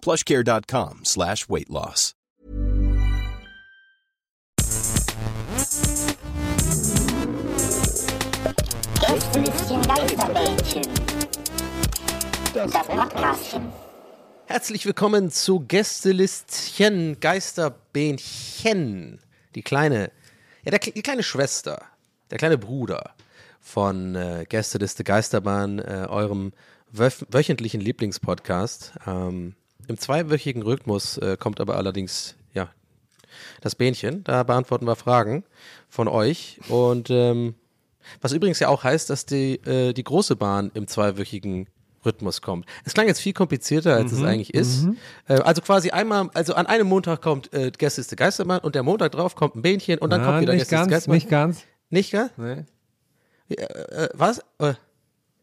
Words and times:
plushcare.com 0.00 1.04
slash 1.04 1.48
weight 1.48 1.68
loss. 1.68 2.14
Das 12.54 12.72
Podcastchen. 12.86 13.68
Herzlich 14.46 14.86
willkommen 14.86 15.30
zu 15.30 15.60
Gästelistchen 15.60 17.20
Geisterbähnchen. 17.20 19.20
Die 19.54 19.62
kleine, 19.62 20.10
ja, 20.64 20.70
der, 20.70 20.80
die 20.80 21.02
kleine 21.02 21.22
Schwester, 21.22 21.82
der 22.30 22.38
kleine 22.38 22.58
Bruder 22.58 23.14
von 23.60 24.14
äh, 24.14 24.46
Gästeliste 24.48 25.04
Geisterbahn, 25.04 25.78
äh, 25.78 26.06
eurem 26.08 26.52
wöf- 26.92 27.26
wöchentlichen 27.30 27.80
Lieblingspodcast. 27.80 28.92
Ähm, 29.06 29.54
Im 29.88 29.98
zweiwöchigen 29.98 30.62
Rhythmus 30.62 31.18
äh, 31.18 31.36
kommt 31.38 31.60
aber 31.60 31.76
allerdings, 31.76 32.36
ja, 32.54 32.68
das 33.60 33.74
Bähnchen. 33.74 34.22
Da 34.24 34.42
beantworten 34.42 34.86
wir 34.86 34.96
Fragen 34.96 35.44
von 35.88 36.06
euch. 36.08 36.60
Und 36.68 37.10
ähm, 37.10 37.54
was 38.20 38.32
übrigens 38.32 38.60
ja 38.60 38.68
auch 38.68 38.84
heißt, 38.84 39.10
dass 39.10 39.26
die, 39.26 39.54
äh, 39.66 39.92
die 39.92 40.04
große 40.04 40.36
Bahn 40.36 40.70
im 40.74 40.86
zweiwöchigen 40.86 41.66
Rhythmus 42.04 42.40
kommt. 42.42 42.64
Es 42.84 42.94
klang 42.94 43.08
jetzt 43.08 43.20
viel 43.20 43.32
komplizierter, 43.32 43.96
als 43.96 44.12
Mhm, 44.12 44.18
es 44.18 44.24
eigentlich 44.24 44.54
ist. 44.54 44.86
Äh, 45.26 45.40
also 45.40 45.60
quasi 45.62 45.90
einmal, 45.90 46.30
also 46.34 46.54
an 46.54 46.66
einem 46.66 46.86
Montag 46.86 47.20
kommt 47.22 47.52
äh, 47.52 47.70
Gästeliste 47.76 48.14
Geisterbahn 48.14 48.60
und 48.60 48.74
der 48.76 48.82
Montag 48.84 49.12
drauf 49.12 49.34
kommt 49.34 49.56
ein 49.56 49.62
Bähnchen 49.62 49.98
und 49.98 50.10
dann 50.10 50.20
Ah, 50.20 50.26
kommt 50.26 50.40
wieder 50.42 50.52
Gästeliste 50.54 50.76
ganz, 50.76 50.90
Geisterbahn. 51.06 51.16
nicht 51.16 51.28
ganz. 51.28 51.64
Nicht, 51.90 52.10
gell? 52.12 52.30
Nee. 52.36 52.64
Äh, 53.56 54.08
was? 54.14 54.40
Äh, 54.58 54.74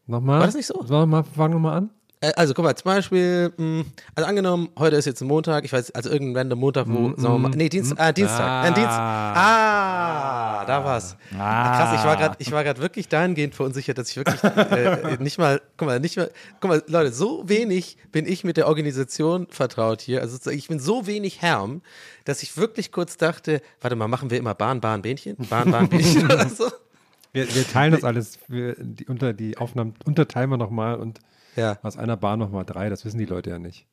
Nochmal. 0.06 0.38
War 0.38 0.46
das 0.46 0.54
nicht 0.54 0.66
so? 0.66 0.74
Sollen 0.84 1.02
wir 1.02 1.06
mal, 1.06 1.24
fangen 1.24 1.54
wir 1.54 1.58
mal 1.58 1.76
an? 1.76 1.90
Äh, 2.26 2.32
also 2.36 2.54
guck 2.54 2.64
mal, 2.64 2.74
zum 2.74 2.90
Beispiel, 2.90 3.52
mh, 3.56 3.84
also 4.14 4.28
angenommen, 4.28 4.68
heute 4.78 4.96
ist 4.96 5.04
jetzt 5.04 5.20
ein 5.20 5.28
Montag, 5.28 5.64
ich 5.64 5.72
weiß, 5.72 5.92
also 5.92 6.10
irgendein 6.10 6.36
random 6.36 6.58
Montag, 6.58 6.86
wo, 6.88 7.14
sagen 7.16 7.34
wir 7.34 7.38
mal, 7.38 7.50
nee, 7.50 7.68
Dienst, 7.68 7.94
ah, 7.96 8.12
Dienstag, 8.12 8.70
äh, 8.70 8.74
Dienst, 8.74 8.90
ah, 8.90 10.64
da 10.66 10.84
war's. 10.84 11.16
Krass, 11.30 12.00
ich 12.00 12.04
war 12.04 12.16
gerade, 12.16 12.36
ich 12.38 12.52
war 12.52 12.64
gerade 12.64 12.80
wirklich 12.80 13.08
dahingehend 13.08 13.54
verunsichert, 13.54 13.98
dass 13.98 14.10
ich 14.10 14.16
wirklich 14.16 14.42
äh, 14.42 15.16
nicht 15.20 15.38
mal, 15.38 15.60
guck 15.76 15.86
mal, 15.86 16.00
nicht 16.00 16.16
mal, 16.16 16.30
guck 16.60 16.70
mal, 16.70 16.82
Leute, 16.86 17.12
so 17.12 17.48
wenig 17.48 17.96
bin 18.12 18.26
ich 18.26 18.44
mit 18.44 18.56
der 18.56 18.66
Organisation 18.66 19.46
vertraut 19.50 20.00
hier, 20.00 20.20
also 20.22 20.50
ich 20.50 20.68
bin 20.68 20.80
so 20.80 21.06
wenig 21.06 21.42
Herm, 21.42 21.82
dass 22.24 22.42
ich 22.42 22.56
wirklich 22.56 22.92
kurz 22.92 23.16
dachte, 23.16 23.60
warte 23.80 23.96
mal, 23.96 24.08
machen 24.08 24.30
wir 24.30 24.38
immer 24.38 24.54
Bahn, 24.54 24.80
Bahn, 24.80 25.02
Bähnchen, 25.02 25.36
Bahn, 25.48 25.70
Bahn, 25.70 25.88
Bähnchen 25.88 26.24
oder 26.24 26.48
so? 26.48 26.64
Wir, 27.32 27.54
wir 27.54 27.68
teilen 27.68 27.92
das 27.92 28.02
alles, 28.02 28.38
wir, 28.48 28.76
die, 28.78 29.04
unter 29.04 29.34
die 29.34 29.58
Aufnahmen 29.58 29.94
unterteilen 30.06 30.48
wir 30.48 30.56
nochmal 30.56 30.96
und 30.96 31.20
Ja. 31.56 31.78
aus 31.82 31.96
einer 31.96 32.16
Bahn 32.16 32.38
nochmal 32.38 32.64
drei, 32.64 32.88
das 32.88 33.04
wissen 33.04 33.18
die 33.18 33.24
Leute 33.24 33.50
ja 33.50 33.58
nicht. 33.58 33.86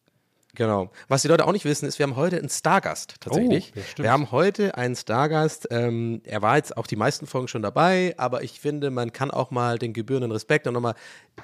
Genau. 0.56 0.91
Was 1.07 1.24
die 1.24 1.28
Leute 1.28 1.47
auch 1.47 1.51
nicht 1.51 1.66
wissen, 1.66 1.88
ist, 1.88 1.97
wir 1.97 2.03
haben 2.03 2.16
heute 2.16 2.38
einen 2.38 2.50
Stargast 2.50 3.16
tatsächlich. 3.19 3.74
Oh, 3.75 4.03
wir 4.03 4.12
haben 4.12 4.31
heute 4.31 4.78
einen 4.78 4.96
Stargast. 4.96 5.68
Ähm, 5.72 6.22
er 6.25 6.44
war 6.44 6.57
jetzt 6.57 6.78
auch 6.78 6.85
die 6.85 6.96
meisten 6.96 7.25
Folgen 7.25 7.47
schon 7.47 7.63
dabei, 7.63 8.13
aber 8.18 8.44
ich 8.44 8.59
finde, 8.59 8.91
man 8.91 9.12
kann 9.12 9.31
auch 9.31 9.50
mal 9.50 9.79
den 9.79 9.94
gebührenden 9.94 10.31
Respekt 10.31 10.68
und 10.68 10.75
nochmal 10.75 10.94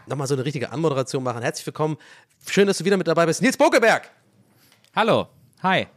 noch 0.05 0.15
mal 0.15 0.27
so 0.27 0.35
eine 0.35 0.45
richtige 0.45 0.71
Anmoderation 0.71 1.23
machen. 1.23 1.41
Herzlich 1.41 1.65
willkommen. 1.65 1.97
Schön, 2.47 2.67
dass 2.67 2.77
du 2.77 2.85
wieder 2.85 2.97
mit 2.97 3.07
dabei 3.07 3.25
bist. 3.25 3.41
Nils 3.41 3.57
Bokeberg. 3.57 4.11
Hallo, 4.95 5.27
hi. 5.63 5.87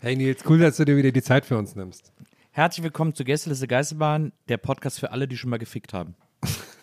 Hey 0.00 0.16
Nils, 0.16 0.42
cool, 0.48 0.58
dass 0.58 0.78
du 0.78 0.86
dir 0.86 0.96
wieder 0.96 1.12
die 1.12 1.22
Zeit 1.22 1.44
für 1.44 1.58
uns 1.58 1.74
nimmst. 1.74 2.12
Herzlich 2.50 2.82
willkommen 2.82 3.14
zu 3.14 3.24
Gästeliste 3.24 3.66
Geisterbahn, 3.68 4.32
der 4.48 4.56
Podcast 4.56 5.00
für 5.00 5.10
alle, 5.10 5.28
die 5.28 5.36
schon 5.36 5.50
mal 5.50 5.58
gefickt 5.58 5.92
haben. 5.92 6.14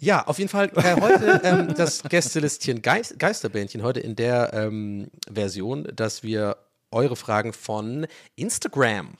Ja, 0.00 0.24
auf 0.26 0.38
jeden 0.38 0.48
Fall 0.48 0.70
äh, 0.76 1.00
heute 1.00 1.40
ähm, 1.42 1.74
das 1.74 2.04
Gästelistchen 2.04 2.82
Geist, 2.82 3.18
Geisterbändchen, 3.18 3.82
heute 3.82 3.98
in 3.98 4.14
der 4.14 4.52
ähm, 4.52 5.10
Version, 5.32 5.88
dass 5.92 6.22
wir 6.22 6.56
eure 6.92 7.16
Fragen 7.16 7.52
von 7.52 8.06
Instagram 8.36 9.18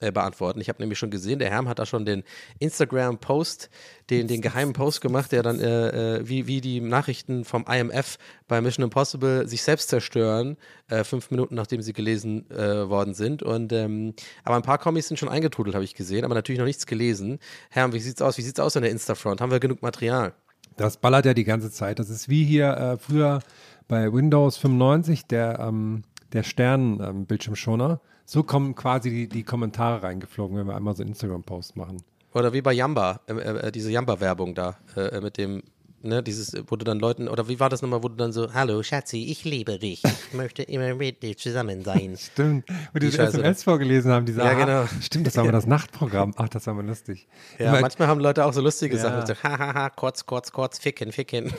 äh, 0.00 0.10
beantworten. 0.10 0.60
Ich 0.60 0.68
habe 0.68 0.82
nämlich 0.82 0.98
schon 0.98 1.10
gesehen, 1.10 1.38
der 1.38 1.50
Herm 1.50 1.68
hat 1.68 1.78
da 1.78 1.86
schon 1.86 2.04
den 2.04 2.24
Instagram-Post, 2.58 3.70
den, 4.10 4.26
den 4.26 4.40
geheimen 4.40 4.72
Post 4.72 5.00
gemacht, 5.00 5.30
der 5.30 5.44
dann 5.44 5.60
äh, 5.60 6.16
äh, 6.16 6.28
wie, 6.28 6.48
wie 6.48 6.60
die 6.60 6.80
Nachrichten 6.80 7.44
vom 7.44 7.64
IMF 7.68 8.18
bei 8.48 8.60
Mission 8.60 8.82
Impossible 8.82 9.46
sich 9.46 9.62
selbst 9.62 9.90
zerstören, 9.90 10.56
äh, 10.88 11.04
fünf 11.04 11.30
Minuten 11.30 11.54
nachdem 11.54 11.80
sie 11.80 11.92
gelesen 11.92 12.44
worden 12.50 13.14
sind. 13.14 13.44
Und 13.44 13.72
ähm, 13.72 14.14
aber 14.42 14.56
ein 14.56 14.62
paar 14.62 14.78
Comics 14.78 15.08
sind 15.08 15.16
schon 15.16 15.28
eingetrudelt, 15.28 15.74
habe 15.74 15.84
ich 15.84 15.94
gesehen, 15.94 16.24
aber 16.24 16.34
natürlich 16.34 16.58
noch 16.58 16.66
nichts 16.66 16.86
gelesen. 16.86 17.38
Herm, 17.70 17.92
wie 17.92 18.00
sieht's 18.00 18.20
aus? 18.20 18.36
Wie 18.36 18.42
sieht's 18.42 18.58
aus 18.58 18.76
an 18.76 18.82
der 18.82 18.90
Instafront? 18.90 19.40
Haben 19.40 19.52
wir 19.52 19.60
genug 19.60 19.80
Material? 19.80 20.34
Das 20.76 20.96
ballert 20.96 21.24
ja 21.24 21.34
die 21.34 21.44
ganze 21.44 21.70
Zeit. 21.70 22.00
Das 22.00 22.10
ist 22.10 22.28
wie 22.28 22.44
hier 22.44 22.98
früher 23.00 23.40
bei 23.86 24.12
Windows 24.12 24.56
95, 24.56 25.26
der, 25.26 25.60
ähm, 25.60 26.02
der 26.32 26.42
Stern-Bildschirmschoner. 26.42 28.00
So 28.24 28.42
kommen 28.42 28.74
quasi 28.74 29.10
die, 29.10 29.28
die 29.28 29.42
Kommentare 29.42 30.02
reingeflogen, 30.02 30.56
wenn 30.56 30.66
wir 30.66 30.76
einmal 30.76 30.96
so 30.96 31.02
einen 31.02 31.10
Instagram-Post 31.10 31.76
machen. 31.76 32.02
Oder 32.32 32.52
wie 32.52 32.62
bei 32.62 32.72
Yamba, 32.72 33.20
äh, 33.28 33.32
äh, 33.34 33.72
diese 33.72 33.90
Yamba-Werbung 33.92 34.54
da, 34.54 34.76
äh, 34.96 35.20
mit 35.20 35.36
dem, 35.38 35.62
ne, 36.02 36.22
dieses, 36.22 36.52
wo 36.66 36.74
du 36.76 36.84
dann 36.84 36.98
Leuten, 36.98 37.28
oder 37.28 37.48
wie 37.48 37.60
war 37.60 37.68
das 37.68 37.80
nochmal, 37.82 38.02
wo 38.02 38.08
du 38.08 38.16
dann 38.16 38.32
so, 38.32 38.52
hallo 38.52 38.82
Schatzi, 38.82 39.24
ich 39.30 39.44
liebe 39.44 39.78
dich, 39.78 40.02
ich 40.04 40.32
möchte 40.34 40.62
immer 40.64 40.94
mit 40.94 41.22
dir 41.22 41.36
zusammen 41.36 41.84
sein. 41.84 42.16
Stimmt. 42.18 42.68
Und 42.92 43.02
die, 43.02 43.10
Die 43.10 43.18
SMS 43.18 43.62
vorgelesen 43.62 44.10
haben, 44.10 44.26
diese 44.26 44.40
Ja, 44.40 44.46
Aha- 44.46 44.54
genau. 44.64 44.88
Stimmt, 45.00 45.26
das 45.28 45.36
war 45.36 45.44
mal 45.44 45.52
das 45.60 45.66
Nachtprogramm. 45.66 46.32
Ach, 46.36 46.48
das 46.48 46.66
war 46.66 46.74
mal 46.74 46.84
lustig. 46.86 47.28
Ja, 47.58 47.68
Immer- 47.70 47.82
manchmal 47.82 48.08
haben 48.08 48.20
Leute 48.20 48.44
auch 48.44 48.52
so 48.52 48.60
lustige 48.62 48.96
Ja. 48.96 49.02
Sachen, 49.02 49.26
so, 49.26 49.34
hahaha, 49.42 49.90
kurz, 49.90 50.26
kurz, 50.26 50.50
kurz, 50.50 50.78
ficken, 50.78 51.12
ficken. 51.12 51.52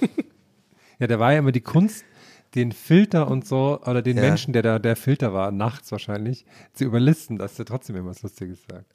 Ja, 0.99 1.07
da 1.07 1.19
war 1.19 1.31
ja 1.33 1.39
immer 1.39 1.51
die 1.51 1.61
Kunst, 1.61 2.03
den 2.55 2.71
Filter 2.71 3.27
und 3.29 3.45
so, 3.45 3.79
oder 3.85 4.01
den 4.01 4.17
Ja. 4.17 4.23
Menschen, 4.23 4.53
der 4.53 4.63
da 4.63 4.79
der 4.79 4.95
Filter 4.95 5.33
war, 5.33 5.51
nachts 5.51 5.91
wahrscheinlich, 5.91 6.45
zu 6.73 6.85
überlisten, 6.85 7.37
dass 7.37 7.55
der 7.55 7.65
trotzdem 7.65 7.95
immer 7.97 8.09
was 8.09 8.23
Lustiges 8.23 8.59
sagt. 8.69 8.85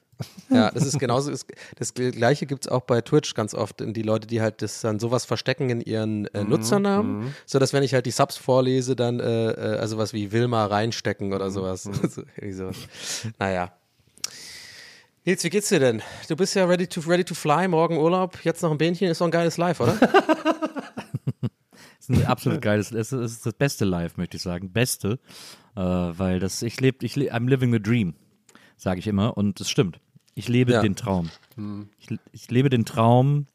Ja, 0.51 0.71
das 0.75 0.85
ist 0.85 0.99
genauso, 0.99 1.31
das, 1.31 1.95
Gleiche 1.95 2.47
gibt 2.47 2.67
es 2.67 2.71
auch 2.71 2.83
bei 2.83 3.01
Twitch 3.01 3.35
ganz 3.35 3.55
oft, 3.55 3.77
die 3.81 4.03
Leute, 4.03 4.27
die 4.27 4.41
halt 4.41 4.63
das 4.63 4.81
dann 4.81 4.99
sowas 4.99 5.25
verstecken 5.25 5.71
in 5.71 5.81
ihren 5.81 6.27
äh, 6.35 6.45
Nutzernamen, 6.45 7.35
so 7.47 7.59
dass 7.59 7.73
wenn 7.73 7.83
ich 7.83 7.95
halt 7.95 8.07
die 8.07 8.11
Subs 8.11 8.37
vorlese, 8.37 8.97
dann 8.97 9.21
äh, 9.21 9.51
äh, 9.51 9.79
also 9.79 9.99
was 9.99 10.13
wie 10.13 10.33
Wilma 10.33 10.67
reinstecken 10.67 11.33
oder 11.33 11.51
sowas. 11.51 11.83
so, 12.09 12.23
irgendwie 12.37 12.53
sowas. 12.53 12.77
Naja. 13.39 13.73
Nils, 15.25 15.45
wie 15.45 15.51
geht's 15.51 15.69
dir 15.69 15.81
denn? 15.81 16.03
Du 16.29 16.37
bist 16.37 16.55
ja 16.55 16.65
ready 16.65 16.87
to, 16.87 17.01
ready 17.01 17.25
to 17.25 17.35
fly, 17.35 17.69
morgen 17.69 17.99
Urlaub, 17.99 18.39
jetzt 18.43 18.63
noch 18.63 18.71
ein 18.71 18.79
Bähnchen, 18.79 19.11
ist 19.11 19.21
doch 19.21 19.27
ein 19.27 19.31
geiles 19.31 19.59
Live, 19.59 19.81
oder? 19.81 19.97
Das 22.11 22.19
ist 22.19 22.25
ein 22.25 22.31
absolut 22.31 22.61
geiles, 22.63 22.93
es 22.93 23.13
ist 23.13 23.47
das 23.47 23.55
beste 23.55 23.85
Live, 23.85 24.17
möchte 24.17 24.37
ich 24.37 24.43
sagen. 24.43 24.71
Beste, 24.73 25.19
äh, 25.77 25.81
weil 25.81 26.41
das, 26.41 26.63
ich 26.63 26.81
lebe, 26.81 27.05
ich 27.07 27.17
le 27.17 27.33
I'm 27.33 27.49
living 27.49 27.73
the 27.73 27.81
dream, 27.81 28.15
sage 28.77 28.99
ich 29.01 29.07
immer. 29.07 29.37
Und 29.37 29.61
es 29.61 29.71
stimmt. 29.71 30.01
Ich 30.35 30.49
lebe 30.49 30.73
Ja. 30.73 30.83
den 30.83 30.97
Traum. 30.97 31.31
Ich, 31.99 32.09
ich 32.33 32.51
lebe 32.51 32.69
den 32.71 32.85
Traum. 32.85 33.47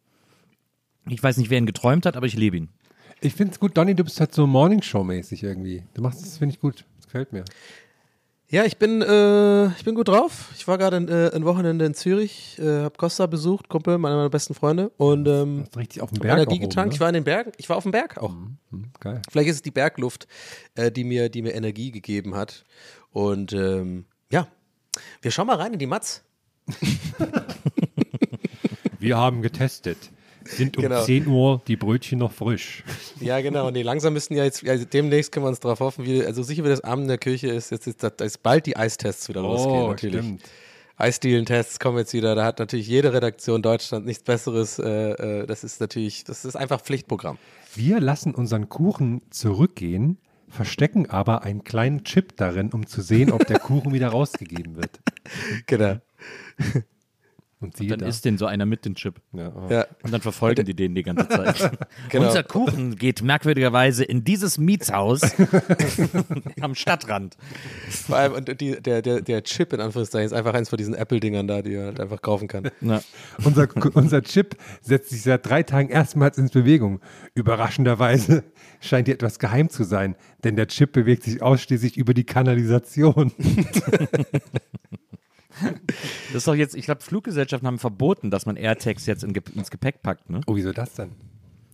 Ich 1.08 1.22
weiß 1.22 1.38
nicht, 1.38 1.50
wer 1.50 1.58
ihn 1.58 1.66
geträumt 1.66 2.06
hat, 2.06 2.16
aber 2.18 2.26
ich 2.28 2.36
lebe 2.36 2.58
ihn. 2.58 2.70
Ich 3.22 3.34
finde 3.34 3.54
es 3.54 3.60
gut, 3.60 3.78
Donny, 3.78 3.96
du 3.96 4.04
bist 4.04 4.20
halt 4.20 4.34
so 4.34 4.46
Morningshow-mäßig 4.46 5.44
irgendwie. 5.44 5.84
Du 5.94 6.02
machst 6.02 6.22
das, 6.22 6.38
finde 6.38 6.54
ich 6.54 6.60
gut. 6.60 6.86
Das 6.98 7.06
gefällt 7.06 7.32
mir. 7.34 7.46
Ja, 8.56 8.64
ich 8.64 8.78
bin, 8.78 9.02
äh, 9.02 9.66
ich 9.68 9.84
bin 9.84 9.96
gut 9.96 10.08
drauf. 10.08 10.54
Ich 10.56 10.66
war 10.66 10.78
gerade 10.78 10.96
äh, 10.96 11.36
ein 11.36 11.44
Wochenende 11.44 11.84
in 11.84 11.94
Zürich, 11.94 12.58
äh, 12.58 12.84
habe 12.84 12.96
Costa 12.96 13.26
besucht, 13.26 13.68
Kumpel, 13.68 13.96
einer 13.96 14.00
meiner 14.00 14.30
besten 14.30 14.54
Freunde. 14.54 14.94
Und 14.96 15.28
ähm, 15.28 15.66
richtig 15.76 16.02
auf 16.02 16.10
dem 16.10 16.20
Berg 16.22 16.38
Energie 16.38 16.60
getankt. 16.60 16.92
ne? 16.92 16.96
Ich 16.96 17.02
war 17.02 17.10
in 17.10 17.16
den 17.16 17.26
Bergen. 17.26 17.52
Ich 17.58 17.68
war 17.68 17.76
auf 17.76 17.84
dem 17.84 17.92
Berg 17.92 18.18
auch. 18.18 18.30
Hm, 18.30 18.94
Geil. 19.02 19.22
Vielleicht 19.30 19.50
ist 19.50 19.56
es 19.58 19.62
die 19.62 19.72
Bergluft, 19.72 20.30
äh, 20.76 20.90
die, 20.90 21.04
mir, 21.04 21.28
die 21.28 21.42
mir 21.42 21.54
Energie 21.54 21.92
gegeben 21.92 22.34
hat. 22.34 22.64
Und 23.12 23.52
ähm, 23.52 24.06
ja, 24.32 24.48
wir 25.22 25.32
schauen 25.32 25.48
mal 25.48 25.58
rein 25.58 25.74
in 25.74 25.80
die 25.80 25.88
Matz. 25.88 26.24
Wir 29.00 29.18
haben 29.18 29.42
getestet. 29.42 29.98
Sind 30.46 30.78
um 30.78 30.84
Genau. 30.84 31.04
10 31.04 31.28
Uhr 31.28 31.62
die 31.68 31.76
Brötchen 31.76 32.20
noch 32.20 32.32
frisch? 32.32 32.84
Ja, 33.20 33.42
genau. 33.42 33.72
Nee, 33.72 33.82
langsam 33.82 34.14
müssten 34.14 34.36
ja 34.36 34.44
jetzt, 34.44 34.68
also 34.68 34.86
demnächst 34.86 35.32
können 35.32 35.46
wir 35.46 35.50
uns 35.50 35.60
darauf 35.60 35.80
hoffen, 35.80 36.06
wie, 36.06 36.24
also 36.24 36.44
sicher 36.44 36.64
wie 36.64 36.70
das 36.70 36.82
Abend 36.82 37.04
in 37.04 37.08
der 37.10 37.18
Kirche 37.18 37.48
ist, 37.48 37.72
jetzt 37.72 37.88
ist, 37.88 38.04
da 38.04 38.10
ist 38.24 38.44
bald 38.44 38.66
die 38.66 38.78
Eistests 38.78 39.28
wieder 39.28 39.42
losgehen, 39.42 39.88
natürlich. 39.88 40.20
stimmt. 40.22 40.44
Eisdielentests 40.98 41.80
kommen 41.80 41.98
jetzt 41.98 42.14
wieder. 42.14 42.36
Da 42.36 42.46
hat 42.46 42.60
natürlich 42.60 42.88
jede 42.88 43.12
Redaktion 43.12 43.62
Deutschland 43.62 44.06
nichts 44.06 44.24
Besseres. 44.24 44.80
Äh, 44.80 45.42
äh, 45.42 45.46
das 45.46 45.64
ist 45.66 45.82
natürlich, 45.82 46.24
das 46.24 46.46
ist 46.46 46.56
einfach 46.56 46.80
Pflichtprogramm. 46.82 47.38
Wir 47.74 48.00
lassen 48.00 48.34
unseren 48.34 48.70
Kuchen 48.70 49.22
zurückgehen, 49.30 50.20
verstecken 50.48 51.10
aber 51.10 51.44
einen 51.44 51.66
kleinen 51.66 52.06
Chip 52.06 52.38
darin, 52.38 52.72
um 52.72 52.88
zu 52.88 53.02
sehen, 53.02 53.32
ob 53.32 53.46
der 53.46 53.60
Kuchen 53.60 53.92
wieder 53.94 54.08
rausgegeben 54.10 54.78
wird. 54.78 55.00
Genau. 55.66 55.96
Und 57.62 57.78
siehe 57.78 57.90
Dann 57.90 58.00
da. 58.00 58.08
isst 58.08 58.26
den 58.26 58.38
so 58.38 58.46
einer 58.46 58.66
mit 58.66 58.84
dem 58.86 58.96
Chip. 58.96 59.22
ja, 59.32 59.52
oh. 59.56 59.72
Ja. 59.72 59.86
Und 60.04 60.12
dann 60.14 60.22
verfolgen 60.22 60.66
die 60.66 60.76
den 60.76 60.94
die 60.94 61.04
ganze 61.04 61.28
Zeit. 61.28 61.72
Genau. 62.10 62.28
Unser 62.28 62.44
Kuchen 62.44 62.96
geht 62.98 63.22
merkwürdigerweise 63.24 64.04
in 64.04 64.24
dieses 64.24 64.58
Mietshaus 64.58 65.22
am 66.62 66.76
Stadtrand. 66.76 67.38
Vor 67.90 68.18
allem, 68.18 68.34
und 68.34 68.62
die, 68.62 68.82
der, 68.82 69.02
der, 69.02 69.22
der 69.22 69.44
Chip 69.44 69.74
in 69.74 69.80
Anführungszeichen 69.80 70.26
ist 70.28 70.34
einfach 70.34 70.54
eins 70.54 70.70
von 70.70 70.78
diesen 70.78 70.94
Apple-Dingern 70.94 71.48
da, 71.48 71.62
die 71.62 71.76
man 71.76 71.86
halt 71.86 72.00
einfach 72.00 72.22
kaufen 72.22 72.48
kann. 72.48 72.70
Na, 72.82 73.02
Unser, 73.44 73.68
unser 73.96 74.22
Chip 74.22 74.56
setzt 74.82 75.10
sich 75.10 75.24
seit 75.24 75.48
drei 75.48 75.64
Tagen 75.64 75.90
erstmals 75.90 76.38
in 76.38 76.50
Bewegung. 76.50 77.00
Überraschenderweise 77.34 78.44
scheint 78.82 79.08
hier 79.08 79.16
etwas 79.16 79.40
geheim 79.40 79.70
zu 79.70 79.84
sein, 79.84 80.16
denn 80.44 80.56
der 80.56 80.68
Chip 80.68 80.92
bewegt 80.92 81.24
sich 81.24 81.42
ausschließlich 81.42 81.98
über 81.98 82.14
die 82.14 82.24
Kanalisation. 82.26 83.32
das 86.28 86.36
ist 86.36 86.48
doch 86.48 86.56
jetzt, 86.56 86.76
ich 86.76 86.86
glaube, 86.86 87.02
Fluggesellschaften 87.02 87.68
haben 87.68 87.80
verboten, 87.80 88.32
dass 88.32 88.46
man 88.46 88.56
AirTags 88.58 89.06
jetzt 89.06 89.24
in, 89.24 89.34
ins 89.34 89.72
Gepäck 89.72 90.02
packt, 90.02 90.30
ne? 90.30 90.42
Oh, 90.48 90.56
wieso 90.56 90.72
das 90.72 90.94
denn? 90.94 91.12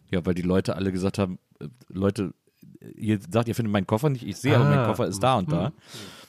Ja, 0.09 0.25
weil 0.25 0.33
die 0.33 0.41
Leute 0.41 0.75
alle 0.75 0.91
gesagt 0.91 1.17
haben, 1.17 1.39
äh, 1.59 1.67
Leute, 1.87 2.33
ihr 2.95 3.19
sagt, 3.29 3.47
ihr 3.47 3.55
findet 3.55 3.71
meinen 3.71 3.87
Koffer 3.87 4.09
nicht, 4.09 4.25
ich 4.27 4.37
sehe, 4.37 4.55
aber 4.55 4.65
mein 4.65 4.79
Ah. 4.79 4.87
Koffer 4.87 5.07
ist 5.07 5.19
da 5.19 5.35
und 5.37 5.51
da. 5.51 5.71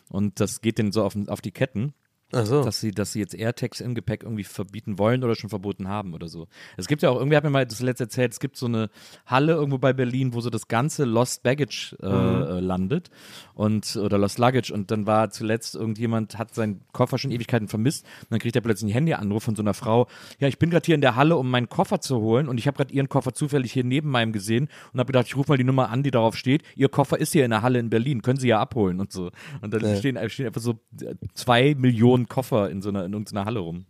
Und 0.09 0.41
das 0.41 0.61
geht 0.61 0.79
denen 0.79 0.93
so 0.93 1.05
auf, 1.05 1.17
auf 1.29 1.41
die 1.41 1.51
Ketten, 1.53 1.95
so. 2.33 2.63
dass 2.63 2.81
sie, 2.81 2.91
dass 2.91 3.13
sie 3.13 3.21
jetzt 3.21 3.35
AirTags 3.35 3.81
im 3.81 3.95
Gepäck 3.95 4.23
irgendwie 4.23 4.45
verbieten 4.45 4.99
wollen 4.99 5.23
oder 5.25 5.35
schon 5.35 5.51
verboten 5.51 5.89
haben 5.89 6.15
oder 6.15 6.29
so. 6.29 6.49
Es 6.77 6.89
gibt 6.89 7.03
ja 7.03 7.11
auch, 7.11 7.17
irgendwie 7.17 7.37
hat 7.37 7.45
mir 7.45 7.51
mal 7.51 7.67
das 7.67 7.81
letzte 7.81 8.05
erzählt, 8.05 8.33
es 8.33 8.41
gibt 8.41 8.57
so 8.57 8.67
eine 8.67 8.91
Halle 9.27 9.53
irgendwo 9.53 9.79
bei 9.79 9.93
Berlin, 9.93 10.35
wo 10.35 10.41
so 10.41 10.51
das 10.51 10.69
ganze 10.69 11.05
Lost 11.05 11.43
Baggage 11.43 11.97
äh, 12.03 12.07
äh, 12.07 12.61
landet 12.61 13.11
und 13.55 13.97
oder 13.97 14.19
Lost 14.19 14.39
Luggage 14.39 14.73
und 14.73 14.91
dann 14.91 15.07
war 15.07 15.31
zuletzt 15.31 15.75
irgendjemand, 15.75 16.39
hat 16.39 16.55
seinen 16.55 16.83
Koffer 16.93 17.19
schon 17.19 17.31
Ewigkeiten 17.31 17.69
vermisst 17.69 18.05
und 18.23 18.33
dann 18.33 18.39
kriegt 18.39 18.57
er 18.57 18.63
plötzlich 18.63 18.95
einen 18.95 19.07
Handyanruf 19.07 19.43
von 19.43 19.57
so 19.57 19.63
einer 19.63 19.75
Frau, 19.75 20.09
ja, 20.39 20.49
ich 20.49 20.59
bin 20.59 20.71
gerade 20.71 20.87
hier 20.87 20.95
in 20.95 21.01
der 21.01 21.17
Halle, 21.17 21.37
um 21.37 21.51
meinen 21.51 21.69
Koffer 21.69 22.01
zu 22.01 22.21
holen 22.21 22.49
und 22.49 22.59
ich 22.59 22.67
habe 22.67 22.77
gerade 22.77 22.93
ihren 22.93 23.09
Koffer 23.09 23.35
zufällig 23.35 23.73
hier 23.73 23.85
neben 23.85 24.11
meinem 24.11 24.33
gesehen 24.33 24.69
und 24.93 25.01
habe 25.01 25.13
gedacht, 25.13 25.27
ich 25.27 25.37
rufe 25.37 25.53
mal 25.53 25.59
die 25.59 25.65
Nummer 25.65 25.91
an, 25.91 26.03
die 26.03 26.11
darauf 26.11 26.37
steht, 26.37 26.63
ihr 26.77 26.89
Koffer 26.89 27.19
ist 27.19 27.33
hier 27.33 27.45
in 27.45 27.51
der 27.51 27.63
Halle 27.63 27.79
in 27.79 27.91
Berlin, 27.91 28.23
können 28.23 28.39
Sie 28.39 28.49
ja 28.49 28.61
abholen 28.61 29.01
und 29.01 29.13
so. 29.13 29.31
Und 29.61 29.73
dann 29.73 29.97
stehen, 29.97 30.19
stehen 30.31 30.47
einfach 30.47 30.61
so 30.61 30.81
äh, 31.01 31.15
zwei 31.35 31.75
Millionen 31.77 32.22
Koffer 32.29 32.71
in 32.71 32.83
so 32.83 32.89
einer, 32.91 33.05
in 33.05 33.13
irgendeiner 33.13 33.45
Halle 33.45 33.61
rum. 33.61 33.87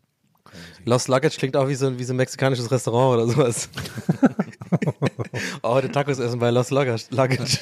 Lost 0.84 1.08
Luggage 1.08 1.36
klingt 1.38 1.56
auch 1.56 1.68
wie 1.68 1.74
so, 1.74 1.86
ein- 1.86 1.98
wie 1.98 2.04
so 2.04 2.12
ein 2.12 2.16
mexikanisches 2.16 2.70
Restaurant 2.70 3.14
oder 3.22 3.26
sowas. 3.32 3.68
oh, 5.62 5.70
heute 5.74 5.90
Tacos 5.90 6.18
essen 6.18 6.38
bei 6.40 6.50
Lost 6.50 6.70
Luggage. 6.70 7.04
Luggage. 7.10 7.58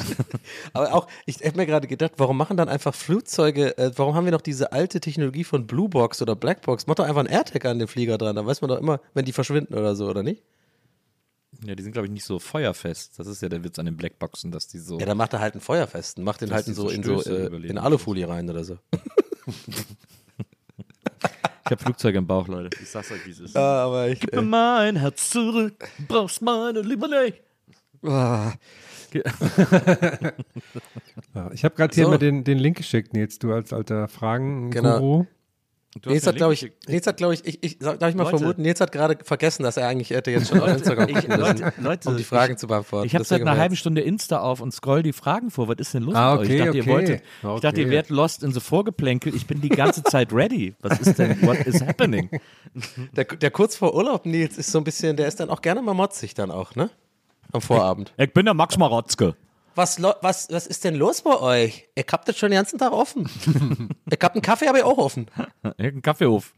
Aber 0.72 0.94
auch, 0.94 1.06
ich 1.26 1.36
habe 1.44 1.56
mir 1.56 1.66
gerade 1.66 1.86
gedacht, 1.86 2.12
warum 2.16 2.36
machen 2.36 2.56
dann 2.56 2.68
einfach 2.68 2.94
Flugzeuge, 2.94 3.76
äh, 3.78 3.92
warum 3.96 4.14
haben 4.14 4.24
wir 4.24 4.32
noch 4.32 4.40
diese 4.40 4.72
alte 4.72 4.98
Technologie 5.00 5.44
von 5.44 5.66
Blue 5.66 5.88
Box 5.88 6.20
oder 6.22 6.34
Black 6.34 6.62
Box? 6.62 6.86
Mach 6.86 6.94
doch 6.96 7.04
einfach 7.04 7.20
einen 7.20 7.28
AirTag 7.28 7.64
an 7.66 7.78
den 7.78 7.86
Flieger 7.88 8.18
dran, 8.18 8.34
dann 8.34 8.46
weiß 8.46 8.60
man 8.60 8.68
doch 8.70 8.78
immer, 8.78 9.00
wenn 9.14 9.24
die 9.24 9.32
verschwinden 9.32 9.74
oder 9.74 9.94
so, 9.94 10.08
oder 10.08 10.22
nicht? 10.22 10.42
Ja, 11.64 11.74
die 11.74 11.82
sind, 11.82 11.92
glaube 11.92 12.06
ich, 12.06 12.12
nicht 12.12 12.24
so 12.24 12.38
feuerfest. 12.38 13.18
Das 13.18 13.26
ist 13.26 13.42
ja 13.42 13.48
der 13.48 13.62
Witz 13.62 13.78
an 13.78 13.84
den 13.84 13.96
Blackboxen, 13.96 14.50
dass 14.50 14.66
die 14.66 14.78
so. 14.78 14.98
Ja, 14.98 15.04
dann 15.06 15.18
macht 15.18 15.32
er 15.34 15.40
halt 15.40 15.54
einen 15.54 15.60
Feuerfesten, 15.60 16.24
macht 16.24 16.40
den 16.40 16.50
halt 16.52 16.66
in 16.66 16.72
die 16.72 16.76
so, 16.76 16.88
so 16.88 16.94
in 16.94 17.02
so 17.02 17.22
äh, 17.22 17.46
in 17.68 17.76
Alufolie 17.76 18.26
rein 18.28 18.48
oder 18.48 18.64
so. 18.64 18.78
ich 21.64 21.70
habe 21.70 21.82
Flugzeuge 21.82 22.18
im 22.18 22.26
Bauch, 22.26 22.48
Leute. 22.48 22.76
Ich 22.82 22.90
sag's 22.90 23.10
euch, 23.12 23.24
wie 23.26 23.30
es 23.30 23.40
ist. 23.40 23.56
aber 23.56 24.08
ich. 24.08 24.20
Gib 24.20 24.34
mir 24.34 24.42
mein 24.42 24.96
Herz 24.96 25.30
zurück, 25.30 25.88
brauchst 26.08 26.42
meine 26.42 26.80
Liebe 26.82 27.08
nicht. 27.08 27.42
Ja, 31.34 31.50
ich 31.52 31.64
habe 31.64 31.74
gerade 31.74 31.94
hier 31.94 32.04
So. 32.04 32.10
mal 32.10 32.18
den, 32.18 32.44
den 32.44 32.58
Link 32.58 32.76
geschickt, 32.76 33.12
Nils, 33.12 33.38
du 33.40 33.52
als 33.52 33.72
alter 33.72 34.06
Fragen-Guru. 34.08 34.70
Genau. 34.70 35.26
Nils 36.06 36.24
hat, 36.24 36.36
glaube 36.36 36.54
ich, 36.54 36.70
Nils 36.86 37.04
hat, 37.08 37.16
glaube 37.16 37.34
ich, 37.34 37.44
ich, 37.44 37.64
ich 37.64 37.78
darf 37.78 37.94
ich 37.96 38.14
mal 38.14 38.22
Leute. 38.22 38.38
vermuten, 38.38 38.62
Nils 38.62 38.80
hat 38.80 38.92
gerade 38.92 39.18
vergessen, 39.24 39.64
dass 39.64 39.76
er 39.76 39.88
eigentlich 39.88 40.10
hätte 40.10 40.30
jetzt 40.30 40.48
schon 40.48 40.60
auf 40.60 40.68
Instagram 40.68 41.08
Ich- 41.08 41.26
Leute, 41.26 41.72
Leute, 41.78 42.08
um 42.10 42.16
die 42.16 42.22
Fragen 42.22 42.52
ich- 42.52 42.58
zu 42.60 42.68
beantworten. 42.68 43.06
Ich 43.08 43.14
habe 43.16 43.24
seit 43.24 43.40
einer 43.40 43.56
halben 43.56 43.74
Stunde 43.74 44.00
Insta 44.00 44.38
auf 44.38 44.60
und 44.60 44.72
scroll 44.72 45.02
die 45.02 45.12
Fragen 45.12 45.50
vor. 45.50 45.66
Was 45.66 45.76
ist 45.78 45.92
denn 45.94 46.04
los 46.04 46.14
Ah, 46.14 46.32
mit 46.36 46.42
euch? 46.42 46.46
Ich 46.48 46.54
okay, 46.54 46.64
dachte, 46.64 46.76
ihr 46.78 46.82
okay. 46.84 46.92
wolltet, 46.92 47.22
ich 47.56 47.60
dachte, 47.60 47.80
ihr 47.80 47.86
Okay. 47.86 47.90
wärt 47.96 48.10
lost 48.10 48.44
in 48.44 48.52
so 48.52 48.60
Vorgeplänkel. 48.60 49.34
Ich 49.34 49.48
bin 49.48 49.60
die 49.60 49.68
ganze 49.68 50.04
Zeit 50.04 50.32
ready. 50.32 50.74
Was 50.80 51.00
ist 51.00 51.18
denn, 51.18 51.42
what 51.42 51.58
is 51.66 51.80
happening? 51.82 52.30
Der, 53.16 53.24
der 53.24 53.50
kurz 53.50 53.74
vor 53.74 53.92
Urlaub, 53.96 54.26
Nils, 54.26 54.56
ist 54.56 54.70
so 54.70 54.78
ein 54.78 54.84
bisschen, 54.84 55.16
der 55.16 55.26
ist 55.26 55.40
dann 55.40 55.50
auch 55.50 55.60
gerne 55.60 55.82
mal 55.82 55.92
motzig 55.94 56.34
dann 56.34 56.52
auch, 56.52 56.76
ne? 56.76 56.88
Am 57.52 57.60
Vorabend. 57.60 58.12
Ich 58.16 58.32
bin 58.32 58.44
der 58.44 58.54
Max 58.54 58.78
Marotzke. 58.78 59.34
Was, 59.74 60.02
was, 60.02 60.48
was 60.50 60.66
ist 60.66 60.84
denn 60.84 60.94
los 60.94 61.22
bei 61.22 61.38
euch? 61.38 61.88
Ich 61.94 62.06
hab 62.10 62.24
das 62.24 62.36
schon 62.36 62.50
den 62.50 62.58
ganzen 62.58 62.78
Tag 62.78 62.92
offen. 62.92 63.28
ich 64.10 64.18
hab 64.20 64.32
einen 64.32 64.42
Kaffee, 64.42 64.68
aber 64.68 64.78
ich 64.78 64.84
auch 64.84 64.98
offen. 64.98 65.26
Irgendein 65.62 66.02
Kaffeehof. 66.02 66.54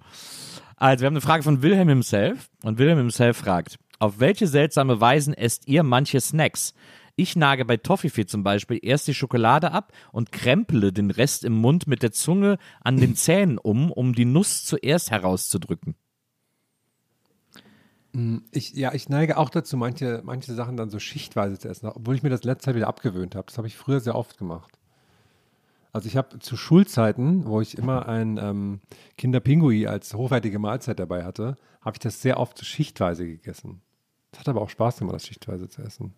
Also, 0.77 1.03
wir 1.03 1.07
haben 1.07 1.15
eine 1.15 1.21
Frage 1.21 1.43
von 1.43 1.63
Wilhelm 1.63 1.89
himself. 1.89 2.49
Und 2.63 2.79
Wilhelm 2.79 2.99
himself 2.99 3.37
fragt: 3.37 3.79
Auf 3.99 4.19
welche 4.19 4.47
seltsame 4.47 5.01
Weisen 5.01 5.35
esst 5.35 5.69
ihr 5.69 5.83
manche 5.83 6.21
Snacks? 6.21 6.75
Ich 7.15 7.37
nage 7.37 7.67
bei 7.67 7.77
Toffifee 7.77 8.25
zum 8.25 8.43
Beispiel 8.43 8.81
erst 8.83 9.07
die 9.07 9.15
Schokolade 9.15 9.73
ab 9.73 9.93
und 10.13 10.33
krempele 10.33 10.93
den 10.93 11.11
Rest 11.11 11.45
im 11.45 11.53
Mund 11.53 11.87
mit 11.87 12.03
der 12.03 12.13
Zunge 12.13 12.57
an 12.81 12.97
den 12.97 13.15
Zähnen 13.17 13.59
um, 13.59 13.93
um 13.93 14.15
die 14.15 14.25
Nuss 14.25 14.65
zuerst 14.65 15.11
herauszudrücken. 15.11 15.95
Ich, 18.51 18.75
ja, 18.75 18.93
ich 18.93 19.09
neige 19.09 19.39
auch 19.39 19.49
dazu, 19.49 19.77
manche, 19.77 20.21
manche 20.25 20.53
Sachen 20.53 20.77
dann 20.77 20.91
so 20.91 20.99
schichtweise 20.99 21.59
zu 21.59 21.69
essen, 21.69 21.87
obwohl 21.87 22.15
ich 22.15 22.23
mir 22.23 22.29
das 22.29 22.45
letzte 22.45 22.67
Zeit 22.67 22.75
wieder 22.75 22.89
abgewöhnt 22.89 23.35
habe. 23.35 23.47
Das 23.47 23.57
habe 23.57 23.67
ich 23.67 23.77
früher 23.77 24.01
sehr 24.01 24.15
oft 24.15 24.37
gemacht. 24.37 24.79
Also 25.93 26.09
ich 26.09 26.17
habe 26.17 26.39
zu 26.39 26.57
Schulzeiten, 26.57 27.47
wo 27.47 27.61
ich 27.61 27.77
immer 27.77 28.09
ein 28.09 28.39
ähm, 28.39 28.81
Kinderpingui 29.17 29.87
als 29.87 30.15
hochwertige 30.15 30.59
Mahlzeit 30.59 30.99
dabei 30.99 31.25
hatte, 31.25 31.57
habe 31.81 31.97
ich 31.97 32.01
das 32.01 32.23
sehr 32.23 32.39
oft 32.39 32.57
so 32.57 32.65
schichtweise 32.65 33.27
gegessen. 33.27 33.83
Es 34.33 34.39
hat 34.41 34.49
aber 34.49 34.63
auch 34.63 34.71
Spaß 34.71 34.99
gemacht, 34.99 35.17
das 35.17 35.27
schichtweise 35.27 35.69
zu 35.69 35.83
essen. 35.83 36.15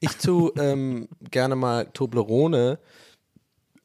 Ich 0.00 0.16
tue 0.16 0.52
ähm, 0.56 1.08
gerne 1.30 1.56
mal 1.56 1.86
Toblerone. 1.86 2.78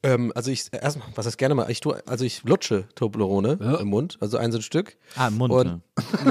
Ähm, 0.04 0.32
also 0.34 0.50
ich 0.50 0.64
erstmal, 0.72 1.06
was 1.14 1.26
heißt 1.26 1.38
gerne 1.38 1.54
mal? 1.54 1.70
Ich 1.70 1.78
tue, 1.80 2.02
also 2.06 2.24
ich 2.24 2.42
lutsche 2.42 2.88
Toblerone 2.96 3.56
Ja. 3.60 3.76
im 3.76 3.86
Mund, 3.88 4.18
also 4.20 4.36
ein 4.36 4.50
so 4.50 4.58
ein 4.58 4.62
Stück. 4.62 4.96
Ah, 5.16 5.28
im 5.28 5.38
Mund, 5.38 5.52
Und, 5.52 5.66
ne? 5.66 5.80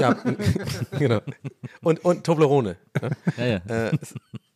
Ja, 0.00 0.12
genau. 0.98 1.20
Und, 1.82 2.04
und 2.04 2.24
Toblerone. 2.24 2.76
Ne? 3.00 3.10
Ja, 3.38 3.46
ja. 3.46 3.60
Äh, 3.88 3.92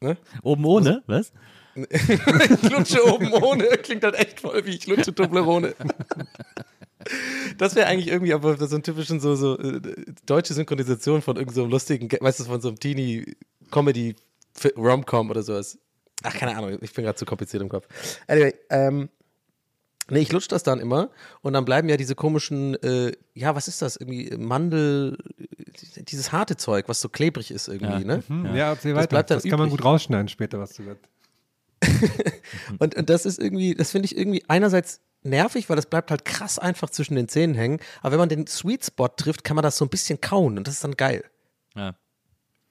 ne? 0.01 0.17
Oben 0.43 0.65
ohne, 0.67 1.03
was? 1.07 1.33
ich 1.77 2.63
lutsche 2.71 3.07
oben 3.07 3.33
ohne. 3.33 3.65
Klingt 3.83 4.05
halt 4.05 4.17
echt 4.17 4.41
voll 4.41 4.65
wie 4.67 4.77
ich 4.77 4.87
lutsche 4.87 5.15
Toblerone. 5.15 5.75
Das 7.59 7.75
wäre 7.75 7.87
eigentlich 7.87 8.09
irgendwie 8.09 8.35
aber 8.35 8.57
so 8.67 8.77
ein 8.77 8.83
typischen 8.83 9.21
so, 9.21 9.35
so 9.37 9.59
äh, 9.59 9.81
deutsche 10.27 10.53
Synchronisation 10.55 11.23
von 11.23 11.37
irgendeinem 11.37 11.65
so 11.67 11.71
lustigen, 11.71 12.09
Ge- 12.09 12.21
weißt 12.21 12.41
du, 12.41 12.45
von 12.45 12.61
so 12.61 12.69
einem 12.69 12.79
Teenie-Comedy-Rom-Com 12.81 15.31
oder 15.31 15.43
sowas. 15.43 15.79
Ach, 16.23 16.35
keine 16.35 16.57
Ahnung, 16.57 16.79
ich 16.81 16.93
bin 16.93 17.05
gerade 17.05 17.17
zu 17.17 17.25
kompliziert 17.25 17.63
im 17.63 17.69
Kopf. 17.69 17.87
Anyway, 18.27 18.55
ähm, 18.71 19.09
nee, 20.09 20.21
ich 20.21 20.33
lutsche 20.33 20.49
das 20.49 20.63
dann 20.63 20.81
immer 20.81 21.11
und 21.43 21.53
dann 21.53 21.65
bleiben 21.65 21.89
ja 21.89 21.97
diese 21.97 22.15
komischen, 22.15 22.75
äh, 22.83 23.13
ja, 23.35 23.55
was 23.55 23.69
ist 23.69 23.83
das? 23.83 23.97
Irgendwie 23.97 24.35
Mandel, 24.37 25.19
dieses 26.09 26.33
harte 26.33 26.57
Zeug, 26.57 26.89
was 26.89 27.01
so 27.01 27.09
klebrig 27.09 27.51
ist 27.51 27.69
irgendwie, 27.69 28.05
ne? 28.05 28.23
Ja, 28.55 28.71
erzähl 28.71 28.93
Das 28.95 29.03
weiter. 29.03 29.09
bleibt 29.09 29.31
dann 29.31 29.37
das 29.39 29.45
kann 29.45 29.59
man 29.59 29.69
übrig. 29.69 29.79
gut 29.81 29.85
rausschneiden 29.85 30.29
später, 30.29 30.59
was 30.59 30.73
du 30.73 30.85
gesagt 30.85 31.09
Und, 32.79 32.95
und 32.97 33.11
das 33.11 33.27
ist 33.27 33.39
irgendwie, 33.39 33.75
das 33.75 33.91
finde 33.91 34.07
ich 34.07 34.17
irgendwie 34.17 34.43
einerseits 34.49 35.01
nervig, 35.23 35.69
weil 35.69 35.77
das 35.77 35.87
bleibt 35.87 36.11
halt 36.11 36.25
krass 36.25 36.59
einfach 36.59 36.89
zwischen 36.91 37.15
den 37.17 37.29
Zähnen 37.29 37.55
hängen. 37.55 37.81
Aber 38.01 38.13
wenn 38.13 38.19
man 38.21 38.29
den 38.29 38.47
Sweet 38.47 38.85
Spot 38.87 39.09
trifft, 39.09 39.45
kann 39.45 39.57
man 39.57 39.63
das 39.63 39.77
so 39.77 39.85
ein 39.85 39.89
bisschen 39.91 40.21
kauen 40.21 40.57
und 40.57 40.67
das 40.67 40.75
ist 40.75 40.85
dann 40.85 40.97
geil. 40.97 41.25
Ja. 41.75 41.95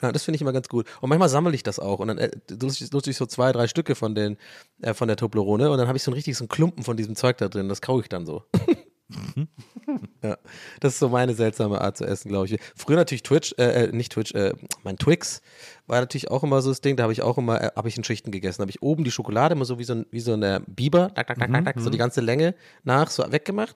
Ja, 0.01 0.11
das 0.11 0.23
finde 0.23 0.35
ich 0.35 0.41
immer 0.41 0.53
ganz 0.53 0.67
gut. 0.67 0.87
Und 1.01 1.09
manchmal 1.09 1.29
sammle 1.29 1.55
ich 1.55 1.63
das 1.63 1.79
auch 1.79 1.99
und 1.99 2.09
dann 2.09 2.17
äh, 2.17 2.31
nutze 2.61 2.87
nutze 2.91 3.09
ich 3.09 3.17
so 3.17 3.25
zwei, 3.25 3.51
drei 3.51 3.67
Stücke 3.67 3.95
von, 3.95 4.13
den, 4.13 4.37
äh, 4.81 4.93
von 4.93 5.07
der 5.07 5.17
Toblerone 5.17 5.71
und 5.71 5.77
dann 5.77 5.87
habe 5.87 5.97
ich 5.97 6.03
so 6.03 6.11
einen 6.11 6.15
richtig 6.15 6.35
so 6.35 6.43
einen 6.43 6.49
Klumpen 6.49 6.83
von 6.83 6.97
diesem 6.97 7.15
Zeug 7.15 7.37
da 7.37 7.47
drin. 7.47 7.69
Das 7.69 7.81
kaue 7.81 8.01
ich 8.01 8.09
dann 8.09 8.25
so. 8.25 8.43
ja, 10.23 10.37
das 10.79 10.93
ist 10.93 10.99
so 10.99 11.09
meine 11.09 11.33
seltsame 11.33 11.79
Art 11.79 11.97
zu 11.97 12.05
essen, 12.05 12.29
glaube 12.29 12.47
ich. 12.47 12.59
Früher 12.75 12.97
natürlich 12.97 13.23
Twitch, 13.23 13.53
äh, 13.57 13.85
äh, 13.85 13.91
nicht 13.91 14.11
Twitch, 14.11 14.33
äh, 14.33 14.53
mein 14.83 14.97
Twix 14.97 15.41
war 15.87 15.99
natürlich 15.99 16.29
auch 16.31 16.43
immer 16.43 16.61
so 16.61 16.69
das 16.69 16.81
Ding. 16.81 16.97
Da 16.97 17.03
habe 17.03 17.13
ich 17.13 17.21
auch 17.21 17.37
immer, 17.37 17.61
äh, 17.61 17.71
habe 17.75 17.87
ich 17.87 17.97
in 17.97 18.03
Schichten 18.03 18.31
gegessen. 18.31 18.57
Da 18.59 18.63
habe 18.63 18.71
ich 18.71 18.81
oben 18.81 19.03
die 19.03 19.11
Schokolade 19.11 19.53
immer 19.53 19.65
so 19.65 19.79
wie 19.79 19.83
so 19.83 19.93
ein, 19.93 20.05
wie 20.11 20.19
so 20.19 20.33
eine 20.33 20.61
Biber, 20.67 21.13
tak, 21.13 21.27
tak, 21.27 21.39
tak, 21.39 21.51
tak, 21.51 21.65
tak, 21.65 21.79
so 21.79 21.89
die 21.89 21.97
ganze 21.97 22.21
Länge 22.21 22.55
nach, 22.83 23.09
so 23.09 23.23
weggemacht. 23.31 23.75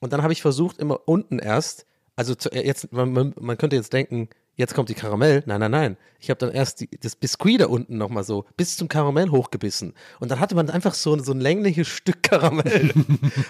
Und 0.00 0.12
dann 0.12 0.22
habe 0.22 0.32
ich 0.32 0.42
versucht, 0.42 0.78
immer 0.78 1.00
unten 1.06 1.38
erst, 1.38 1.86
also 2.16 2.34
zu, 2.34 2.50
äh, 2.50 2.66
jetzt, 2.66 2.92
man, 2.92 3.12
man, 3.12 3.34
man 3.38 3.58
könnte 3.58 3.76
jetzt 3.76 3.92
denken, 3.92 4.28
jetzt 4.56 4.74
kommt 4.74 4.88
die 4.88 4.94
Karamell. 4.94 5.42
Nein, 5.46 5.60
nein, 5.60 5.70
nein. 5.70 5.96
Ich 6.18 6.30
habe 6.30 6.38
dann 6.38 6.50
erst 6.50 6.80
die, 6.80 6.88
das 7.00 7.16
Biskuit 7.16 7.60
da 7.60 7.66
unten 7.66 7.96
nochmal 7.96 8.24
so 8.24 8.44
bis 8.56 8.76
zum 8.76 8.88
Karamell 8.88 9.30
hochgebissen. 9.30 9.94
Und 10.20 10.30
dann 10.30 10.40
hatte 10.40 10.54
man 10.54 10.70
einfach 10.70 10.94
so, 10.94 11.18
so 11.18 11.32
ein 11.32 11.40
längliches 11.40 11.88
Stück 11.88 12.22
Karamell, 12.32 12.92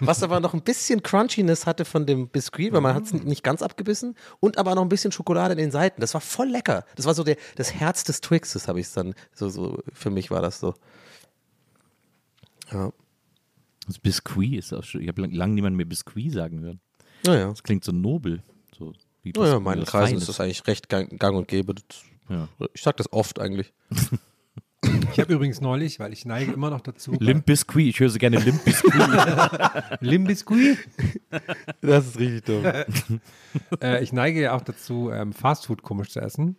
was 0.00 0.22
aber 0.22 0.40
noch 0.40 0.54
ein 0.54 0.62
bisschen 0.62 1.02
Crunchiness 1.02 1.66
hatte 1.66 1.84
von 1.84 2.06
dem 2.06 2.28
Biskuit, 2.28 2.72
weil 2.72 2.80
man 2.80 2.94
hat 2.94 3.04
es 3.04 3.12
nicht 3.12 3.42
ganz 3.42 3.62
abgebissen 3.62 4.16
und 4.40 4.58
aber 4.58 4.74
noch 4.74 4.82
ein 4.82 4.88
bisschen 4.88 5.12
Schokolade 5.12 5.52
in 5.52 5.58
den 5.58 5.70
Seiten. 5.70 6.00
Das 6.00 6.14
war 6.14 6.20
voll 6.20 6.48
lecker. 6.48 6.84
Das 6.96 7.06
war 7.06 7.14
so 7.14 7.24
der, 7.24 7.36
das 7.56 7.74
Herz 7.74 8.04
des 8.04 8.20
Twixes, 8.20 8.68
habe 8.68 8.80
ich 8.80 8.86
es 8.86 8.92
dann, 8.92 9.14
so, 9.34 9.48
so, 9.48 9.82
für 9.92 10.10
mich 10.10 10.30
war 10.30 10.42
das 10.42 10.60
so. 10.60 10.74
Ja. 12.70 12.92
Das 13.86 13.98
Biskuit 13.98 14.58
ist 14.58 14.72
auch 14.72 14.84
schon, 14.84 15.00
ich 15.00 15.08
habe 15.08 15.22
lange 15.22 15.36
lang 15.36 15.54
niemanden 15.54 15.76
mehr 15.76 15.86
Biskuit 15.86 16.32
sagen 16.32 16.60
hören. 16.60 16.80
Naja. 17.26 17.48
Das 17.48 17.62
klingt 17.62 17.84
so 17.84 17.92
nobel. 17.92 18.42
So 18.76 18.92
wie 19.22 19.32
Naja, 19.36 19.56
in 19.56 19.62
meinen 19.62 19.84
Kreisen 19.84 20.06
Feines. 20.08 20.22
ist 20.22 20.28
das 20.28 20.40
eigentlich 20.40 20.66
recht 20.66 20.88
gang, 20.88 21.18
gang 21.18 21.36
und 21.36 21.48
gäbe. 21.48 21.74
Das, 21.74 21.84
Ja. 22.28 22.48
Ich 22.74 22.82
sag 22.82 22.96
das 22.96 23.12
oft 23.12 23.40
eigentlich. 23.40 23.72
Ich 25.12 25.20
habe 25.20 25.32
übrigens 25.34 25.60
neulich, 25.60 26.00
weil 26.00 26.12
ich 26.12 26.24
neige 26.24 26.52
immer 26.52 26.70
noch 26.70 26.80
dazu. 26.80 27.12
Limp 27.20 27.46
Biscuit, 27.46 27.86
ich 27.86 28.00
höre 28.00 28.08
so 28.10 28.18
gerne 28.18 28.38
Limp 28.38 28.64
Biscuit. 28.64 28.92
Limbiscuit? 30.00 30.78
Das 31.80 32.06
ist 32.06 32.18
richtig 32.18 32.44
dumm. 32.44 32.64
äh, 33.80 34.02
ich 34.02 34.12
neige 34.12 34.40
ja 34.40 34.54
auch 34.54 34.62
dazu, 34.62 35.10
ähm, 35.12 35.32
Fastfood 35.32 35.82
komisch 35.82 36.10
zu 36.10 36.20
essen. 36.20 36.56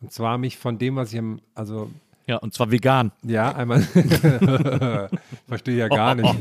Und 0.00 0.10
zwar 0.12 0.38
mich 0.38 0.56
von 0.56 0.78
dem, 0.78 0.96
was 0.96 1.12
ich 1.12 1.18
im, 1.18 1.40
also 1.54 1.90
ja, 2.26 2.36
und 2.38 2.54
zwar 2.54 2.70
vegan. 2.72 3.12
ja, 3.22 3.54
einmal 3.54 3.82
verstehe 5.46 5.76
ja 5.76 5.88
gar 5.88 6.14
nicht. 6.14 6.34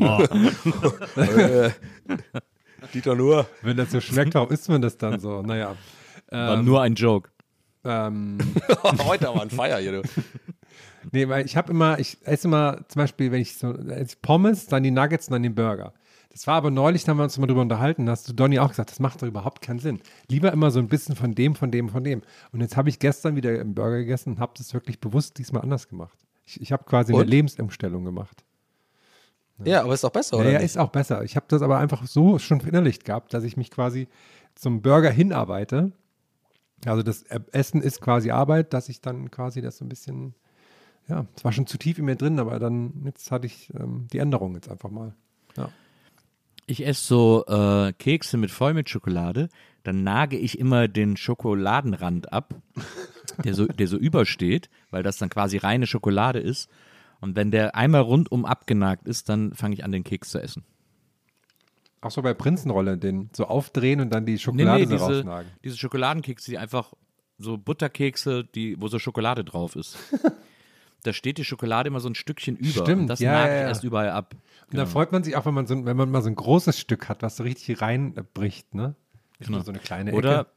Dieter 2.93 3.15
nur. 3.15 3.47
Wenn 3.61 3.77
das 3.77 3.91
so 3.91 4.01
schmeckt, 4.01 4.33
warum 4.35 4.49
isst 4.49 4.69
man 4.69 4.81
das 4.81 4.97
dann 4.97 5.19
so? 5.19 5.41
Naja. 5.41 5.75
War 6.29 6.61
nur 6.61 6.81
ein 6.81 6.95
Joke. 6.95 7.29
Ähm, 7.83 8.37
Heute 9.03 9.29
aber 9.29 9.43
ein 9.43 9.49
Feier 9.49 9.77
hier, 9.79 10.01
du. 10.01 10.09
nee, 11.11 11.29
weil 11.29 11.45
ich 11.45 11.55
habe 11.55 11.71
immer, 11.71 11.99
ich 11.99 12.17
esse 12.23 12.47
immer 12.47 12.79
zum 12.87 13.01
Beispiel, 13.01 13.31
wenn 13.31 13.41
ich 13.41 13.57
so 13.57 13.73
esse 13.73 14.17
Pommes, 14.21 14.65
dann 14.65 14.83
die 14.83 14.91
Nuggets 14.91 15.27
und 15.27 15.33
dann 15.33 15.43
den 15.43 15.55
Burger. 15.55 15.93
Das 16.31 16.47
war 16.47 16.55
aber 16.55 16.71
neulich, 16.71 17.05
da 17.05 17.11
haben 17.11 17.17
wir 17.19 17.23
uns 17.23 17.37
mal 17.37 17.47
drüber 17.47 17.61
unterhalten, 17.61 18.07
da 18.07 18.11
hast 18.11 18.27
du 18.27 18.33
Donny 18.33 18.59
auch 18.59 18.69
gesagt, 18.69 18.91
das 18.91 18.99
macht 18.99 19.21
doch 19.21 19.27
überhaupt 19.27 19.61
keinen 19.61 19.79
Sinn. 19.79 20.01
Lieber 20.29 20.51
immer 20.51 20.69
so 20.71 20.79
ein 20.79 20.89
bisschen 20.89 21.15
von 21.15 21.33
dem, 21.33 21.55
von 21.55 21.71
dem, 21.71 21.87
von 21.89 22.03
dem. 22.03 22.23
Und 22.51 22.59
jetzt 22.59 22.75
habe 22.75 22.89
ich 22.89 22.99
gestern 22.99 23.37
wieder 23.37 23.51
einen 23.51 23.73
Burger 23.73 23.99
gegessen 23.99 24.33
und 24.33 24.39
habe 24.39 24.51
das 24.57 24.73
wirklich 24.73 24.99
bewusst 24.99 25.37
diesmal 25.37 25.61
anders 25.61 25.87
gemacht. 25.87 26.17
Ich, 26.45 26.59
ich 26.59 26.71
habe 26.73 26.83
quasi 26.83 27.13
eine 27.13 27.21
Und? 27.21 27.29
Lebensumstellung 27.29 28.03
gemacht. 28.03 28.43
Ja, 29.63 29.83
aber 29.83 29.93
ist 29.93 30.03
doch 30.03 30.11
besser, 30.11 30.35
Ja, 30.37 30.41
oder? 30.41 30.51
ja, 30.51 30.59
ist 30.59 30.77
auch 30.77 30.89
besser. 30.89 31.23
Ich 31.23 31.35
habe 31.35 31.45
das 31.47 31.61
aber 31.61 31.77
einfach 31.79 32.05
so 32.05 32.39
schon 32.39 32.59
verinnerlicht 32.59 33.05
gehabt, 33.05 33.33
dass 33.33 33.43
ich 33.43 33.55
mich 33.55 33.71
quasi 33.71 34.07
zum 34.55 34.81
Burger 34.81 35.09
hinarbeite. 35.11 35.91
Also 36.85 37.03
das 37.03 37.23
Essen 37.51 37.81
ist 37.81 38.01
quasi 38.01 38.31
Arbeit, 38.31 38.73
dass 38.73 38.89
ich 38.89 39.01
dann 39.01 39.31
quasi 39.31 39.61
das 39.61 39.77
so 39.77 39.85
ein 39.85 39.89
bisschen, 39.89 40.35
ja, 41.07 41.25
es 41.35 41.43
war 41.45 41.51
schon 41.51 41.67
zu 41.67 41.77
tief 41.77 41.97
in 41.99 42.05
mir 42.05 42.15
drin, 42.15 42.39
aber 42.39 42.59
dann, 42.59 43.03
jetzt 43.05 43.31
hatte 43.31 43.47
ich 43.47 43.71
ähm, 43.79 44.07
die 44.11 44.19
Änderung 44.19 44.55
jetzt 44.55 44.69
einfach 44.69 44.89
mal. 44.91 45.15
Ja. 45.57 45.69
Ich 46.67 46.85
esse 46.85 47.05
so 47.05 47.45
äh, 47.47 47.93
Kekse 47.93 48.37
mit 48.37 48.51
Vollmilchschokolade, 48.51 49.49
dann 49.83 50.03
nage 50.03 50.37
ich 50.37 50.59
immer 50.59 50.87
den 50.87 51.15
Schokoladenrand 51.15 52.33
ab, 52.33 52.55
der 53.43 53.53
so, 53.53 53.67
der 53.67 53.87
so 53.87 53.97
übersteht, 53.97 54.69
weil 54.91 55.03
das 55.03 55.17
dann 55.17 55.29
quasi 55.29 55.57
reine 55.57 55.87
Schokolade 55.87 56.39
ist. 56.39 56.69
Und 57.21 57.35
wenn 57.35 57.51
der 57.51 57.75
einmal 57.75 58.01
rundum 58.01 58.45
abgenagt 58.45 59.07
ist, 59.07 59.29
dann 59.29 59.53
fange 59.53 59.73
ich 59.75 59.83
an, 59.83 59.91
den 59.91 60.03
Keks 60.03 60.29
zu 60.31 60.39
essen. 60.41 60.63
Auch 62.01 62.11
so 62.11 62.21
bei 62.21 62.33
Prinzenrolle, 62.33 62.97
den 62.97 63.29
so 63.33 63.45
aufdrehen 63.47 63.99
und 63.99 64.11
dann 64.11 64.25
die 64.25 64.33
Nee, 64.33 64.37
Schokolade 64.37 64.79
nee, 64.81 64.85
so 64.85 65.07
diese, 65.07 65.17
rausnagen. 65.19 65.51
diese 65.63 65.77
Schokoladenkekse, 65.77 66.51
die 66.51 66.57
einfach 66.57 66.93
so 67.39 67.57
Butterkekse, 67.57 68.43
die, 68.43 68.79
wo 68.79 68.87
so 68.87 68.99
Schokolade 68.99 69.43
drauf 69.43 69.75
ist. 69.75 69.97
da 71.03 71.13
steht 71.13 71.37
die 71.39 71.43
Schokolade 71.43 71.87
immer 71.87 71.99
so 71.99 72.07
ein 72.09 72.15
Stückchen 72.15 72.57
über. 72.57 72.69
Stimmt, 72.83 73.01
und 73.03 73.07
das 73.07 73.19
ja, 73.19 73.31
nage 73.31 73.53
ja, 73.53 73.61
ja. 73.61 73.67
erst 73.67 73.83
überall 73.83 74.09
ab. 74.11 74.35
Und 74.71 74.77
da 74.77 74.85
freut 74.85 75.11
man 75.11 75.23
sich 75.23 75.35
auch, 75.35 75.45
wenn 75.45 75.53
man, 75.53 75.65
so, 75.67 75.73
ein- 75.73 75.85
wenn 75.85 75.97
man 75.97 76.09
mal 76.11 76.21
so 76.21 76.29
ein 76.29 76.35
großes 76.35 76.79
Stück 76.79 77.09
hat, 77.09 77.21
was 77.23 77.37
so 77.37 77.43
richtig 77.43 77.81
reinbricht, 77.81 78.73
ne? 78.75 78.95
Nur 79.47 79.63
so 79.63 79.71
eine 79.71 79.79
kleine 79.79 80.11
Ecke. 80.11 80.17
oder 80.17 80.47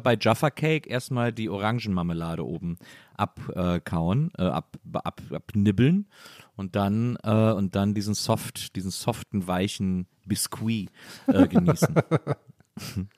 bei 0.00 0.16
Jaffa 0.20 0.50
Cake 0.50 0.88
erstmal 0.88 1.32
die 1.32 1.48
Orangenmarmelade 1.48 2.44
oben 2.44 2.76
abkauen, 3.14 4.32
äh, 4.36 4.42
ab, 4.42 4.76
ab, 4.92 5.22
abnibbeln 5.30 6.08
und 6.56 6.76
dann, 6.76 7.16
äh, 7.22 7.52
und 7.52 7.74
dann 7.74 7.94
diesen 7.94 8.14
soft, 8.14 8.76
diesen 8.76 8.90
soften, 8.90 9.46
weichen 9.46 10.06
Biskuit 10.26 10.90
äh, 11.26 11.48
genießen. 11.48 11.94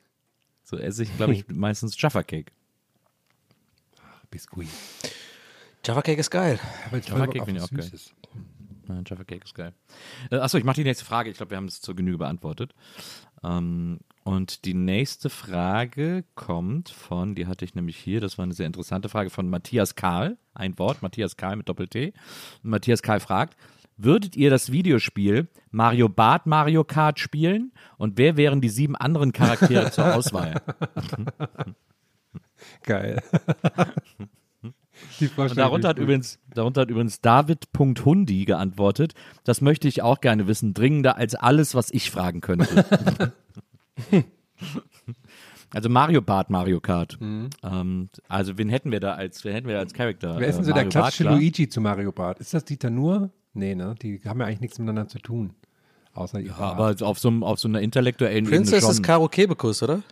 so 0.65 0.77
esse 0.79 1.03
ich, 1.03 1.17
glaube 1.17 1.35
ich, 1.35 1.49
meistens 1.49 2.01
Jaffa 2.01 2.23
Cake. 2.23 2.53
Biskuit. 4.31 4.69
Java 5.85 6.03
Cake 6.03 6.21
ist 6.21 6.31
geil. 6.31 6.59
Bock 6.91 7.03
Cake 7.03 7.45
finde 7.45 7.61
ich 7.61 7.63
auch 7.63 7.71
geil. 7.71 7.91
Jaffa 9.07 9.25
Cake 9.25 9.45
ist 9.45 9.55
geil. 9.55 9.75
Äh, 10.31 10.37
achso, 10.37 10.59
ich 10.59 10.65
mache 10.65 10.77
die 10.77 10.85
nächste 10.85 11.05
Frage. 11.05 11.31
Ich 11.31 11.37
glaube, 11.37 11.51
wir 11.51 11.57
haben 11.57 11.67
es 11.67 11.81
zur 11.81 11.95
Genüge 11.97 12.19
beantwortet. 12.19 12.75
Ähm, 13.45 14.01
und 14.25 14.65
die 14.65 14.75
nächste 14.75 15.31
Frage 15.31 16.25
kommt 16.35 16.91
von, 16.91 17.35
die 17.35 17.47
hatte 17.47 17.65
ich 17.65 17.75
nämlich 17.75 17.97
hier, 17.97 18.21
das 18.21 18.39
war 18.39 18.45
eine 18.45 18.55
sehr 18.55 18.67
interessante 18.67 19.09
Frage 19.09 19.31
von 19.31 19.49
Matthias 19.49 19.97
Karl. 19.97 20.37
Ein 20.55 20.79
Wort, 20.79 21.03
Matthias 21.03 21.37
Karl 21.37 21.57
mit 21.57 21.69
Doppel-T. 21.69 22.13
Und 22.63 22.71
Matthias 22.71 23.03
Karl 23.03 23.19
fragt, 23.19 23.57
würdet 23.97 24.37
ihr 24.37 24.51
das 24.51 24.71
Videospiel 24.71 25.49
Mario 25.71 26.09
Bart 26.09 26.47
Mario 26.47 26.85
Kart 26.85 27.19
spielen? 27.19 27.73
Und 27.99 28.17
wer 28.17 28.37
wären 28.37 28.61
die 28.61 28.69
sieben 28.69 28.97
anderen 28.97 29.33
Charaktere 29.33 29.91
zur 29.91 30.15
Auswahl? 30.15 30.61
Geil. 32.83 33.23
Die 35.21 35.29
Und 35.37 35.57
darunter 35.57 35.89
hat 35.89 35.99
ist 35.99 36.03
übrigens, 36.03 36.39
darunter 36.55 36.83
hat 36.83 36.91
übrigens 36.91 37.21
David.hundi 37.21 38.45
geantwortet. 38.45 39.15
Das 39.45 39.61
möchte 39.61 39.89
ich 39.89 40.03
auch 40.03 40.21
gerne 40.21 40.47
wissen, 40.47 40.75
dringender 40.75 41.17
als 41.17 41.35
alles, 41.35 41.75
was 41.75 41.91
ich 41.91 42.11
fragen 42.11 42.41
könnte. 42.41 42.85
also 45.73 45.89
Mario 45.89 46.23
Bart, 46.23 46.51
Mario 46.51 46.81
Kart. 46.81 47.19
Ähm, 47.21 48.09
also 48.29 48.59
wen 48.59 48.69
hätten 48.69 48.91
wir 48.93 49.01
da 49.01 49.15
als, 49.15 49.45
wen 49.45 49.53
hätten 49.55 49.67
wir 49.67 49.75
da 49.75 49.81
als 49.81 49.93
Charakter? 49.95 50.35
Mhm. 50.35 50.41
Wer 50.41 50.49
ist 50.49 50.57
denn 50.57 50.65
Äh, 50.65 50.67
so 50.67 50.73
der 50.73 50.85
Mario 50.85 50.91
klassische. 50.91 51.25
Luigi 51.25 51.69
zu 51.69 51.81
Mario 51.81 52.13
Bart? 52.13 52.41
Ist 52.41 52.55
das 52.55 52.65
Dieter 52.65 52.91
nur? 52.91 53.31
Nee, 53.55 53.75
ne? 53.75 53.95
Die 54.01 54.21
haben 54.25 54.41
ja 54.41 54.47
eigentlich 54.47 54.61
nichts 54.61 54.79
miteinander 54.79 55.09
zu 55.09 55.19
tun. 55.19 55.55
Außer 56.15 56.41
Ja, 56.41 56.57
aber 56.57 56.95
auf 57.01 57.19
so, 57.19 57.31
auf 57.41 57.59
so 57.59 57.69
einer 57.69 57.81
intellektuellen 57.81 58.45
Princess 58.45 58.79
Ebene 58.79 58.91
ist 58.91 58.97
schon. 58.97 59.03
Karo 59.05 59.29
Kebekus, 59.29 59.83
oder? 59.83 60.03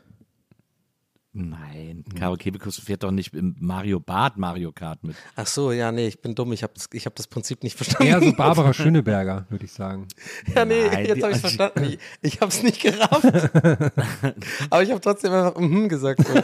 Nein, 1.32 2.04
Karo 2.18 2.34
Kebekus 2.34 2.80
fährt 2.80 3.04
doch 3.04 3.12
nicht 3.12 3.32
im 3.34 3.54
Mario 3.60 4.00
Bart 4.00 4.36
Mario 4.36 4.72
Kart 4.72 5.04
mit. 5.04 5.14
Ach 5.36 5.46
so, 5.46 5.70
ja, 5.70 5.92
nee, 5.92 6.08
ich 6.08 6.20
bin 6.20 6.34
dumm. 6.34 6.52
Ich 6.52 6.64
habe 6.64 6.72
ich 6.92 7.06
hab 7.06 7.14
das 7.14 7.28
Prinzip 7.28 7.62
nicht 7.62 7.76
verstanden. 7.76 8.12
Eher 8.12 8.20
so 8.20 8.32
Barbara 8.32 8.72
Schöneberger, 8.74 9.46
würde 9.48 9.64
ich 9.64 9.72
sagen. 9.72 10.08
Ja, 10.54 10.64
nee, 10.64 10.88
Nein, 10.90 11.06
jetzt 11.06 11.22
habe 11.22 11.32
ich 11.32 11.38
verstanden. 11.38 11.84
Ich, 11.84 11.98
ich 12.22 12.40
habe 12.40 12.50
es 12.50 12.64
nicht 12.64 12.82
gerafft. 12.82 13.24
Aber 14.70 14.82
ich 14.82 14.90
habe 14.90 15.00
trotzdem 15.00 15.32
einfach 15.32 15.60
mhm 15.60 15.88
gesagt. 15.88 16.26
So. 16.26 16.34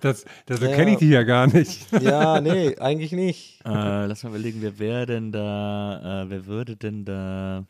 Das, 0.00 0.24
das 0.46 0.58
so 0.60 0.66
Ja. 0.66 0.74
kenne 0.74 0.92
ich 0.92 0.98
die 0.98 1.08
ja 1.10 1.22
gar 1.22 1.46
nicht. 1.46 1.86
Ja, 2.02 2.40
nee, 2.40 2.76
eigentlich 2.78 3.12
nicht. 3.12 3.60
Äh, 3.64 4.06
lass 4.06 4.24
mal 4.24 4.30
überlegen, 4.30 4.62
wer 4.62 4.80
wäre 4.80 5.06
denn 5.06 5.30
da, 5.30 6.22
äh, 6.24 6.30
wer 6.30 6.46
würde 6.46 6.76
denn 6.76 7.04
da, 7.04 7.64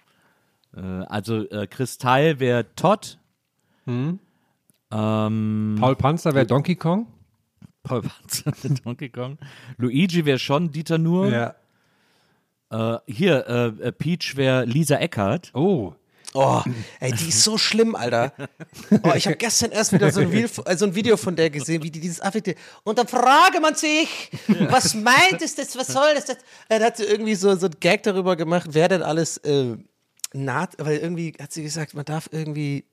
äh, 0.75 0.81
also 0.81 1.47
äh, 1.51 1.67
Kristall 1.67 2.41
wäre 2.41 2.65
Todd, 2.75 3.19
ähm, 4.93 5.77
Paul 5.79 5.97
Panzer 5.97 6.35
wäre 6.35 6.47
Donkey 6.47 6.77
Kong. 6.77 7.07
Paul 7.83 8.03
Panzer, 8.03 8.53
Donkey 8.85 9.09
Kong, 9.09 9.39
Luigi 9.77 10.25
wäre 10.25 10.39
schon 10.39 10.71
Dieter 10.71 10.99
Nuhr, 10.99 11.29
Ja. 11.29 11.55
äh, 12.71 12.99
hier, 13.07 13.47
äh, 13.47 13.67
äh, 13.89 13.93
Peach 13.93 14.37
wäre 14.37 14.65
Lisa 14.65 14.97
Eckhardt, 14.97 15.51
Oh. 15.55 15.95
Oh, 16.35 16.61
ey, 17.01 17.11
die 17.13 17.31
ist 17.31 17.43
so 17.43 17.57
schlimm, 17.57 17.95
Alter. 17.97 18.35
Oh, 19.03 19.13
ich 19.17 19.25
habe 19.27 19.37
gestern 19.37 19.71
erst 19.73 19.95
wieder 19.95 20.13
so 20.13 20.21
ein, 20.21 20.31
Video, 20.31 20.47
äh, 20.67 20.77
so 20.77 20.85
ein 20.85 20.95
Video 20.95 21.17
von 21.17 21.35
der 21.35 21.49
gesehen, 21.49 21.83
wie 21.83 21.91
die 21.91 22.01
dieses 22.01 22.21
affekte. 22.21 22.55
Und 22.85 22.99
dann 22.99 23.09
frage 23.09 23.61
man 23.61 23.75
sich, 23.75 24.31
was 24.69 24.95
meint 24.95 25.41
es 25.41 25.55
das, 25.55 25.75
was 25.79 25.87
soll 25.87 26.15
das? 26.15 26.27
das? 26.27 26.37
Dann 26.69 26.83
hat 26.83 26.99
sie 26.99 27.05
irgendwie 27.05 27.35
so, 27.35 27.57
so 27.57 27.65
ein 27.67 27.73
Gag 27.81 28.03
darüber 28.03 28.37
gemacht, 28.37 28.69
wer 28.73 28.89
denn 28.89 29.03
alles 29.03 29.39
äh, 29.39 29.79
naht, 30.35 30.75
weil 30.79 30.99
irgendwie 30.99 31.33
hat 31.41 31.51
sie 31.51 31.63
gesagt, 31.63 31.95
man 31.95 32.05
darf 32.05 32.29
irgendwie 32.31 32.85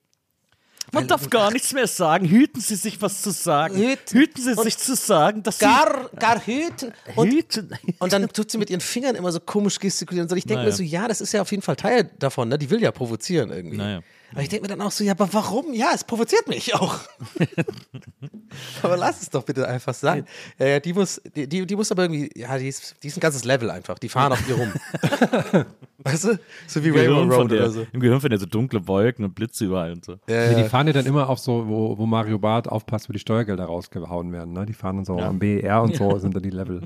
Man 0.96 1.08
darf 1.08 1.30
gar 1.30 1.52
nichts 1.52 1.72
mehr 1.74 1.88
sagen. 1.88 2.26
Hüten 2.28 2.60
Sie 2.62 2.76
sich, 2.76 3.02
was 3.02 3.22
zu 3.22 3.30
sagen. 3.32 3.76
Hüten. 3.78 4.18
Hüten 4.20 4.42
Sie 4.42 4.54
sich 4.56 4.78
zu 4.78 4.96
sagen, 4.96 5.44
dass 5.44 5.60
Gar, 5.60 6.10
gar 6.18 6.40
hüten. 6.46 6.92
Sie 7.06 7.12
Und, 7.16 7.32
hüten. 7.32 7.70
und 8.00 8.12
dann 8.14 8.28
tut 8.30 8.50
sie 8.50 8.58
mit 8.58 8.70
ihren 8.70 8.82
Fingern 8.82 9.16
immer 9.16 9.32
so 9.32 9.40
komisch 9.40 9.80
gestikulieren. 9.80 10.26
Und 10.26 10.30
so. 10.30 10.36
ich 10.36 10.44
denke 10.46 10.64
Naja. 10.64 10.70
mir 10.72 10.76
so, 10.76 10.84
ja, 10.84 11.08
das 11.08 11.22
ist 11.22 11.32
ja 11.34 11.42
auf 11.42 11.52
jeden 11.52 11.62
Fall 11.64 11.76
Teil 11.76 12.10
davon, 12.20 12.50
ne? 12.50 12.58
Die 12.58 12.70
will 12.70 12.82
ja 12.82 12.92
provozieren 12.92 13.52
irgendwie. 13.52 13.78
Naja. 13.78 14.02
Aber 14.36 14.44
ich 14.44 14.50
denke 14.50 14.64
mir 14.64 14.68
dann 14.76 14.82
auch 14.86 14.92
so, 14.92 15.04
ja, 15.04 15.14
aber 15.14 15.30
warum? 15.32 15.74
Ja, 15.74 15.92
es 15.96 16.04
provoziert 16.04 16.48
mich 16.50 16.76
auch. 16.76 17.00
aber 18.84 18.98
lass 18.98 19.22
es 19.22 19.30
doch 19.30 19.44
bitte 19.44 19.68
einfach 19.68 19.94
sein. 19.94 20.26
Ja, 20.60 20.66
ja, 20.68 20.80
die 20.80 20.94
muss, 20.94 21.22
die, 21.36 21.48
die, 21.48 21.66
die 21.66 21.76
muss 21.76 21.92
aber 21.92 22.04
irgendwie, 22.04 22.30
ja, 22.36 22.58
die 22.58 22.68
ist, 22.68 22.96
die 23.02 23.08
ist 23.08 23.18
ein 23.18 23.22
ganzes 23.22 23.46
Level 23.46 23.70
einfach. 23.72 23.98
Die 23.98 24.10
fahren 24.10 24.34
auf 24.34 24.48
ihr 24.50 24.56
rum. 24.56 24.74
weißt 26.04 26.24
du? 26.26 26.40
So 26.68 26.84
wie 26.84 26.90
Im 26.90 26.96
Rainbow 26.96 27.14
Gehirn, 27.16 27.32
von 27.32 27.42
Road 27.42 27.52
der, 27.52 27.60
oder 27.62 27.72
so. 27.72 27.88
Im 27.94 28.00
Gehirn 28.02 28.22
von 28.22 28.30
der 28.30 28.40
so 28.40 28.46
dunkle 28.46 28.88
Wolken 28.88 29.24
und 29.26 29.36
Blitze 29.36 29.66
überall 29.66 29.94
und 29.94 30.04
so. 30.06 30.18
Ja, 30.28 30.44
Ja, 30.46 30.54
die 30.54 30.62
ja. 30.62 30.70
fahren 30.70 30.88
ja 30.88 30.94
dann 30.94 31.06
immer 31.06 31.30
auf 31.30 31.40
so, 31.40 31.68
wo, 31.68 31.98
wo 31.98 32.06
Mario 32.06 32.38
Barth 32.38 32.68
aufpasst, 32.68 33.08
wo 33.10 33.14
die 33.14 33.20
Steuergelder 33.20 33.66
rausgehauen 33.66 34.32
werden. 34.32 34.54
Ne? 34.54 34.66
Die 34.66 34.74
fahren 34.74 34.98
dann 34.98 35.06
so 35.06 35.18
am 35.18 35.40
BER 35.40 35.82
und 35.82 35.96
so 35.96 36.18
sind 36.20 36.36
dann 36.36 36.44
die 36.44 36.50
Level. 36.50 36.82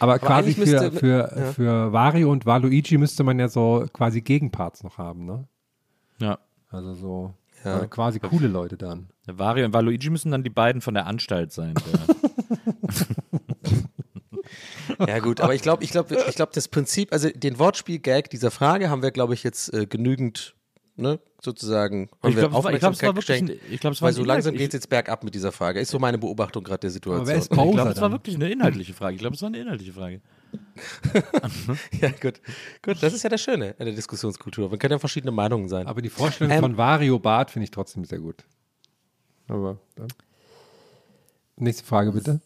Aber, 0.00 0.18
quasi 0.18 0.50
eigentlich 0.50 0.56
für, 0.56 0.82
müsste- 0.82 0.92
für, 0.92 1.52
für 1.54 1.92
Wario 1.94 2.30
und 2.30 2.44
Waluigi 2.44 2.98
müsste 2.98 3.24
man 3.24 3.38
ja 3.38 3.48
so 3.48 3.86
quasi 3.92 4.20
Gegenparts 4.20 4.82
noch 4.82 4.98
haben, 4.98 5.24
ne? 5.24 5.44
Ja. 6.20 6.38
Also 6.70 6.94
so 6.94 7.34
Ja. 7.64 7.82
äh, 7.82 7.86
quasi 7.88 8.18
coole 8.20 8.46
Leute 8.48 8.76
dann. 8.76 9.08
Der 9.26 9.38
Wario 9.38 9.64
und 9.66 9.72
Waluigi 9.72 10.10
müssen 10.10 10.30
dann 10.30 10.42
die 10.42 10.50
beiden 10.50 10.80
von 10.80 10.94
der 10.94 11.06
Anstalt 11.06 11.52
sein. 11.52 11.74
Der, 11.74 12.16
Ja, 15.06 15.18
gut, 15.20 15.40
aber 15.40 15.54
ich 15.54 15.62
glaube, 15.62 15.84
ich 15.84 15.90
glaube, 15.90 16.16
ich 16.28 16.34
glaube, 16.34 16.52
das 16.54 16.68
Prinzip, 16.68 17.12
also 17.12 17.28
den 17.30 17.58
Wortspiel-Gag 17.58 18.30
dieser 18.30 18.50
Frage 18.50 18.88
haben 18.90 19.02
wir, 19.02 19.10
glaube 19.10 19.34
ich, 19.34 19.44
jetzt 19.44 19.72
äh, 19.72 19.86
genügend, 19.86 20.56
ne, 20.96 21.20
sozusagen, 21.40 22.08
haben 22.22 22.30
Ich 22.30 22.36
wir 22.36 22.48
glaub, 22.48 22.58
es 22.58 22.64
war- 22.64 22.72
ich 22.72 22.78
glaub, 22.80 22.92
es 22.94 23.02
war 23.02 23.10
Aufmerksamkeit 23.10 23.14
wirklich 23.14 23.26
geschenkt. 23.26 23.50
ein- 23.68 23.74
ich 23.74 23.80
glaub, 23.80 23.92
es 23.92 24.02
war 24.02 24.06
weil 24.06 24.12
so 24.14 24.24
langsam 24.24 24.54
geht 24.54 24.68
es 24.68 24.74
jetzt 24.74 24.88
bergab 24.88 25.22
mit 25.22 25.34
dieser 25.34 25.52
Frage. 25.52 25.78
Ist 25.80 25.90
so 25.90 25.98
meine 25.98 26.18
Beobachtung 26.18 26.64
gerade 26.64 26.80
der 26.80 26.90
Situation. 26.90 27.20
Aber 27.20 27.28
wer 27.28 27.36
ist 27.36 27.44
ich 27.52 27.56
glaube, 27.74 27.90
es 27.90 28.00
war 28.00 28.10
wirklich 28.10 28.34
eine 28.34 28.50
inhaltliche 28.50 28.94
Frage. 28.94 29.14
Ich 29.14 29.20
glaube, 29.20 29.36
es 29.36 29.42
war 29.42 29.48
eine 29.48 29.58
inhaltliche 29.58 29.92
Frage. 29.92 30.20
ja, 32.00 32.10
gut. 32.10 32.40
Gut, 32.82 33.02
das 33.02 33.12
ist 33.12 33.22
ja 33.22 33.30
das 33.30 33.40
Schöne 33.40 33.74
an 33.78 33.86
der 33.86 33.94
Diskussionskultur. 33.94 34.70
Man 34.70 34.78
kann 34.78 34.90
ja 34.90 34.98
verschiedene 34.98 35.32
Meinungen 35.32 35.68
sein. 35.68 35.86
Aber 35.86 36.02
die 36.02 36.08
Vorstellung 36.08 36.52
Ähm, 36.52 36.60
von 36.60 36.76
Wario 36.76 37.18
Barth 37.18 37.50
finde 37.50 37.64
ich 37.64 37.70
trotzdem 37.70 38.04
sehr 38.04 38.18
gut. 38.20 38.44
Aber 39.48 39.78
dann. 39.96 40.08
Nächste 41.56 41.84
Frage 41.84 42.12
bitte. 42.12 42.40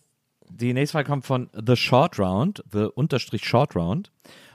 Die 0.49 0.73
nächste 0.73 0.93
Frage 0.93 1.09
kommt 1.09 1.27
von 1.27 1.51
The 1.55 1.77
Short 1.77 2.19
Round, 2.19 2.63
The 2.73 2.87
Unterstrich 2.95 3.45
Short 3.45 3.77
Round. 3.77 4.11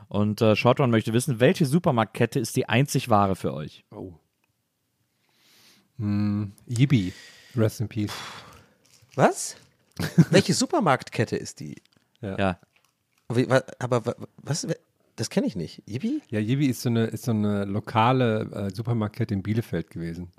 Und 0.10 0.42
äh, 0.42 0.56
Short 0.56 0.80
Round 0.80 0.92
möchte 0.92 1.14
wissen, 1.14 1.40
welche 1.40 1.66
Supermarktkette 1.66 2.40
ist 2.40 2.56
die 2.56 2.70
einzig 2.70 3.10
wahre 3.10 3.36
für 3.36 3.54
euch? 3.54 3.84
Oh. 3.92 4.14
Hm, 5.98 6.54
Yibi. 6.66 7.14
Rest 7.56 7.82
in 7.82 7.88
Peace. 7.88 8.14
Was? 9.16 9.56
Welche 10.30 10.54
Supermarktkette 10.54 11.36
ist 11.36 11.60
die? 11.60 11.82
Ja. 12.22 12.38
Wie, 12.38 12.67
wa- 13.30 13.64
Aber 13.80 14.06
wa- 14.06 14.16
was? 14.38 14.68
Das 15.16 15.30
kenne 15.32 15.48
ich 15.48 15.56
nicht. 15.56 15.82
Yibi? 15.88 16.22
Ja, 16.30 16.40
Yibi 16.40 16.68
ist 16.68 16.82
so 16.82 16.90
eine, 16.90 17.06
ist 17.06 17.26
so 17.26 17.32
eine 17.32 17.66
lokale 17.66 18.42
äh, 18.52 18.74
Supermarktkette 18.76 19.34
in 19.34 19.42
Bielefeld 19.42 19.90
gewesen. 19.90 20.30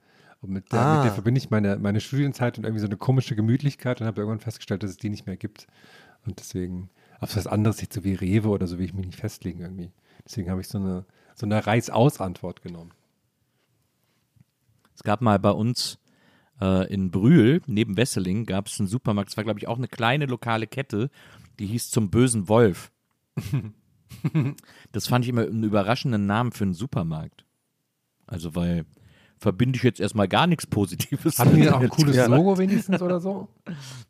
Und 0.40 0.50
mit 0.50 0.72
der, 0.72 0.80
Ah. 0.80 0.94
mit 0.96 1.04
der 1.04 1.12
verbinde 1.12 1.38
ich 1.40 1.50
meine, 1.50 1.76
meine 1.78 2.00
Studienzeit 2.00 2.58
und 2.58 2.64
irgendwie 2.64 2.80
so 2.80 2.86
eine 2.86 2.96
komische 2.96 3.34
Gemütlichkeit 3.34 4.00
und 4.00 4.06
habe 4.06 4.20
irgendwann 4.20 4.38
festgestellt, 4.40 4.84
dass 4.84 4.90
es 4.90 4.96
die 4.96 5.10
nicht 5.10 5.26
mehr 5.26 5.36
gibt. 5.36 5.66
Und 6.26 6.38
deswegen, 6.38 6.90
auf 7.18 7.34
was 7.34 7.48
anderes, 7.48 7.78
nicht 7.78 7.92
so 7.92 8.04
wie 8.04 8.14
Rewe 8.14 8.48
oder 8.50 8.68
so, 8.68 8.78
will 8.78 8.84
ich 8.84 8.94
mich 8.94 9.06
nicht 9.06 9.18
festlegen 9.18 9.60
irgendwie. 9.60 9.90
Deswegen 10.24 10.48
habe 10.48 10.60
ich 10.60 10.68
so 10.68 10.78
eine, 10.78 11.04
so 11.34 11.44
eine 11.44 11.66
Reißaus-Antwort 11.66 12.62
genommen. 12.62 12.92
Es 14.94 15.02
gab 15.02 15.20
mal 15.22 15.38
bei 15.40 15.50
uns 15.50 15.98
äh, 16.60 16.92
in 16.92 17.10
Brühl, 17.10 17.62
neben 17.66 17.96
Wesseling, 17.96 18.46
gab 18.46 18.66
es 18.66 18.78
einen 18.78 18.88
Supermarkt. 18.88 19.30
Es 19.30 19.36
war, 19.36 19.44
glaube 19.44 19.58
ich, 19.58 19.66
auch 19.68 19.76
eine 19.78 19.88
kleine 19.88 20.26
lokale 20.26 20.66
Kette, 20.68 21.10
die 21.58 21.66
hieß 21.66 21.90
zum 21.90 22.10
bösen 22.10 22.48
Wolf. 22.48 22.90
das 24.92 25.06
fand 25.06 25.24
ich 25.24 25.28
immer 25.30 25.42
einen 25.42 25.62
überraschenden 25.64 26.26
Namen 26.26 26.52
für 26.52 26.64
einen 26.64 26.74
Supermarkt. 26.74 27.44
Also, 28.26 28.54
weil 28.54 28.84
verbinde 29.38 29.76
ich 29.76 29.82
jetzt 29.84 30.00
erstmal 30.00 30.26
gar 30.28 30.46
nichts 30.46 30.66
Positives. 30.66 31.38
Haben 31.38 31.54
die 31.54 31.68
auch 31.70 31.80
ein 31.80 31.88
cooles 31.88 32.16
Ja. 32.16 32.26
Logo 32.26 32.58
wenigstens 32.58 33.00
oder 33.00 33.20
so? 33.20 33.48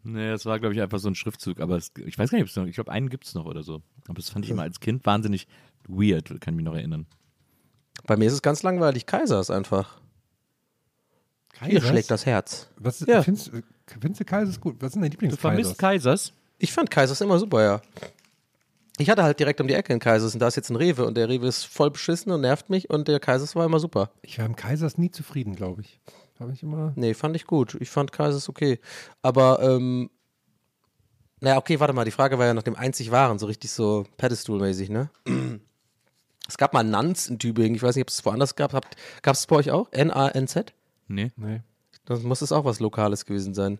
Nee, 0.03 0.31
es 0.31 0.47
war, 0.47 0.59
glaube 0.59 0.75
ich, 0.75 0.81
einfach 0.81 0.99
so 0.99 1.09
ein 1.09 1.15
Schriftzug. 1.15 1.61
Aber 1.61 1.77
es, 1.77 1.93
ich 2.05 2.19
weiß 2.19 2.31
gar 2.31 2.39
nicht, 2.39 2.45
ob 2.45 2.49
es 2.51 2.57
noch, 2.57 2.65
ich 2.67 2.75
glaube, 2.75 2.91
einen 2.91 3.09
gibt 3.11 3.27
es 3.27 3.35
noch 3.35 3.45
oder 3.45 3.63
so. 3.63 3.83
Aber 4.07 4.15
das 4.15 4.31
fand 4.31 4.45
ich 4.45 4.51
immer 4.51 4.63
als 4.63 4.81
Kind 4.81 5.05
wahnsinnig 5.05 5.47
weird, 5.87 6.29
kann 6.41 6.55
ich 6.55 6.57
mich 6.57 6.65
noch 6.65 6.75
erinnern. 6.75 7.07
Bei 8.07 8.17
mir 8.17 8.27
ist 8.27 8.33
es 8.35 8.43
ganz 8.43 8.63
langweilig. 8.63 9.07
Kaisers 9.07 9.51
einfach. 9.51 10.01
Hier 11.61 11.69
Kaisers? 11.81 11.89
schlägt 11.91 12.11
das 12.11 12.25
Herz. 12.27 12.71
Was 12.77 13.01
Ja. 13.01 13.23
findest, 13.23 13.51
findest 13.87 14.21
du 14.21 14.25
Kaisers 14.25 14.61
gut? 14.61 14.77
Was 14.81 14.93
sind 14.93 15.03
deine 15.03 15.11
Du 15.11 15.15
Lieblingskaisers? 15.17 15.41
vermisst 15.41 15.79
Kaisers? 15.79 16.33
Ich 16.59 16.73
fand 16.73 16.91
Kaisers 16.91 17.21
immer 17.21 17.39
super, 17.39 17.63
ja. 17.63 17.83
Ich 18.99 19.09
hatte 19.09 19.23
halt 19.23 19.39
direkt 19.39 19.61
um 19.61 19.69
die 19.69 19.75
Ecke 19.75 19.93
in 19.93 20.01
Kaisers 20.01 20.35
und 20.35 20.41
da 20.41 20.49
ist 20.49 20.57
jetzt 20.57 20.71
ein 20.71 20.77
Rewe 20.77 21.07
und 21.07 21.17
der 21.17 21.29
Rewe 21.29 21.47
ist 21.47 21.65
voll 21.65 21.91
beschissen 21.91 22.33
und 22.33 22.41
nervt 22.41 22.69
mich 22.69 22.91
und 22.91 23.07
der 23.07 23.21
Kaisers 23.21 23.55
war 23.55 23.65
immer 23.65 23.79
super. 23.79 24.11
Ich 24.23 24.39
war 24.39 24.47
im 24.47 24.57
Kaisers 24.57 24.99
nie 24.99 25.11
zufrieden, 25.11 25.55
glaube 25.55 25.83
ich. 25.83 26.01
Habe 26.41 26.53
ich 26.53 26.63
immer. 26.63 26.93
Nee, 26.97 27.15
fand 27.15 27.37
ich 27.37 27.47
gut. 27.47 27.77
Ich 27.81 27.91
fand 27.91 28.13
Kaisers 28.13 28.49
okay. 28.49 28.81
Aber, 29.23 29.61
ähm, 29.63 30.11
naja, 31.41 31.59
okay, 31.59 31.79
warte 31.79 31.93
mal, 31.93 32.05
die 32.05 32.11
Frage 32.11 32.39
war 32.39 32.47
ja 32.47 32.55
nach 32.55 32.65
dem 32.65 32.75
einzig 32.75 33.13
Waren, 33.13 33.39
so 33.39 33.47
richtig 33.47 33.71
so 33.71 34.05
Pedestal-mäßig, 34.17 34.89
ne? 34.91 35.11
Es 36.49 36.57
gab 36.57 36.73
mal 36.73 36.83
Nanz 36.83 37.29
in 37.29 37.39
Tübingen, 37.39 37.75
ich 37.75 37.83
weiß 37.83 37.95
nicht, 37.95 38.05
ob 38.05 38.09
es 38.09 38.25
woanders 38.25 38.57
gab. 38.57 38.73
Habt, 38.73 38.97
gab 39.23 39.35
es 39.35 39.47
bei 39.47 39.57
euch 39.57 39.71
auch? 39.71 39.93
N-A-N-Z? 39.93 40.73
Nee. 41.07 41.31
Nee. 41.37 41.61
Dann 42.07 42.23
muss 42.23 42.41
es 42.41 42.53
auch 42.53 42.65
was 42.65 42.81
Lokales 42.81 43.27
gewesen 43.27 43.53
sein. 43.53 43.79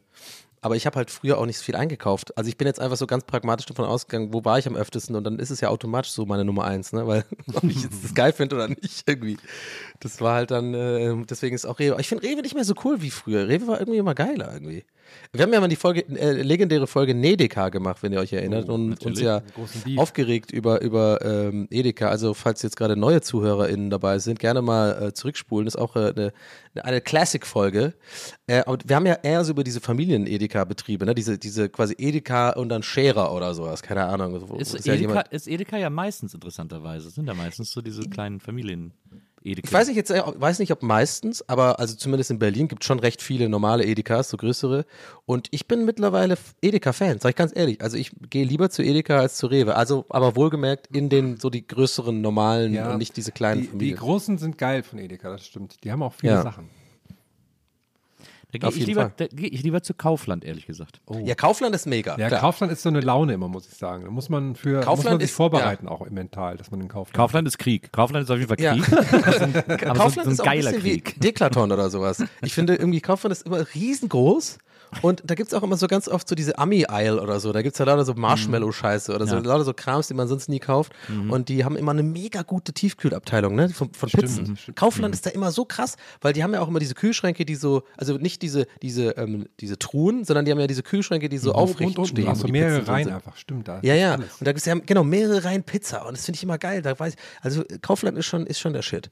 Aber 0.61 0.77
ich 0.77 0.87
habe 0.87 0.97
halt 0.97 1.11
früher 1.11 1.39
auch 1.39 1.47
nicht 1.47 1.59
so 1.59 1.65
viel 1.65 1.77
eingekauft. 1.77 2.37
Also 2.37 2.49
ich 2.49 2.57
bin 2.57 2.67
jetzt 2.67 2.81
einfach 2.81 2.97
so 2.97 3.07
ganz 3.07 3.25
pragmatisch 3.25 3.67
davon 3.67 3.85
ausgegangen, 3.85 4.33
wo 4.33 4.45
war 4.45 4.59
ich 4.59 4.67
am 4.67 4.77
öftesten 4.77 5.15
und 5.15 5.25
dann 5.25 5.39
ist 5.39 5.51
es 5.51 5.61
ja 5.61 5.69
automatisch 5.69 6.11
so 6.11 6.27
meine 6.27 6.45
Nummer 6.45 6.65
eins, 6.65 6.93
ne? 6.93 7.07
Weil 7.07 7.25
ob 7.55 7.65
ich 7.65 7.83
jetzt 7.83 8.05
das 8.05 8.15
geil 8.15 8.33
finde 8.33 8.57
oder 8.57 8.69
nicht 8.69 9.05
irgendwie. 9.07 9.39
Das 10.01 10.21
war 10.21 10.35
halt 10.35 10.51
dann, 10.51 10.75
äh, 10.75 11.15
deswegen 11.29 11.55
ist 11.55 11.67
auch 11.67 11.79
Rewe. 11.79 11.97
Ich 12.01 12.09
finde 12.09 12.25
Rewe 12.25 12.43
nicht 12.43 12.55
mehr 12.55 12.65
so 12.65 12.75
cool 12.85 13.03
wie 13.03 13.11
früher. 13.11 13.49
Rewe 13.49 13.69
war 13.69 13.81
irgendwie 13.81 13.99
immer 13.99 14.15
geiler 14.15 14.53
irgendwie. 14.53 14.85
Wir 15.33 15.43
haben 15.43 15.53
ja 15.53 15.61
mal 15.61 15.69
die 15.69 15.77
Folge, 15.77 16.07
äh, 16.09 16.43
legendäre 16.43 16.87
Folge 16.87 17.15
Nedeka 17.15 17.69
gemacht, 17.69 18.03
wenn 18.03 18.13
ihr 18.13 18.21
euch 18.21 18.33
erinnert, 18.33 18.69
und 18.69 18.91
uns 18.93 19.01
natürlich. 19.05 19.21
ja 19.21 19.43
großen 19.55 19.83
Beef. 19.83 19.99
aufgeregt 19.99 20.51
über, 20.53 20.81
über 20.81 21.19
ähm, 21.25 21.69
Edeka. 21.71 22.09
Also 22.09 22.35
falls 22.35 22.63
jetzt 22.63 22.77
gerade 22.77 22.97
neue 22.97 23.21
ZuhörerInnen 23.21 23.91
dabei 23.91 24.19
sind, 24.19 24.39
gerne 24.39 24.63
mal 24.63 25.09
äh, 25.09 25.13
zurückspulen. 25.13 25.67
Das 25.67 25.75
ist 25.75 25.81
auch 25.81 25.97
äh, 25.97 26.13
eine, 26.17 26.33
eine 26.83 27.01
Classic-Folge. 27.01 27.95
Äh, 28.47 28.63
aber 28.67 28.79
wir 28.85 28.97
haben 28.97 29.07
ja 29.07 29.19
eher 29.23 29.45
so 29.45 29.53
über 29.53 29.65
diese 29.65 29.81
Familien-Edeka-Betriebe, 29.81 31.05
ne? 31.05 31.15
diese, 31.15 31.39
diese 31.39 31.69
quasi 31.69 31.95
Edeka 31.99 32.51
und 32.51 32.69
dann 32.69 32.83
Scherer 32.83 33.33
oder 33.35 33.55
sowas, 33.55 33.83
keine 33.83 34.05
Ahnung. 34.05 34.35
Ist, 34.59 34.75
ist 34.75 34.87
ja 34.87 34.95
Edeka, 34.95 35.11
jemand- 35.11 35.29
ist 35.29 35.49
Edeka 35.49 35.77
ja 35.77 35.91
meistens 35.91 36.35
interessanterweise. 36.35 37.11
Sind 37.11 37.27
ja 37.27 37.35
meistens 37.35 37.71
so 37.73 37.81
diese 37.83 38.03
kleinen 38.09 38.41
Familien. 38.41 38.93
Edeka. 39.43 39.67
ich 39.69 39.73
weiß 39.73 39.89
nicht 39.89 39.97
jetzt, 39.97 40.11
äh, 40.11 40.23
weiß 40.25 40.59
nicht, 40.59 40.73
ob 40.73 40.83
meistens, 40.83 41.49
aber 41.49 41.79
also 41.79 41.95
zumindest 41.97 42.31
in 42.31 42.39
Berlin 42.39 42.69
gibt 42.69 42.83
es 42.83 42.87
schon 42.87 42.99
recht 42.99 43.23
viele 43.23 43.49
normale 43.49 43.85
Edekas, 43.85 44.29
so 44.31 44.37
größere. 44.37 44.85
Und 45.27 45.49
ich 45.51 45.67
bin 45.67 45.85
mittlerweile 45.85 46.37
Edeka-Fan, 46.63 47.21
sag 47.21 47.31
ich 47.31 47.37
ganz 47.37 47.53
ehrlich. 47.55 47.81
Also 47.83 47.97
ich 47.97 48.13
gehe 48.31 48.45
lieber 48.45 48.71
zu 48.71 48.83
Edeka 48.83 49.19
als 49.19 49.37
zu 49.37 49.47
Rewe. 49.47 49.77
Also, 49.77 50.05
aber 50.09 50.37
wohlgemerkt 50.37 50.89
in 50.95 51.09
den 51.09 51.39
so 51.39 51.51
die 51.51 51.67
größeren 51.67 52.21
normalen 52.21 52.75
Ja, 52.75 52.91
und 52.93 52.99
nicht 52.99 53.17
diese 53.17 53.33
kleinen 53.33 53.61
Die, 53.61 53.67
die 53.67 53.71
Familien. 53.71 53.97
großen 53.99 54.39
sind 54.39 54.59
geil 54.59 54.83
von 54.83 54.99
Edeka, 54.99 55.31
das 55.31 55.47
stimmt. 55.47 55.83
Die 55.85 55.93
haben 55.93 56.03
auch 56.03 56.13
viele 56.15 56.35
Ja. 56.35 56.43
Sachen. 56.43 56.69
Da 58.51 58.59
gehe 58.59 58.67
Auf 58.69 58.75
ich, 58.75 58.81
jeden 58.81 58.89
lieber- 58.91 59.13
da 59.15 59.27
geh 59.31 59.47
ich 59.47 59.63
lieber 59.63 59.83
zu 59.83 59.93
Kaufland, 59.93 60.43
ehrlich 60.43 60.67
gesagt. 60.67 61.01
Ja, 61.23 61.35
Kaufland 61.35 61.75
ist 61.75 61.87
mega. 61.87 62.17
Ja, 62.19 62.29
klar. 62.29 62.41
Kaufland 62.41 62.73
ist 62.73 62.83
so 62.83 62.89
eine 62.89 63.01
Laune 63.01 63.35
immer, 63.35 63.47
muss 63.49 63.69
ich 63.69 63.75
sagen. 63.75 64.05
Da 64.07 64.11
muss 64.11 64.31
man 64.31 64.55
für 64.57 64.77
muss 64.77 64.85
Kaufland 64.87 65.11
man 65.17 65.21
sich 65.21 65.31
ist- 65.31 65.37
vorbereiten, 65.37 65.87
auch 65.87 66.09
mental, 66.09 66.57
dass 66.57 66.71
man 66.71 66.81
in 66.81 66.89
Kaufland. 66.89 67.15
Kaufland 67.15 67.47
ist 67.47 67.59
Krieg. 67.59 67.93
Kaufland 67.93 68.25
ist 68.25 68.31
auf 68.31 68.39
jeden 68.39 68.49
Fall 68.49 68.59
Ja. 68.61 68.73
Krieg. 68.75 68.91
Aber 69.87 69.97
so, 69.97 70.03
Kaufland 70.03 70.15
so 70.15 70.21
ein 70.23 70.31
ist 70.33 70.41
auch 70.41 70.45
ein 70.45 70.51
geiler 70.51 70.71
bisschen 70.73 70.81
Krieg. 70.83 71.15
wie 71.17 71.21
Deklaton 71.21 71.73
oder 71.73 71.91
sowas. 71.91 72.25
Ich 72.41 72.55
finde 72.55 72.77
irgendwie, 72.77 73.01
Kaufland 73.03 73.33
ist 73.33 73.45
immer 73.45 73.67
riesengroß 73.75 74.59
und 75.03 75.23
da 75.27 75.35
gibt 75.35 75.49
es 75.49 75.55
auch 75.55 75.63
immer 75.63 75.77
so 75.77 75.87
ganz 75.87 76.09
oft 76.09 76.27
so 76.27 76.35
diese 76.35 76.57
Ami-Aisle 76.59 77.21
oder 77.21 77.41
so. 77.41 77.53
Da 77.53 77.61
gibt 77.61 77.75
es 77.75 77.79
ja 77.79 77.85
lauter 77.85 78.07
so 78.07 78.15
Marshmallow-Scheiße 78.15 79.15
oder 79.15 79.27
so, 79.27 79.35
Ja. 79.37 79.43
lauter 79.43 79.65
so 79.65 79.75
Krams, 79.75 80.09
die 80.09 80.15
man 80.15 80.29
sonst 80.29 80.49
nie 80.49 80.61
kauft. 80.61 80.93
Und 81.29 81.51
die 81.51 81.65
haben 81.67 81.77
immer 81.77 81.91
eine 81.93 82.03
mega 82.03 82.41
gute 82.43 82.73
Tiefkühlabteilung, 82.73 83.55
ne? 83.55 83.69
Von, 83.69 83.93
von 83.93 84.09
Pizzen. 84.09 84.57
Kaufland 84.75 85.15
ist 85.15 85.27
da 85.27 85.31
immer 85.31 85.51
so 85.53 85.67
krass, 85.67 85.97
weil 86.23 86.33
die 86.33 86.43
haben 86.43 86.55
ja 86.55 86.61
auch 86.63 86.69
immer 86.69 86.79
diese 86.79 86.95
Kühlschränke, 86.95 87.45
die 87.45 87.55
so, 87.57 87.83
also 87.99 88.15
nicht 88.17 88.38
diese, 88.43 88.67
diese, 88.83 89.11
ähm, 89.17 89.49
diese 89.61 89.79
Truhen, 89.79 90.25
sondern 90.25 90.45
die 90.45 90.51
haben 90.51 90.61
ja 90.61 90.67
diese 90.67 90.83
Kühlschränke, 90.83 91.29
die 91.29 91.39
so 91.39 91.53
aufrecht 91.53 91.99
und, 91.99 92.07
stehen. 92.07 92.25
Du 92.25 92.31
hast 92.31 92.39
wo 92.39 92.43
so 92.43 92.47
die 92.47 92.53
mehrere 92.53 92.79
Pizzen 92.79 92.91
Reihen 92.93 93.05
sind. 93.05 93.15
einfach, 93.15 93.37
stimmt 93.37 93.69
da. 93.69 93.81
Ja, 93.83 93.95
ja. 93.95 94.15
Alles. 94.15 94.33
Und 94.39 94.47
da 94.47 94.53
gibt 94.53 94.61
es 94.61 94.65
ja 94.67 94.75
genau 94.75 95.05
mehrere 95.05 95.45
Reihen 95.45 95.63
Pizza 95.63 96.07
und 96.07 96.17
das 96.17 96.25
finde 96.25 96.37
ich 96.37 96.43
immer 96.43 96.59
geil. 96.59 96.83
Da 96.83 96.99
weiß 96.99 97.15
ich, 97.15 97.21
also 97.43 97.65
Kaufland 97.83 98.19
ist 98.19 98.27
schon, 98.27 98.47
ist 98.47 98.59
schon 98.59 98.73
der 98.73 98.83
Shit. 98.83 99.11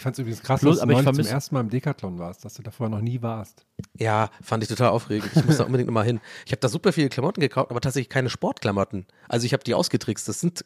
Ich 0.00 0.02
fand 0.02 0.14
es 0.14 0.20
übrigens 0.20 0.42
krass, 0.42 0.60
Plus- 0.62 0.78
dass 0.78 0.88
du 0.88 0.94
aber 0.94 1.12
zum 1.12 1.26
ersten 1.26 1.54
Mal 1.54 1.60
im 1.60 1.68
Decathlon 1.68 2.18
warst, 2.18 2.42
dass 2.42 2.54
du 2.54 2.62
da 2.62 2.70
vorher 2.70 2.88
noch 2.96 3.02
nie 3.02 3.20
warst. 3.20 3.66
Ja, 3.98 4.30
fand 4.40 4.62
ich 4.62 4.68
total 4.70 4.88
aufregend. 4.88 5.30
Ich 5.34 5.44
muss 5.44 5.58
da 5.58 5.64
unbedingt 5.64 5.88
nochmal 5.88 6.06
hin. 6.06 6.20
Ich 6.46 6.52
habe 6.52 6.60
da 6.60 6.70
super 6.70 6.94
viele 6.94 7.10
Klamotten 7.10 7.42
gekauft, 7.42 7.70
aber 7.70 7.82
tatsächlich 7.82 8.08
keine 8.08 8.30
Sportklamotten. 8.30 9.04
Also 9.28 9.44
ich 9.44 9.52
habe 9.52 9.62
die 9.62 9.74
ausgetrickst. 9.74 10.26
Das 10.26 10.40
sind, 10.40 10.64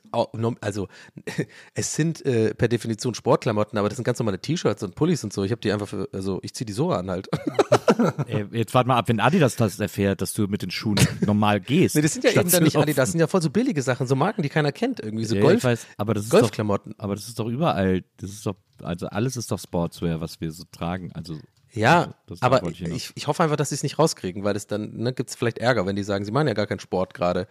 also 0.61 0.87
es 1.75 1.95
sind 1.97 2.25
äh, 2.25 2.55
per 2.55 2.69
Definition 2.69 3.15
Sportklamotten, 3.15 3.77
aber 3.77 3.89
das 3.89 3.97
sind 3.97 4.05
ganz 4.05 4.21
normale 4.21 4.39
T-Shirts 4.39 4.85
und 4.85 4.95
Pullis 4.95 5.25
und 5.25 5.33
so. 5.33 5.43
Ich 5.43 5.51
habe 5.51 5.61
die 5.61 5.73
einfach, 5.73 5.89
für, 5.89 6.09
also 6.13 6.39
ich 6.43 6.55
ziehe 6.55 6.67
die 6.67 6.73
so 6.73 6.93
an 6.93 7.11
halt. 7.11 7.29
Ey, 8.29 8.47
jetzt 8.53 8.73
warte 8.73 8.87
mal 8.87 8.99
ab, 8.99 9.09
wenn 9.09 9.19
Adidas 9.19 9.57
das 9.57 9.81
erfährt, 9.81 10.21
dass 10.23 10.33
du 10.33 10.47
mit 10.47 10.63
den 10.63 10.71
Schuhen 10.71 11.01
normal 11.27 11.61
gehst. 11.61 11.97
Nee, 11.97 12.03
das 12.03 12.13
sind 12.13 12.25
ja 12.25 12.31
eben 12.31 12.49
dann 12.51 12.63
nicht. 12.63 12.77
Adidas, 12.77 12.97
das 12.97 13.11
sind 13.11 13.21
ja 13.21 13.27
voll 13.27 13.43
so 13.43 13.51
billige 13.51 13.83
Sachen, 13.83 14.07
so 14.07 14.15
Marken, 14.15 14.43
die 14.43 14.49
keiner 14.49 14.71
kennt 14.71 15.01
irgendwie, 15.01 15.25
so 15.25 15.35
Ja, 15.35 15.43
Golf, 15.43 15.59
ich 15.59 15.65
weiß, 15.65 15.87
aber 15.97 16.15
das 16.15 16.25
ist 16.25 16.33
doch, 16.33 16.39
Golfklamotten. 16.41 16.95
aber 16.99 17.17
das 17.17 17.27
ist 17.27 17.37
doch 17.39 17.49
überall. 17.49 18.05
Das 18.19 18.31
ist 18.31 18.47
doch, 18.47 18.55
also 18.85 19.07
alles 19.09 19.37
ist 19.37 19.51
doch 19.51 19.59
Sportswear, 19.59 20.21
was 20.21 20.41
wir 20.41 20.51
so 20.53 20.65
tragen. 20.71 21.11
Also 21.13 21.39
Ja, 21.73 22.15
das 22.27 22.43
aber 22.43 22.63
wollte 22.63 22.85
ich 22.85 22.91
ich, 22.91 23.13
ich 23.15 23.27
hoffe 23.27 23.43
einfach, 23.43 23.57
dass 23.57 23.71
sie 23.71 23.75
es 23.75 23.83
nicht 23.83 23.99
rauskriegen, 23.99 24.45
weil 24.45 24.57
es 24.57 24.67
dann, 24.67 24.95
ne, 24.97 25.13
gibt 25.13 25.31
es 25.31 25.37
vielleicht 25.37 25.59
Ärger, 25.59 25.87
wenn 25.87 25.97
die 25.97 26.03
sagen, 26.03 26.25
sie 26.25 26.31
machen 26.33 26.47
ja 26.49 26.55
gar 26.55 26.67
keinen 26.67 26.81
Sport 26.81 27.15
gerade. 27.15 27.47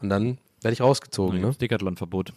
Und 0.00 0.08
dann 0.08 0.38
werde 0.62 0.72
ich 0.72 0.80
rausgezogen, 0.80 1.40
ne? 1.40 1.46
das 1.48 1.58
Decathlon-Verbot. 1.58 2.32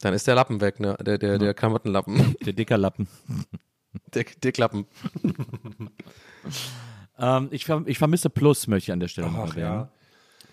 Dann 0.00 0.12
ist 0.14 0.26
der 0.26 0.34
Lappen 0.34 0.60
weg, 0.60 0.78
ne? 0.78 0.94
Der, 1.04 1.16
der, 1.18 1.38
der 1.38 1.54
Klamottenlappen. 1.54 2.36
Der 2.44 2.52
Dickerlappen. 2.52 3.08
Der, 4.12 4.24
der 4.42 4.52
Klappen. 4.52 4.84
ähm, 7.18 7.48
ich, 7.50 7.64
ver 7.64 7.82
ich 7.86 7.98
vermisse 7.98 8.28
Plus, 8.30 8.66
möchte 8.66 8.90
ich 8.90 8.92
an 8.92 9.00
der 9.00 9.08
Stelle 9.08 9.28
noch 9.30 9.38
Ach 9.38 9.48
erwähnen. 9.50 9.64
ja. 9.66 9.88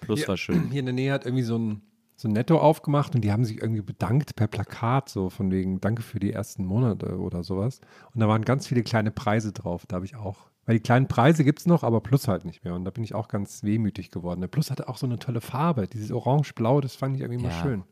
Plus 0.01 0.19
Hier- 0.19 0.27
war 0.29 0.37
schön. 0.37 0.69
Hier 0.71 0.79
in 0.79 0.85
der 0.85 0.93
Nähe 0.93 1.11
hat 1.11 1.25
irgendwie 1.25 1.43
so 1.43 1.57
ein, 1.57 1.81
so 2.23 2.29
Netto 2.29 2.57
aufgemacht 2.57 3.13
und 3.15 3.21
die 3.21 3.31
haben 3.31 3.45
sich 3.45 3.61
irgendwie 3.61 3.81
bedankt 3.81 4.35
per 4.35 4.47
Plakat, 4.47 5.09
so 5.09 5.29
von 5.29 5.51
wegen 5.51 5.79
Danke 5.81 6.01
für 6.01 6.19
die 6.19 6.31
ersten 6.33 6.65
Monate 6.65 7.19
oder 7.19 7.43
sowas. 7.43 7.79
Und 8.13 8.21
da 8.21 8.27
waren 8.27 8.43
ganz 8.43 8.65
viele 8.67 8.81
kleine 8.81 9.11
Preise 9.11 9.51
drauf. 9.51 9.85
Da 9.87 9.97
habe 9.97 10.05
ich 10.05 10.15
auch. 10.15 10.49
Weil 10.65 10.77
die 10.77 10.81
kleinen 10.83 11.07
Preise 11.09 11.43
gibt 11.43 11.59
es 11.59 11.65
noch, 11.65 11.83
aber 11.83 11.99
Plus 12.01 12.27
halt 12.29 12.45
nicht 12.45 12.63
mehr. 12.63 12.73
Und 12.73 12.85
da 12.85 12.91
bin 12.91 13.03
ich 13.03 13.13
auch 13.13 13.27
ganz 13.27 13.63
wehmütig 13.63 14.09
geworden. 14.11 14.39
Der 14.41 14.47
Plus 14.47 14.71
hatte 14.71 14.87
auch 14.87 14.95
so 14.97 15.05
eine 15.05 15.19
tolle 15.19 15.41
Farbe. 15.41 15.87
Dieses 15.87 16.11
Orange-Blau, 16.11 16.79
das 16.79 16.95
fand 16.95 17.15
ich 17.17 17.21
irgendwie 17.21 17.43
Ja. 17.43 17.49
mal 17.49 17.61
schön. 17.61 17.83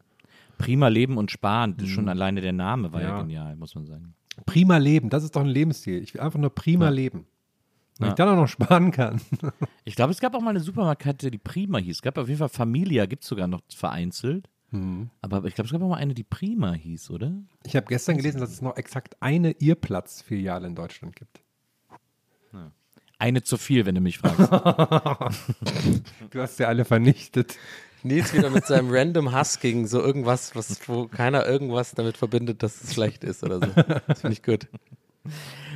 Prima 0.58 0.88
Leben 0.88 1.17
und 1.17 1.30
Sparen. 1.32 1.76
Das 1.78 1.89
Schon 1.89 2.08
alleine 2.08 2.39
der 2.39 2.54
Name 2.54 2.94
war 2.94 3.02
ja. 3.02 3.08
Mhm. 3.10 3.13
Ja. 3.15 3.22
genial, 3.24 3.56
muss 3.58 3.76
man 3.76 3.86
sagen. 3.86 4.13
Prima 4.46 4.78
Leben, 4.78 5.10
das 5.10 5.24
ist 5.26 5.36
doch 5.36 5.41
ein 5.41 5.48
Lebensstil. 5.48 6.02
Ich 6.02 6.13
will 6.13 6.22
einfach 6.22 6.39
nur 6.39 6.52
prima 6.56 6.88
leben. 6.89 7.26
Wenn 8.02 8.08
Ja. 8.08 8.14
ich 8.14 8.16
dann 8.16 8.30
auch 8.30 8.36
noch 8.36 8.48
sparen 8.48 8.92
kann. 8.92 9.22
Ich 9.84 9.96
glaube, 9.96 10.12
es 10.12 10.20
gab 10.20 10.34
auch 10.36 10.42
mal 10.42 10.50
eine 10.52 10.60
Supermarktkette, 10.60 11.30
die 11.32 11.38
Prima 11.38 11.78
hieß. 11.80 11.98
Es 11.98 12.02
gab 12.02 12.18
auf 12.18 12.28
jeden 12.28 12.40
Fall 12.40 12.50
Familia, 12.50 13.06
gibt 13.06 13.24
es 13.24 13.30
sogar 13.30 13.48
noch 13.48 13.62
vereinzelt. 13.76 14.48
Mhm. 14.72 15.10
Aber 15.22 15.44
ich 15.46 15.54
glaube, 15.56 15.66
es 15.68 15.72
gab 15.72 15.82
auch 15.82 15.90
mal 15.90 15.98
eine, 15.98 16.14
die 16.14 16.24
Prima 16.24 16.74
hieß, 16.74 17.10
oder? 17.12 17.32
Ich 17.66 17.76
habe 17.76 17.86
gestern 17.88 18.18
gelesen, 18.18 18.40
dass 18.40 18.52
es 18.52 18.62
noch 18.62 18.76
exakt 18.78 19.18
eine 19.22 19.52
Irrplatz-Filiale 19.52 20.68
in 20.68 20.76
Deutschland 20.76 21.16
gibt. 21.16 21.42
Eine 23.20 23.44
zu 23.44 23.58
viel, 23.58 23.86
wenn 23.86 23.94
du 23.96 24.02
mich 24.02 24.18
fragst. 24.18 24.50
Du 26.32 26.40
hast 26.42 26.58
ja 26.60 26.68
alle 26.68 26.86
vernichtet. 26.86 27.56
Nils 28.04 28.34
wieder 28.34 28.50
mit 28.50 28.66
seinem 28.66 28.90
random 28.90 29.32
Hass 29.32 29.60
gegen 29.60 29.86
so 29.86 30.02
irgendwas, 30.02 30.56
was, 30.56 30.88
wo 30.90 31.08
keiner 31.08 31.46
irgendwas 31.46 31.92
damit 31.94 32.18
verbindet, 32.18 32.64
dass 32.64 32.82
es 32.84 32.94
schlecht 32.96 33.24
ist 33.24 33.44
oder 33.44 33.60
so. 33.60 33.68
Das 34.08 34.22
finde 34.22 34.34
ich 34.34 34.42
gut. 34.42 34.68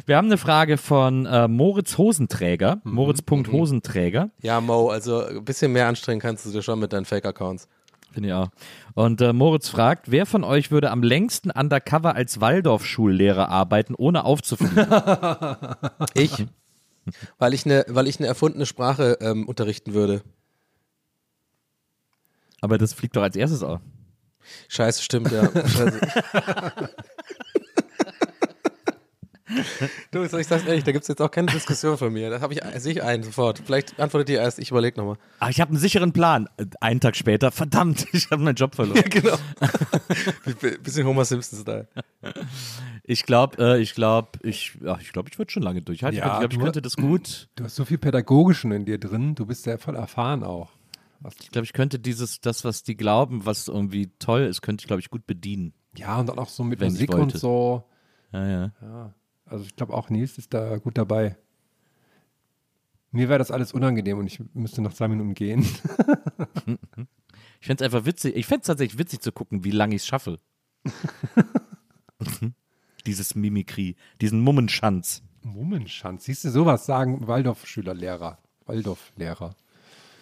Wir 0.05 0.17
haben 0.17 0.27
eine 0.27 0.37
Frage 0.37 0.77
von 0.77 1.25
äh, 1.25 1.47
Moritz 1.47 1.97
Hosenträger. 1.97 2.81
Mhm. 2.83 2.93
Moritz.hosenträger. 2.93 4.29
Ja, 4.41 4.61
Mo, 4.61 4.89
also 4.89 5.25
ein 5.25 5.45
bisschen 5.45 5.71
mehr 5.71 5.87
anstrengen 5.87 6.19
kannst 6.19 6.45
du 6.45 6.51
dir 6.51 6.61
schon 6.61 6.79
mit 6.79 6.93
deinen 6.93 7.05
Fake-Accounts. 7.05 7.67
Finde 8.11 8.29
ich 8.29 8.33
auch. 8.33 8.49
Und 8.93 9.19
äh, 9.21 9.33
Moritz 9.33 9.67
fragt, 9.67 10.09
wer 10.09 10.25
von 10.25 10.43
euch 10.43 10.71
würde 10.71 10.89
am 10.89 11.03
längsten 11.03 11.51
undercover 11.51 12.15
als 12.15 12.39
Waldorf-Schullehrer 12.39 13.49
arbeiten, 13.49 13.93
ohne 13.95 14.23
aufzufliegen? 14.23 14.87
Ich. 16.13 16.45
Weil 17.37 17.53
ich 17.53 17.65
eine, 17.65 17.85
weil 17.87 18.07
ich 18.07 18.17
eine 18.19 18.27
erfundene 18.27 18.65
Sprache 18.65 19.17
ähm, 19.21 19.47
unterrichten 19.47 19.93
würde. 19.93 20.23
Aber 22.61 22.79
das 22.79 22.93
fliegt 22.93 23.15
doch 23.15 23.21
als 23.21 23.35
erstes 23.35 23.61
auf. 23.61 23.79
Scheiße, 24.69 25.03
stimmt, 25.03 25.31
ja. 25.31 25.43
Scheiße. 25.67 25.99
du, 30.11 30.27
soll 30.27 30.41
ich 30.41 30.47
sag's 30.47 30.65
ehrlich, 30.65 30.83
da 30.83 30.91
gibt's 30.91 31.07
jetzt 31.07 31.21
auch 31.21 31.31
keine 31.31 31.51
Diskussion 31.51 31.97
von 31.97 32.11
mir. 32.13 32.29
Da 32.29 32.41
habe 32.41 32.53
ich, 32.53 32.61
sehe 32.77 32.93
ich 32.93 33.03
ein 33.03 33.23
sofort. 33.23 33.61
Vielleicht 33.65 33.99
antwortet 33.99 34.29
ihr 34.29 34.39
erst, 34.39 34.59
ich 34.59 34.71
überlege 34.71 34.97
nochmal. 34.99 35.17
Ah, 35.39 35.49
ich 35.49 35.61
habe 35.61 35.69
einen 35.69 35.77
sicheren 35.79 36.13
Plan. 36.13 36.47
Einen 36.81 36.99
Tag 36.99 37.15
später, 37.15 37.51
verdammt, 37.51 38.07
ich 38.13 38.29
habe 38.31 38.43
meinen 38.43 38.55
Job 38.55 38.75
verloren. 38.75 39.03
genau. 39.09 39.37
B- 40.61 40.77
Bisschen 40.77 41.05
Homer 41.07 41.25
Simpson-Style. 41.25 41.87
Ich 43.03 43.23
glaube, 43.23 43.57
äh, 43.57 43.81
ich 43.81 43.93
glaube, 43.95 44.29
ich, 44.43 44.77
ja, 44.83 44.97
ich 44.99 45.11
glaube, 45.13 45.29
ich 45.31 45.37
würde 45.37 45.51
schon 45.51 45.63
lange 45.63 45.81
durchhalten. 45.81 46.17
Ja, 46.17 46.25
ich 46.25 46.39
glaube, 46.39 46.53
ich 46.53 46.57
du- 46.59 46.63
könnte 46.63 46.81
das 46.81 46.95
gut. 46.95 47.47
Du 47.55 47.63
hast 47.63 47.75
so 47.75 47.85
viel 47.85 47.97
Pädagogischen 47.97 48.71
in 48.71 48.85
dir 48.85 48.97
drin. 48.99 49.35
Du 49.35 49.45
bist 49.45 49.65
ja 49.65 49.77
voll 49.77 49.95
erfahren 49.95 50.43
auch. 50.43 50.69
Ich 51.39 51.49
glaube, 51.49 51.65
ich 51.65 51.73
könnte 51.73 51.97
dieses, 51.97 52.39
das, 52.41 52.63
was 52.65 52.83
die 52.83 52.95
glauben, 52.95 53.45
was 53.47 53.67
irgendwie 53.67 54.11
toll 54.19 54.41
ist, 54.41 54.61
könnte 54.61 54.83
ich, 54.83 54.87
glaube 54.87 54.99
ich, 54.99 55.09
gut 55.09 55.25
bedienen. 55.25 55.73
Ja, 55.95 56.19
und 56.19 56.27
dann 56.29 56.37
auch 56.37 56.49
so 56.49 56.63
mit 56.63 56.79
Wenn 56.79 56.91
Musik 56.91 57.15
und 57.15 57.35
so. 57.35 57.83
Ja, 58.31 58.47
ja. 58.47 58.71
Ja. 58.81 59.13
Also 59.45 59.65
ich 59.65 59.75
glaube 59.75 59.93
auch 59.93 60.09
Nils 60.09 60.37
ist 60.37 60.53
da 60.53 60.77
gut 60.77 60.97
dabei. 60.97 61.37
Mir 63.11 63.29
wäre 63.29 63.39
das 63.39 63.51
alles 63.51 63.71
unangenehm 63.71 64.17
und 64.17 64.27
ich 64.27 64.41
müsste 64.53 64.81
nach 64.81 64.93
zwei 64.93 65.07
Minuten 65.07 65.33
gehen. 65.33 65.65
Ich 67.61 67.67
fände 67.67 67.83
es 67.83 67.85
einfach 67.91 68.05
witzig. 68.05 68.35
Ich 68.35 68.45
fände 68.45 68.61
es 68.61 68.67
tatsächlich 68.67 68.99
witzig 68.99 69.21
zu 69.21 69.31
gucken, 69.31 69.63
wie 69.63 69.71
lange 69.71 69.95
ich 69.95 70.03
es 70.03 70.07
schaffe. 70.07 70.39
Dieses 73.07 73.33
Mimikry, 73.33 73.95
diesen 74.21 74.39
Mummenschanz. 74.41 75.23
Mummenschanz. 75.41 76.25
Siehst 76.25 76.43
du, 76.43 76.51
sowas 76.51 76.85
sagen 76.85 77.27
Waldorf-Schüler-Lehrer. 77.27 78.37
Waldorf-Lehrer. 78.67 79.55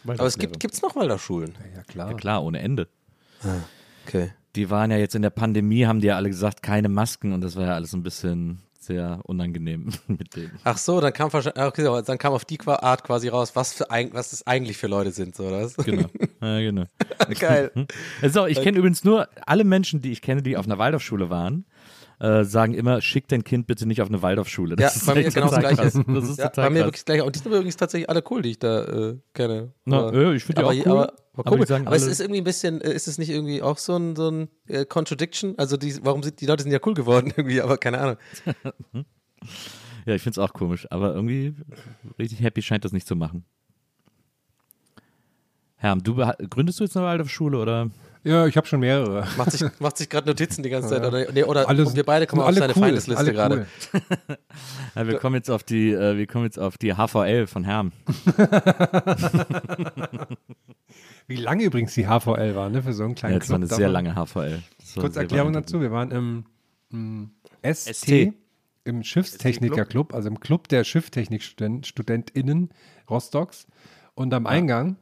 Aber 0.06 0.26
es 0.26 0.38
gibt, 0.38 0.62
gibt's 0.62 0.82
noch 0.82 0.96
Waldorfschulen? 0.96 1.54
Ja, 1.60 1.78
ja, 1.80 1.84
klar. 1.84 2.12
Ja, 2.12 2.16
klar, 2.16 2.44
ohne 2.46 2.60
Ende. 2.60 2.88
Okay. 4.06 4.32
Die 4.56 4.70
waren 4.70 4.90
ja 4.90 4.98
jetzt 4.98 5.16
in 5.16 5.22
der 5.22 5.30
Pandemie, 5.30 5.86
haben 5.86 6.00
die 6.00 6.08
ja 6.08 6.16
alle 6.16 6.30
gesagt, 6.30 6.64
keine 6.64 6.88
Masken 6.88 7.34
und 7.34 7.42
das 7.42 7.58
war 7.58 7.66
ja 7.66 7.74
alles 7.74 7.94
ein 7.94 8.04
bisschen 8.04 8.60
sehr 8.86 9.20
unangenehm 9.24 9.90
mit 10.08 10.36
denen. 10.36 10.60
Ach 10.64 10.78
so, 10.78 11.02
dann 11.02 11.14
kam 11.14 11.32
wahrscheinlich, 11.32 11.64
okay, 11.64 12.02
dann 12.06 12.18
kam 12.18 12.34
auf 12.34 12.46
die 12.46 12.60
Art 12.66 13.04
quasi 13.04 13.28
raus, 13.30 13.56
was 13.56 13.74
für 13.74 13.86
was 13.90 14.32
das 14.32 14.46
eigentlich 14.48 14.78
für 14.78 14.88
Leute 14.88 15.12
sind, 15.12 15.36
so, 15.36 15.46
oder? 15.46 15.64
was? 15.64 15.76
Genau. 15.78 16.10
Ja, 16.42 16.60
genau. 16.60 16.84
Geil. 17.40 17.72
Also, 18.22 18.48
ich 18.48 18.62
kenne 18.62 18.78
übrigens 18.78 19.06
nur 19.06 19.30
alle 19.46 19.64
Menschen, 19.64 20.02
die 20.02 20.12
ich 20.12 20.22
kenne, 20.22 20.42
die 20.42 20.58
auf 20.58 20.66
einer 20.66 20.78
Waldorfschule 20.78 21.30
waren, 21.30 21.66
äh, 22.20 22.44
sagen 22.44 22.74
immer, 22.74 23.02
schick 23.02 23.28
dein 23.28 23.44
Kind 23.44 23.68
bitte 23.68 23.86
nicht 23.86 24.02
auf 24.02 24.08
eine 24.10 24.22
Waldorfschule. 24.22 24.76
Ja, 24.80 24.88
ist 24.88 25.06
bei 25.06 25.16
mir 25.16 25.26
echt 25.26 25.36
genau 25.36 25.50
das 25.50 25.60
Gleiche. 25.60 25.76
krass. 25.76 25.94
Das 26.08 26.30
ist 26.30 26.38
Ja, 26.40 26.50
total 26.50 26.66
bei 26.66 26.70
mir 26.70 26.80
krass. 26.80 26.88
wirklich 26.88 27.06
gleich. 27.06 27.22
Und 27.22 27.36
die 27.36 27.40
sind 27.40 27.52
übrigens 27.52 27.78
tatsächlich 27.78 28.10
alle 28.10 28.24
cool, 28.30 28.42
die 28.42 28.52
ich 28.52 28.60
da 28.60 28.84
äh, 28.86 29.18
kenne. 29.34 29.74
Na, 29.86 30.08
Aber- 30.08 30.22
ja, 30.22 30.32
ich 30.32 30.44
finde 30.44 30.62
die 30.62 30.68
auch 30.68 30.72
cool. 30.86 30.92
Aber, 30.92 31.02
aber, 31.36 31.48
Aber 31.48 31.52
cool. 31.58 31.66
aber 31.86 31.96
es 31.96 32.06
ist 32.06 32.20
irgendwie 32.22 32.42
ein 32.42 32.44
bisschen, 32.46 32.82
äh, 32.82 32.94
ist 32.94 33.08
es 33.08 33.18
nicht 33.18 33.30
irgendwie 33.30 33.62
auch 33.62 33.78
so 33.78 33.96
ein, 33.98 34.16
so 34.16 34.30
ein 34.30 34.50
äh, 34.68 34.86
Contradiction? 34.86 35.56
Also 35.58 35.78
die, 35.78 35.98
warum 36.06 36.24
sind 36.24 36.40
die 36.42 36.46
Leute 36.46 36.64
sind 36.64 36.72
ja 36.72 36.80
cool 36.86 36.94
geworden 36.94 37.34
irgendwie, 37.36 37.62
aber 37.62 37.78
keine 37.78 38.00
Ahnung. 38.00 38.18
Ja, 40.06 40.16
ich 40.16 40.22
finde 40.22 40.42
es 40.42 40.46
auch 40.46 40.52
komisch, 40.52 40.86
aber 40.92 41.14
irgendwie 41.16 41.54
richtig 42.20 42.42
happy 42.42 42.62
scheint 42.62 42.84
das 42.84 42.92
nicht 42.92 43.08
zu 43.08 43.16
machen. 43.16 43.46
Herm, 45.76 46.04
du 46.04 46.16
gründest 46.50 46.80
du 46.80 46.84
jetzt 46.84 46.96
eine 46.98 47.06
Waldorfschule 47.06 47.58
oder? 47.58 47.90
Ja, 48.26 48.48
ich 48.48 48.56
habe 48.56 48.66
schon 48.68 48.80
mehrere. 48.80 49.28
Macht 49.38 49.52
sich, 49.52 49.64
macht 49.80 49.98
sich 49.98 50.10
gerade 50.10 50.28
Notizen 50.28 50.64
die 50.64 50.70
ganze 50.70 50.88
Zeit. 50.92 51.06
Oder, 51.06 51.30
nee, 51.32 51.44
oder 51.44 51.68
Alle 51.68 51.86
und 51.86 51.96
wir 51.96 52.04
beide 52.06 52.26
kommen 52.26 52.42
auf 52.42 52.54
seine 52.56 52.74
cool, 52.76 52.82
Feindesliste 52.84 53.34
gerade. 53.34 53.68
cool. 53.94 54.02
Ja, 54.96 55.08
wir 55.08 55.18
kommen 55.18 55.36
jetzt 55.36 55.50
auf 55.50 55.64
die, 55.64 55.92
äh, 55.92 56.18
wir 56.18 56.28
kommen 56.28 56.46
jetzt 56.46 56.60
auf 56.60 56.78
die 56.78 56.94
HVL 56.94 57.48
von 57.48 57.64
Herm. 57.64 57.92
Wie 61.28 61.36
lange 61.38 61.64
übrigens 61.64 61.94
die 61.96 62.06
HVL 62.08 62.56
war, 62.56 62.70
ne? 62.70 62.84
Für 62.84 62.94
so 62.94 63.04
einen 63.04 63.16
kleinen 63.16 63.34
Ja, 63.34 63.40
das 63.40 63.50
war 63.50 63.58
Club. 63.58 63.62
eine 63.64 63.68
Darf 63.70 63.78
sehr 63.78 63.90
lange 63.90 64.14
HVL. 64.14 64.62
War 64.96 65.02
Kurz 65.02 65.16
Erklärung 65.16 65.54
dazu. 65.54 65.82
Wir 65.82 65.92
waren 65.92 66.12
im, 66.12 66.46
im 66.92 67.32
ST, 67.64 67.96
ST. 67.96 68.34
im 68.84 69.04
Schiffstechniker-Club, 69.04 70.14
also 70.14 70.28
im 70.30 70.40
Club 70.40 70.68
der 70.68 70.84
Schifftechnik-StudentInnen 70.84 72.70
Rostocks. 73.10 73.68
Und 74.16 74.34
am 74.34 74.46
Eingang 74.46 74.98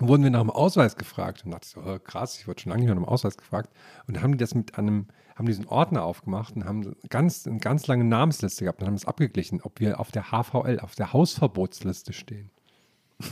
wurden 0.00 0.22
wir 0.24 0.30
nach 0.30 0.40
dem 0.40 0.50
Ausweis 0.50 0.96
gefragt. 0.96 1.44
Und 1.44 1.52
dachte 1.52 1.66
ich 1.66 1.72
so, 1.72 1.80
oh, 1.80 1.98
krass, 1.98 2.38
ich 2.38 2.48
wurde 2.48 2.60
schon 2.60 2.70
lange 2.70 2.80
nicht 2.80 2.88
mehr 2.88 2.96
nach 2.96 3.02
dem 3.06 3.08
Ausweis 3.08 3.36
gefragt. 3.36 3.70
Und 4.06 4.14
dann 4.16 4.22
haben 4.22 4.32
die 4.32 4.38
das 4.38 4.54
mit 4.54 4.76
einem, 4.78 5.06
haben 5.36 5.46
diesen 5.46 5.66
Ordner 5.66 6.04
aufgemacht 6.04 6.56
und 6.56 6.64
haben 6.64 6.96
ganz, 7.08 7.46
eine 7.46 7.58
ganz 7.58 7.86
lange 7.86 8.04
Namensliste 8.04 8.64
gehabt 8.64 8.80
und 8.80 8.86
haben 8.86 8.94
es 8.94 9.06
abgeglichen, 9.06 9.60
ob 9.62 9.80
wir 9.80 10.00
auf 10.00 10.10
der 10.10 10.30
HVL, 10.32 10.80
auf 10.80 10.94
der 10.94 11.12
Hausverbotsliste 11.12 12.12
stehen. 12.12 12.50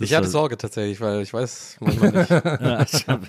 Ich 0.00 0.14
hatte 0.14 0.26
Sorge 0.28 0.56
tatsächlich, 0.56 1.00
weil 1.00 1.22
ich 1.22 1.32
weiß 1.32 1.76
manchmal 1.80 2.12
nicht, 2.12 2.30
Ja, 2.30 2.82
ich, 2.82 3.06
hab, 3.06 3.20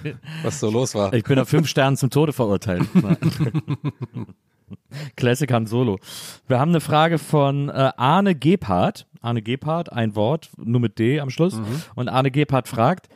was 0.42 0.60
so 0.60 0.72
los 0.72 0.96
war. 0.96 1.14
ich 1.14 1.24
bin 1.24 1.38
auf 1.38 1.50
fünf 1.50 1.68
Sternen 1.68 1.98
zum 1.98 2.10
Tode 2.10 2.34
verurteilt. 2.34 2.88
Classic 5.16 5.52
Han 5.52 5.66
Solo. 5.66 6.00
Wir 6.48 6.60
haben 6.60 6.70
eine 6.70 6.82
Frage 6.82 7.18
von 7.18 7.70
äh, 7.70 7.92
Arne 7.98 8.36
Gebhardt. 8.36 9.08
Arne 9.22 9.42
Gebhardt, 9.42 9.92
ein 9.92 10.16
Wort, 10.16 10.50
nur 10.58 10.82
mit 10.82 11.00
D 11.00 11.22
am 11.22 11.30
Schluss. 11.30 11.58
Und 11.96 12.10
Arne 12.10 12.30
Gebhardt 12.30 12.68
fragt, 12.68 13.08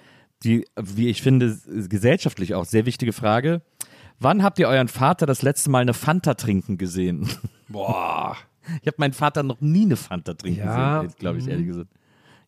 die, 0.43 0.65
wie 0.80 1.10
ich 1.10 1.22
finde, 1.22 1.58
gesellschaftlich 1.89 2.56
auch 2.56 2.65
sehr 2.65 2.86
wichtige 2.86 3.12
Frage. 3.12 3.62
Wann 4.20 4.41
habt 4.41 4.58
ihr 4.60 4.67
euren 4.67 4.88
Vater 4.88 5.26
das 5.26 5.41
letzte 5.41 5.70
Mal 5.70 5.82
eine 5.82 5.93
Fanta 5.93 6.34
trinken 6.34 6.78
gesehen? 6.78 7.30
Boah. 7.67 8.36
Ich 8.82 8.88
habe 8.88 8.98
meinen 8.98 9.13
Vater 9.13 9.43
noch 9.43 9.62
nie 9.62 9.84
eine 9.84 9.96
Fanta 9.96 10.34
trinken 10.34 10.60
Ja, 10.60 11.02
gesehen, 11.02 11.15
glaube 11.20 11.39
ich, 11.39 11.48
ehrlich 11.48 11.67
gesagt. 11.67 11.89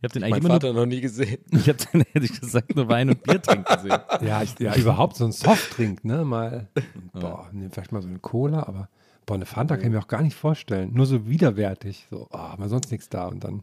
Ich 0.02 0.04
habe 0.04 0.14
den 0.14 0.24
eigentlich 0.24 0.44
immer 0.44 0.54
Vater 0.54 0.74
noch 0.74 0.86
nie 0.86 1.02
gesehen. 1.02 1.40
nur, 1.52 1.62
ich 1.62 1.70
habe 1.70 1.80
den 1.92 2.06
ehrlich 2.14 2.40
gesagt 2.40 2.76
nur 2.76 2.88
Wein 2.88 3.10
und 3.10 3.22
Bier 3.24 3.42
trinken 3.42 3.74
gesehen. 3.74 4.00
Ja, 4.22 4.42
ich, 4.42 4.58
ja, 4.60 4.76
überhaupt 4.76 5.18
so 5.18 5.26
ein 5.26 5.32
Softdrink, 5.32 6.04
ne? 6.06 6.24
Mal, 6.24 6.70
boah, 7.14 7.50
vielleicht 7.72 7.92
mal 7.92 8.02
so 8.02 8.08
eine 8.08 8.20
Cola, 8.20 8.64
aber 8.64 8.90
boah, 9.30 9.36
eine 9.36 9.46
Fanta 9.46 9.78
kann 9.78 9.86
ich 9.86 9.92
mir 9.92 10.00
auch 10.00 10.08
gar 10.08 10.24
nicht 10.24 10.36
vorstellen. 10.36 10.92
Nur 10.92 11.06
so 11.06 11.28
widerwärtig. 11.28 12.08
So, 12.10 12.28
ah, 12.32 12.56
mal 12.58 12.68
sonst 12.68 12.90
nichts 12.92 13.10
da 13.10 13.28
und 13.28 13.44
dann. 13.44 13.62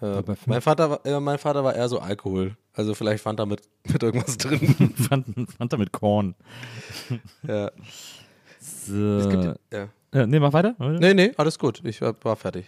Äh, 0.00 0.22
mein, 0.46 0.60
Vater 0.60 0.88
war, 0.90 1.04
äh, 1.04 1.18
mein 1.18 1.38
Vater 1.38 1.64
war 1.64 1.74
eher 1.74 1.88
so 1.88 1.98
Alkohol. 1.98 2.56
Also 2.74 2.94
vielleicht 2.94 3.24
fand 3.24 3.40
er 3.40 3.46
mit, 3.46 3.62
mit 3.92 4.00
irgendwas 4.00 4.38
drin. 4.38 4.92
Fanta, 4.94 5.32
Fanta 5.56 5.76
mit 5.76 5.90
Korn. 5.90 6.36
ja. 7.42 7.72
So. 8.60 9.28
gibt- 9.28 9.58
ja. 9.72 9.88
ja, 10.14 10.26
nee, 10.28 10.38
mach 10.38 10.52
weiter. 10.52 10.76
weiter. 10.78 11.00
Nee, 11.00 11.14
nee, 11.14 11.32
alles 11.36 11.58
gut. 11.58 11.80
Ich 11.84 12.00
war, 12.00 12.14
war 12.22 12.36
fertig. 12.36 12.66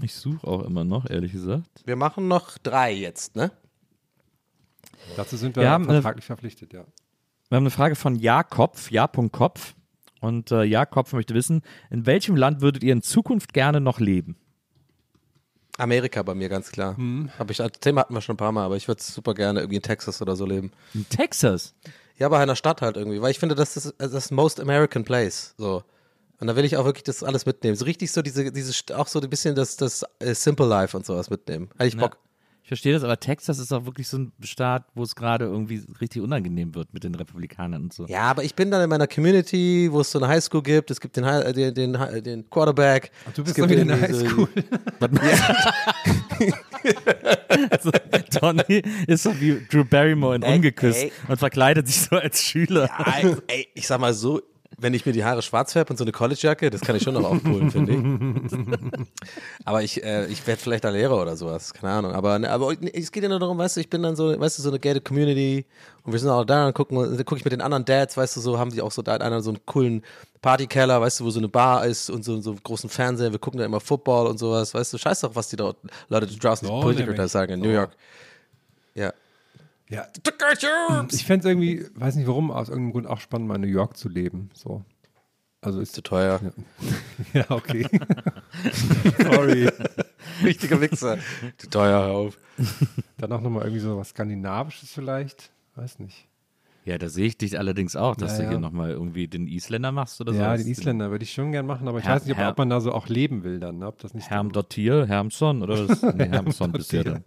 Ich 0.00 0.14
suche 0.14 0.46
auch 0.46 0.62
immer 0.64 0.84
noch, 0.84 1.08
ehrlich 1.10 1.32
gesagt. 1.32 1.68
Wir 1.84 1.96
machen 1.96 2.28
noch 2.28 2.56
drei 2.56 2.94
jetzt, 2.94 3.36
ne? 3.36 3.52
Dazu 5.16 5.36
sind 5.36 5.54
wir 5.56 5.64
Wir 5.64 5.70
haben 5.70 5.84
eine- 5.84 5.94
vertraglich 6.00 6.24
verpflichtet, 6.24 6.72
ja. 6.72 6.84
Wir 7.50 7.56
haben 7.56 7.64
eine 7.64 7.70
Frage 7.70 7.96
von 7.96 8.14
Jakopf, 8.16 8.90
ja.kopf. 8.90 9.74
Und 10.20 10.52
äh, 10.52 10.64
Jakopf 10.64 11.12
möchte 11.12 11.34
wissen, 11.34 11.62
in 11.90 12.06
welchem 12.06 12.36
Land 12.36 12.60
würdet 12.60 12.82
ihr 12.82 12.92
in 12.92 13.02
Zukunft 13.02 13.52
gerne 13.52 13.80
noch 13.80 14.00
leben? 14.00 14.36
Amerika 15.78 16.22
bei 16.22 16.34
mir, 16.34 16.48
ganz 16.48 16.70
klar. 16.70 16.96
Hab 17.38 17.50
ich, 17.50 17.56
das 17.56 17.72
Thema 17.80 18.02
hatten 18.02 18.14
wir 18.14 18.20
schon 18.20 18.34
ein 18.34 18.38
paar 18.38 18.52
Mal, 18.52 18.64
aber 18.64 18.76
ich 18.76 18.86
würde 18.86 19.02
super 19.02 19.32
gerne 19.32 19.60
irgendwie 19.60 19.76
in 19.76 19.82
Texas 19.82 20.20
oder 20.20 20.36
so 20.36 20.44
leben. 20.44 20.72
In 20.92 21.08
Texas. 21.08 21.74
Ja, 22.18 22.26
aber 22.26 22.36
in 22.36 22.42
einer 22.42 22.56
Stadt 22.56 22.82
halt 22.82 22.98
irgendwie, 22.98 23.22
weil 23.22 23.30
ich 23.30 23.38
finde, 23.38 23.54
das 23.54 23.76
ist 23.78 23.94
das 23.98 24.30
most 24.30 24.60
American 24.60 25.04
place. 25.04 25.54
So. 25.56 25.82
Und 26.38 26.46
da 26.46 26.56
will 26.56 26.64
ich 26.64 26.76
auch 26.76 26.84
wirklich 26.84 27.04
das 27.04 27.22
alles 27.22 27.46
mitnehmen. 27.46 27.76
So 27.76 27.86
richtig 27.86 28.12
so 28.12 28.20
diese, 28.20 28.52
diese 28.52 28.96
auch 28.96 29.06
so 29.06 29.20
ein 29.20 29.30
bisschen 29.30 29.54
das, 29.54 29.76
das 29.76 30.04
äh, 30.18 30.34
Simple 30.34 30.66
Life 30.66 30.96
und 30.96 31.06
sowas 31.06 31.30
mitnehmen. 31.30 31.70
Hätte 31.78 31.88
ich 31.88 31.96
Bock. 31.96 32.18
Ich 32.22 32.29
verstehe 32.70 32.92
das, 32.92 33.02
aber 33.02 33.18
Texas 33.18 33.58
ist 33.58 33.72
auch 33.72 33.84
wirklich 33.84 34.06
so 34.06 34.18
ein 34.18 34.32
Staat, 34.44 34.84
wo 34.94 35.02
es 35.02 35.14
gerade 35.16 35.44
irgendwie 35.46 35.82
richtig 36.00 36.22
unangenehm 36.22 36.74
wird 36.74 36.94
mit 36.94 37.02
den 37.04 37.14
Republikanern 37.16 37.82
und 37.82 37.92
so. 37.92 38.06
Ja, 38.06 38.22
aber 38.22 38.44
ich 38.44 38.54
bin 38.54 38.70
dann 38.70 38.80
in 38.82 38.88
meiner 38.88 39.08
Community, 39.08 39.88
wo 39.90 40.00
es 40.02 40.10
so 40.12 40.18
eine 40.20 40.28
Highschool 40.28 40.62
gibt. 40.62 40.90
Es 40.90 41.00
gibt 41.00 41.16
den, 41.16 41.26
Hi- 41.26 41.42
äh, 41.42 41.52
den, 41.52 41.74
den, 41.74 41.98
Hi- 41.98 42.22
den 42.22 42.48
Quarterback. 42.48 43.10
Ach, 43.28 43.32
du 43.32 43.42
bist 43.44 43.58
dann 43.58 43.68
wieder 43.68 43.82
in 43.82 43.88
der 43.88 44.00
Highschool. 44.00 44.48
Also, 47.70 47.90
Tony 48.40 48.82
ist 49.06 49.22
so 49.24 49.38
wie 49.40 49.60
Drew 49.70 49.84
Barrymore 49.84 50.36
in 50.36 50.42
Ey, 50.42 50.56
Ungeküsst 50.56 51.02
ey. 51.04 51.12
und 51.28 51.36
verkleidet 51.36 51.86
sich 51.86 52.00
so 52.00 52.16
als 52.16 52.42
Schüler. 52.42 52.88
Ey, 53.20 53.36
ey, 53.48 53.68
ich 53.74 53.86
sag 53.86 54.00
mal 54.00 54.14
so, 54.14 54.40
wenn 54.78 54.94
ich 54.94 55.04
mir 55.04 55.12
die 55.12 55.24
Haare 55.24 55.42
schwarz 55.42 55.72
färbe 55.72 55.90
und 55.90 55.96
so 55.96 56.04
eine 56.04 56.12
College-Jacke, 56.12 56.70
das 56.70 56.80
kann 56.80 56.96
ich 56.96 57.02
schon 57.02 57.14
noch 57.14 57.24
aufholen, 57.24 57.70
finde 57.70 57.92
ich. 57.92 59.06
Aber 59.64 59.82
ich, 59.82 60.02
äh, 60.02 60.26
ich 60.26 60.46
werde 60.46 60.60
vielleicht 60.60 60.84
da 60.84 60.90
Lehrer 60.90 61.20
oder 61.20 61.36
sowas, 61.36 61.74
keine 61.74 61.92
Ahnung. 61.92 62.12
Aber, 62.12 62.38
ne, 62.38 62.50
aber 62.50 62.74
es 62.92 63.12
geht 63.12 63.22
ja 63.22 63.28
nur 63.28 63.40
darum, 63.40 63.58
weißt 63.58 63.76
du, 63.76 63.80
ich 63.80 63.90
bin 63.90 64.02
dann 64.02 64.16
so, 64.16 64.38
weißt 64.38 64.58
du, 64.58 64.62
so 64.62 64.70
eine 64.70 64.78
gated 64.78 65.04
Community 65.04 65.66
und 66.04 66.12
wir 66.12 66.20
sind 66.20 66.30
auch 66.30 66.44
da 66.44 66.68
und 66.68 66.74
gucken, 66.74 66.96
dann 66.96 67.16
gucke 67.24 67.36
ich 67.36 67.44
mit 67.44 67.52
den 67.52 67.60
anderen 67.60 67.84
Dads, 67.84 68.16
weißt 68.16 68.36
du, 68.36 68.40
so 68.40 68.58
haben 68.58 68.70
die 68.70 68.80
auch 68.80 68.92
so 68.92 69.02
da 69.02 69.16
einer 69.16 69.42
so 69.42 69.50
einen 69.50 69.60
coolen 69.66 70.02
Partykeller, 70.40 71.00
weißt 71.00 71.20
du, 71.20 71.24
wo 71.24 71.30
so 71.30 71.40
eine 71.40 71.48
Bar 71.48 71.84
ist 71.84 72.08
und 72.08 72.24
so, 72.24 72.40
so 72.40 72.50
einen 72.50 72.62
großen 72.62 72.88
Fernseher, 72.88 73.32
wir 73.32 73.38
gucken 73.38 73.58
da 73.58 73.66
immer 73.66 73.80
Football 73.80 74.28
und 74.28 74.38
sowas, 74.38 74.72
weißt 74.72 74.92
du, 74.92 74.98
scheiß 74.98 75.20
doch, 75.20 75.34
was 75.34 75.48
die 75.48 75.56
dort 75.56 75.76
Leute 76.08 76.26
draußen, 76.26 76.66
So 76.66 76.80
Politiker 76.80 77.12
da 77.12 77.28
sagen 77.28 77.54
in 77.54 77.60
New. 77.60 77.70
York. 77.70 77.90
Ja. 78.94 79.12
Ja. 79.90 80.06
Ich 81.12 81.24
fände 81.26 81.40
es 81.40 81.50
irgendwie, 81.50 81.84
weiß 81.94 82.14
nicht 82.16 82.26
warum, 82.28 82.50
aus 82.50 82.68
irgendeinem 82.68 82.92
Grund 82.92 83.06
auch 83.08 83.20
spannend, 83.20 83.48
mal 83.48 83.56
in 83.56 83.62
New 83.62 83.66
York 83.66 83.96
zu 83.96 84.08
leben. 84.08 84.48
So. 84.54 84.84
Also 85.62 85.80
ist 85.80 85.94
Zu 85.94 86.02
teuer. 86.02 86.40
Ja, 87.34 87.44
okay. 87.50 87.86
Sorry. 89.22 89.68
Richtiger 90.42 90.80
Wichser. 90.80 91.18
Zu 91.58 91.68
teuer, 91.68 92.00
hör 92.02 92.12
auf. 92.12 92.38
Dann 93.18 93.32
auch 93.32 93.40
nochmal 93.42 93.64
irgendwie 93.64 93.80
so 93.80 93.96
was 93.98 94.10
Skandinavisches 94.10 94.90
vielleicht. 94.92 95.50
Weiß 95.74 95.98
nicht. 95.98 96.26
Ja, 96.86 96.96
da 96.96 97.10
sehe 97.10 97.26
ich 97.26 97.36
dich 97.36 97.58
allerdings 97.58 97.94
auch, 97.94 98.16
dass 98.16 98.32
Ja, 98.32 98.38
du 98.38 98.42
ja. 98.44 98.48
hier 98.50 98.58
nochmal 98.58 98.90
irgendwie 98.90 99.28
den 99.28 99.46
Isländer 99.46 99.92
machst 99.92 100.18
oder 100.22 100.32
so. 100.32 100.40
Ja, 100.40 100.56
den 100.56 100.66
Isländer 100.66 101.10
würde 101.10 101.24
ich 101.24 101.32
schon 101.32 101.52
gern 101.52 101.66
machen, 101.66 101.86
aber 101.88 101.98
ich 101.98 102.04
Herr- 102.06 102.14
weiß 102.16 102.24
nicht, 102.24 102.32
ob, 102.32 102.38
Herr- 102.38 102.50
ob 102.52 102.58
man 102.58 102.70
da 102.70 102.80
so 102.80 102.92
auch 102.92 103.08
leben 103.08 103.44
will 103.44 103.60
dann. 103.60 103.78
Ne? 103.80 103.86
Ob 103.86 103.98
das 103.98 104.14
nicht 104.14 104.30
Herm 104.30 104.50
Dottir, 104.52 105.06
Hermson 105.06 105.62
oder 105.62 105.86
was? 105.88 106.02
Nee, 106.14 106.28
Hermson 106.30 106.72
bist 106.72 106.90
du 106.92 106.96
ja 106.96 107.02
dann. 107.04 107.24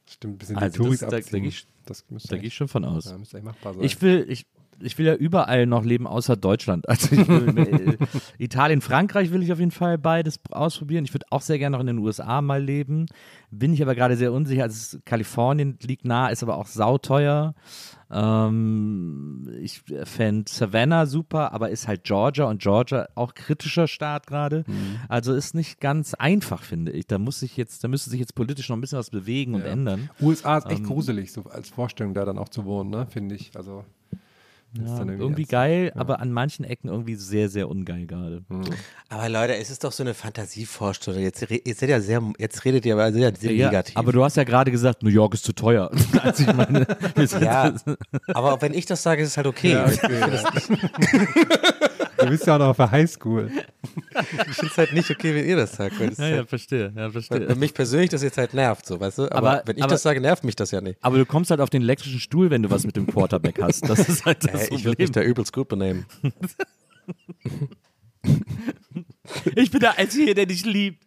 Stimmt, 0.07 0.35
ein 0.35 0.38
bisschen 0.38 0.57
Also 0.57 0.72
die 0.72 0.77
Touris 0.79 1.00
das- 1.00 1.11
da- 1.11 1.11
da 1.11 1.16
abziehen. 1.18 1.42
geh 1.42 1.48
ich- 1.48 1.66
das 1.87 2.05
Da 2.29 2.37
gehe 2.37 2.46
ich 2.48 2.55
schon 2.55 2.68
von 2.68 2.85
aus. 2.85 3.05
ja, 3.07 3.18
müsste 3.18 3.37
eigentlich 3.37 3.44
machbar 3.55 3.74
sein. 3.74 3.83
Ich 3.85 4.00
will, 4.03 4.24
ich, 4.29 4.46
ich 4.81 4.99
will 4.99 5.07
ja 5.07 5.15
überall 5.15 5.67
noch 5.67 5.85
leben, 5.85 6.07
außer 6.07 6.37
Deutschland. 6.37 6.85
Also 6.95 7.15
ich 7.15 7.27
will, 7.29 7.59
äh, 7.59 7.97
Italien, 8.43 8.81
Frankreich 8.81 9.31
will 9.33 9.43
ich 9.43 9.53
auf 9.53 9.59
jeden 9.59 9.71
Fall 9.71 9.99
beides 9.99 10.39
ausprobieren. 10.51 11.05
Ich 11.05 11.13
würde 11.15 11.27
auch 11.31 11.41
sehr 11.41 11.59
gerne 11.59 11.77
noch 11.77 11.81
in 11.81 11.89
den 11.89 11.99
USA 11.99 12.41
mal 12.43 12.63
leben. 12.63 13.07
Bin 13.51 13.73
ich 13.73 13.83
aber 13.83 13.95
gerade 13.95 14.17
sehr 14.17 14.33
unsicher. 14.33 14.63
Also 14.65 14.99
Kalifornien 15.05 15.79
liegt 15.83 16.05
nah, 16.05 16.29
ist 16.29 16.43
aber 16.43 16.57
auch 16.57 16.67
sauteuer. 16.67 17.55
Ähm, 18.11 19.49
ich 19.61 19.83
fände 20.05 20.51
Savannah 20.51 21.07
super, 21.07 21.53
aber 21.53 21.71
ist 21.71 21.89
halt 21.89 22.05
Georgia 22.05 22.45
und 22.45 22.63
Georgia 22.63 23.07
auch 23.15 23.35
kritischer 23.35 23.89
Staat 23.89 24.27
gerade. 24.27 24.65
Also 25.09 25.35
ist 25.35 25.55
nicht 25.55 25.81
ganz 25.81 26.15
einfach, 26.15 26.63
finde 26.63 26.93
ich. 26.93 27.07
Da 27.07 27.19
muss 27.19 27.41
sich 27.41 27.57
jetzt, 27.57 27.83
da 27.85 27.89
müsste 27.89 28.11
sich 28.11 28.21
jetzt 28.21 28.35
politisch 28.35 28.69
noch 28.69 28.77
ein 28.77 28.81
bisschen 28.81 28.99
was 28.99 29.11
bewegen 29.11 29.55
und 29.55 29.63
ändern. 29.63 30.11
USA 30.21 30.59
ist 30.59 30.67
echt 30.67 30.81
Ähm, 30.81 30.87
gruselig, 30.87 31.33
so 31.33 31.43
als 31.45 31.71
Vorstellung 31.71 32.15
da 32.15 32.25
dann 32.25 32.39
auch 32.39 32.49
zu 32.49 32.65
wohnen, 32.65 32.91
ne? 32.91 33.07
finde 33.11 33.35
ich. 33.35 33.53
Also 33.57 33.85
Ja, 34.77 34.99
irgendwie 34.99 35.43
ernst- 35.43 35.51
geil, 35.51 35.93
aber 35.95 36.21
an 36.21 36.33
manchen 36.33 36.65
Ecken 36.65 36.89
irgendwie 36.89 37.15
sehr, 37.15 37.49
sehr 37.49 37.69
ungeil 37.69 38.07
gerade. 38.07 38.43
Aber 39.09 39.29
Leute, 39.29 39.55
es 39.57 39.71
ist 39.71 39.85
doch 39.85 39.93
so 39.93 40.03
eine 40.03 40.15
Fantasievorstellung. 40.15 41.23
Jetzt, 41.23 41.49
re- 41.51 41.61
jetzt, 41.65 41.81
seid 41.81 41.89
ihr 41.91 42.01
sehr, 42.01 42.23
jetzt 42.39 42.65
redet 42.65 42.85
ihr 42.87 42.95
aber 42.95 43.13
sehr, 43.13 43.33
sehr 43.37 43.53
Ja, 43.53 43.67
negativ. 43.67 43.97
aber 43.97 44.13
du 44.13 44.25
hast 44.25 44.37
ja 44.37 44.45
gerade 44.45 44.71
gesagt, 44.71 45.03
New 45.03 45.11
York 45.11 45.35
ist 45.35 45.45
zu 45.45 45.53
teuer. 45.53 45.91
also 46.23 46.43
ich 46.45 46.55
meine, 46.55 46.87
ja, 47.41 47.73
aber 48.35 48.61
wenn 48.63 48.75
ich 48.75 48.87
das 48.87 49.03
sage, 49.03 49.23
ist 49.23 49.29
es 49.29 49.37
halt 49.37 49.47
okay. 49.47 49.73
Ja, 49.73 49.85
okay, 49.87 50.21
Du 52.25 52.31
bist 52.33 52.47
ja 52.47 52.55
auch 52.55 52.59
noch 52.59 52.69
auf 52.69 52.77
der 52.77 52.91
Highschool. 52.91 53.51
Ich 54.49 54.57
finde 54.57 54.71
es 54.73 54.79
halt 54.79 54.93
nicht 54.93 55.11
okay, 55.11 55.35
wenn 55.35 55.45
ihr 55.45 55.57
das 55.57 55.73
sagt. 55.77 55.99
Weil, 56.01 56.09
das 56.11 56.19
ja, 56.19 56.29
ja, 56.29 56.37
halt, 56.39 56.49
verstehe, 56.49 56.87
ja, 56.95 57.03
weil 57.03 57.11
verstehe. 57.11 57.55
mich 57.57 57.75
persönlich 57.75 58.11
das 58.11 58.23
jetzt 58.23 58.39
halt 58.39 58.55
nervt, 58.55 58.87
so, 58.87 58.99
weißt 59.01 59.19
du? 59.19 59.23
Aber, 59.33 59.51
Aber- 59.51 59.63
wenn 59.67 59.77
ich 59.77 59.83
aber- 59.83 59.93
das 59.93 60.03
sage, 60.03 60.21
nervt 60.21 60.45
mich 60.45 60.57
das 60.57 60.71
ja 60.71 60.81
nicht. 60.81 60.99
Aber 61.03 61.19
du 61.19 61.27
kommst 61.27 61.51
halt 61.51 61.61
auf 61.61 61.69
den 61.71 61.83
elektrischen 61.83 62.21
Stuhl, 62.21 62.49
wenn 62.51 62.63
du 62.63 62.71
was 62.71 62.85
mit 62.87 62.97
dem 62.97 63.07
Quarterback 63.07 63.61
hast. 63.61 63.89
Das 63.89 64.09
ist 64.09 64.25
halt 64.25 64.45
das 64.45 64.53
Hey, 64.71 64.77
ich 64.77 64.85
würde 64.85 64.91
Problem. 64.97 65.05
mich 65.05 65.11
da 65.13 65.23
übelst 65.23 65.53
gut 65.53 65.69
benehmen. 65.69 66.07
Ich 69.55 69.71
bin 69.71 69.81
der 69.81 69.99
Einzige, 69.99 70.35
der 70.35 70.47
dich 70.47 70.65
liebt. 70.65 71.03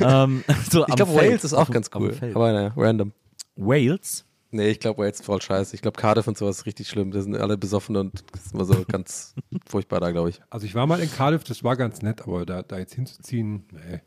ähm, 0.00 0.44
so 0.70 0.86
Ich 0.86 0.94
glaube. 0.96 1.14
Wales 1.14 1.44
ist 1.44 1.54
auch 1.54 1.70
ganz 1.70 1.90
cool. 1.94 2.14
Aber 2.34 2.52
naja, 2.52 2.72
random. 2.76 3.12
Wales? 3.56 4.24
Nee, 4.54 4.68
ich 4.68 4.80
glaube, 4.80 5.02
Wales 5.02 5.20
ist 5.20 5.24
voll 5.24 5.40
scheiße. 5.40 5.74
Ich 5.74 5.80
glaube, 5.80 5.98
Cardiff 5.98 6.28
und 6.28 6.36
sowas 6.36 6.58
ist 6.58 6.66
richtig 6.66 6.86
schlimm. 6.86 7.10
Da 7.10 7.22
sind 7.22 7.34
alle 7.34 7.56
besoffen 7.56 7.96
und 7.96 8.22
das 8.32 8.46
ist 8.46 8.54
immer 8.54 8.66
so 8.66 8.84
ganz 8.86 9.34
furchtbar 9.66 9.98
da, 9.98 10.10
glaube 10.10 10.28
ich. 10.28 10.42
Also 10.50 10.66
ich 10.66 10.74
war 10.74 10.86
mal 10.86 11.00
in 11.00 11.10
Cardiff, 11.10 11.42
das 11.42 11.64
war 11.64 11.74
ganz 11.74 12.02
nett, 12.02 12.20
aber 12.22 12.44
da, 12.44 12.62
da 12.62 12.78
jetzt 12.78 12.94
hinzuziehen, 12.94 13.64
nee. 13.72 14.00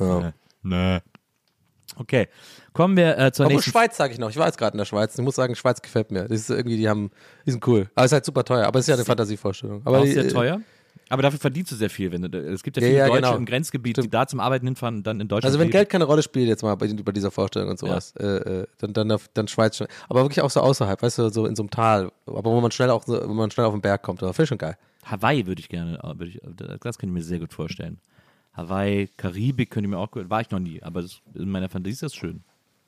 Ja. 0.00 0.32
Nee. 0.62 1.00
Okay, 1.96 2.28
kommen 2.72 2.96
wir 2.96 3.18
äh, 3.18 3.32
zur 3.32 3.44
Obwohl 3.44 3.56
nächsten 3.56 3.72
Schweiz 3.72 3.96
sage 3.96 4.14
ich 4.14 4.18
noch. 4.18 4.30
Ich 4.30 4.36
war 4.36 4.46
jetzt 4.46 4.56
gerade 4.56 4.72
in 4.72 4.78
der 4.78 4.84
Schweiz. 4.86 5.18
Ich 5.18 5.24
muss 5.24 5.34
sagen, 5.34 5.54
Schweiz 5.54 5.82
gefällt 5.82 6.10
mir. 6.10 6.28
Das 6.28 6.40
ist 6.40 6.48
irgendwie, 6.48 6.78
die 6.78 6.88
haben, 6.88 7.10
die 7.44 7.50
sind 7.50 7.66
cool. 7.66 7.90
Aber 7.94 8.04
es 8.04 8.10
ist 8.10 8.14
halt 8.14 8.24
super 8.24 8.44
teuer. 8.44 8.66
Aber 8.66 8.78
es 8.78 8.84
ist 8.84 8.88
ja 8.88 8.94
eine 8.94 9.04
Fantasievorstellung. 9.04 9.82
Aber 9.84 9.98
auch 9.98 10.04
die, 10.04 10.12
sehr 10.12 10.24
äh, 10.24 10.28
teuer. 10.28 10.60
Aber 11.10 11.22
dafür 11.22 11.38
verdienst 11.40 11.70
du 11.72 11.76
sehr 11.76 11.90
viel. 11.90 12.10
Wenn 12.12 12.22
du, 12.22 12.38
es 12.38 12.62
gibt 12.62 12.76
ja 12.76 12.82
Ja, 12.82 12.88
viele 12.88 12.98
ja, 13.00 13.06
Deutsche 13.08 13.20
genau. 13.22 13.36
im 13.36 13.44
Grenzgebiet, 13.44 13.96
die 13.96 14.00
Stimmt. 14.02 14.14
da 14.14 14.26
zum 14.26 14.40
Arbeiten 14.40 14.64
hinfahren 14.66 14.96
und 14.98 15.06
dann 15.06 15.20
in 15.20 15.28
Deutschland 15.28 15.44
Also 15.46 15.58
wenn 15.58 15.66
leben. 15.66 15.72
Geld 15.72 15.90
keine 15.90 16.04
Rolle 16.04 16.22
spielt 16.22 16.48
jetzt 16.48 16.62
mal 16.62 16.74
bei, 16.76 16.86
bei 16.94 17.12
dieser 17.12 17.30
Vorstellung 17.30 17.68
und 17.68 17.78
sowas, 17.78 18.14
äh, 18.16 18.24
äh, 18.26 18.66
dann, 18.78 18.92
dann, 18.92 19.18
dann 19.34 19.48
Schweiz 19.48 19.76
schon. 19.76 19.88
Aber 20.08 20.22
wirklich 20.22 20.40
auch 20.40 20.50
so 20.50 20.60
außerhalb, 20.60 21.02
weißt 21.02 21.18
du, 21.18 21.28
so 21.28 21.46
in 21.46 21.56
so 21.56 21.62
einem 21.64 21.70
Tal, 21.70 22.10
aber 22.26 22.44
wo 22.50 22.60
man 22.60 22.70
schnell 22.70 22.90
auch, 22.90 23.06
wo 23.06 23.34
man 23.34 23.50
schnell 23.50 23.66
auf 23.66 23.74
den 23.74 23.82
Berg 23.82 24.02
kommt. 24.02 24.22
Das 24.22 24.30
finde 24.36 24.44
ich 24.44 24.48
schon 24.48 24.58
geil. 24.58 24.78
Hawaii 25.04 25.46
würde 25.46 25.60
ich 25.60 25.68
gerne, 25.68 25.98
äh, 25.98 26.18
würde 26.18 26.26
ich, 26.28 26.40
das 26.80 26.96
könnte 26.98 27.06
ich 27.12 27.18
mir 27.18 27.22
sehr 27.22 27.40
gut 27.40 27.52
vorstellen. 27.52 27.98
Hawaii, 28.52 29.08
Karibik 29.16 29.70
könnte 29.70 29.86
ich 29.88 29.90
mir 29.90 29.98
auch 29.98 30.10
gut, 30.12 30.30
war 30.30 30.40
ich 30.40 30.50
noch 30.50 30.58
nie, 30.60 30.82
aber 30.82 31.02
das, 31.02 31.20
in 31.34 31.50
meiner 31.50 31.68
Fantasie 31.68 31.92
ist 31.94 32.02
das 32.02 32.14
schön. 32.14 32.42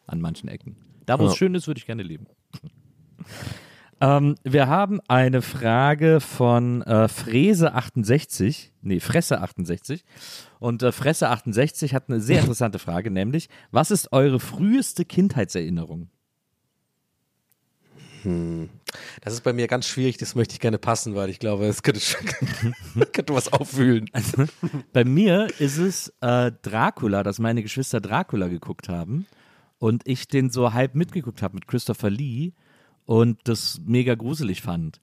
An 0.06 0.20
manchen 0.20 0.48
Ecken. 0.48 0.76
Da, 1.06 1.18
wo 1.18 1.24
es 1.26 1.32
Ja. 1.32 1.37
schön 1.38 1.54
ist, 1.56 1.66
würde 1.66 1.78
ich 1.78 1.87
gerne 1.87 2.02
leben. 2.04 2.26
ähm, 4.02 4.34
wir 4.42 4.66
haben 4.66 5.00
eine 5.06 5.42
Frage 5.42 6.18
von 6.18 6.82
äh, 6.82 7.04
Frese68, 7.06 8.70
nee, 8.82 8.96
Fresse68. 8.96 10.02
Und 10.58 10.82
äh, 10.82 10.88
Fresse68 10.88 11.94
hat 11.94 12.08
eine 12.08 12.20
sehr 12.20 12.40
interessante 12.40 12.80
Frage, 12.80 13.12
nämlich, 13.12 13.48
was 13.70 13.92
ist 13.92 14.12
eure 14.12 14.40
früheste 14.40 15.04
Kindheitserinnerung? 15.04 16.10
Das 18.24 19.32
ist 19.34 19.42
bei 19.42 19.52
mir 19.52 19.68
ganz 19.68 19.86
schwierig, 19.86 20.16
das 20.16 20.34
möchte 20.34 20.54
ich 20.54 20.60
gerne 20.60 20.78
passen, 20.78 21.14
weil 21.14 21.30
ich 21.30 21.38
glaube, 21.38 21.66
es 21.66 21.84
könnte, 21.84 22.00
schon, 22.00 22.24
könnte 23.12 23.34
was 23.34 23.52
aufwühlen. 23.52 24.10
Bei 24.92 25.04
mir 25.04 25.48
ist 25.60 25.78
es 25.78 26.12
äh, 26.20 26.50
Dracula, 26.62 27.22
dass 27.22 27.38
meine 27.38 27.62
Geschwister 27.62 28.00
Dracula 28.00 28.48
geguckt 28.48 28.88
haben. 28.88 29.26
und 29.78 30.02
ich 30.06 30.28
den 30.28 30.50
so 30.50 30.72
halb 30.72 30.94
mitgeguckt 30.94 31.42
habe 31.42 31.54
mit 31.54 31.66
Christopher 31.66 32.10
Lee 32.10 32.52
und 33.04 33.38
das 33.44 33.80
mega 33.84 34.14
gruselig 34.14 34.62
fand. 34.62 35.00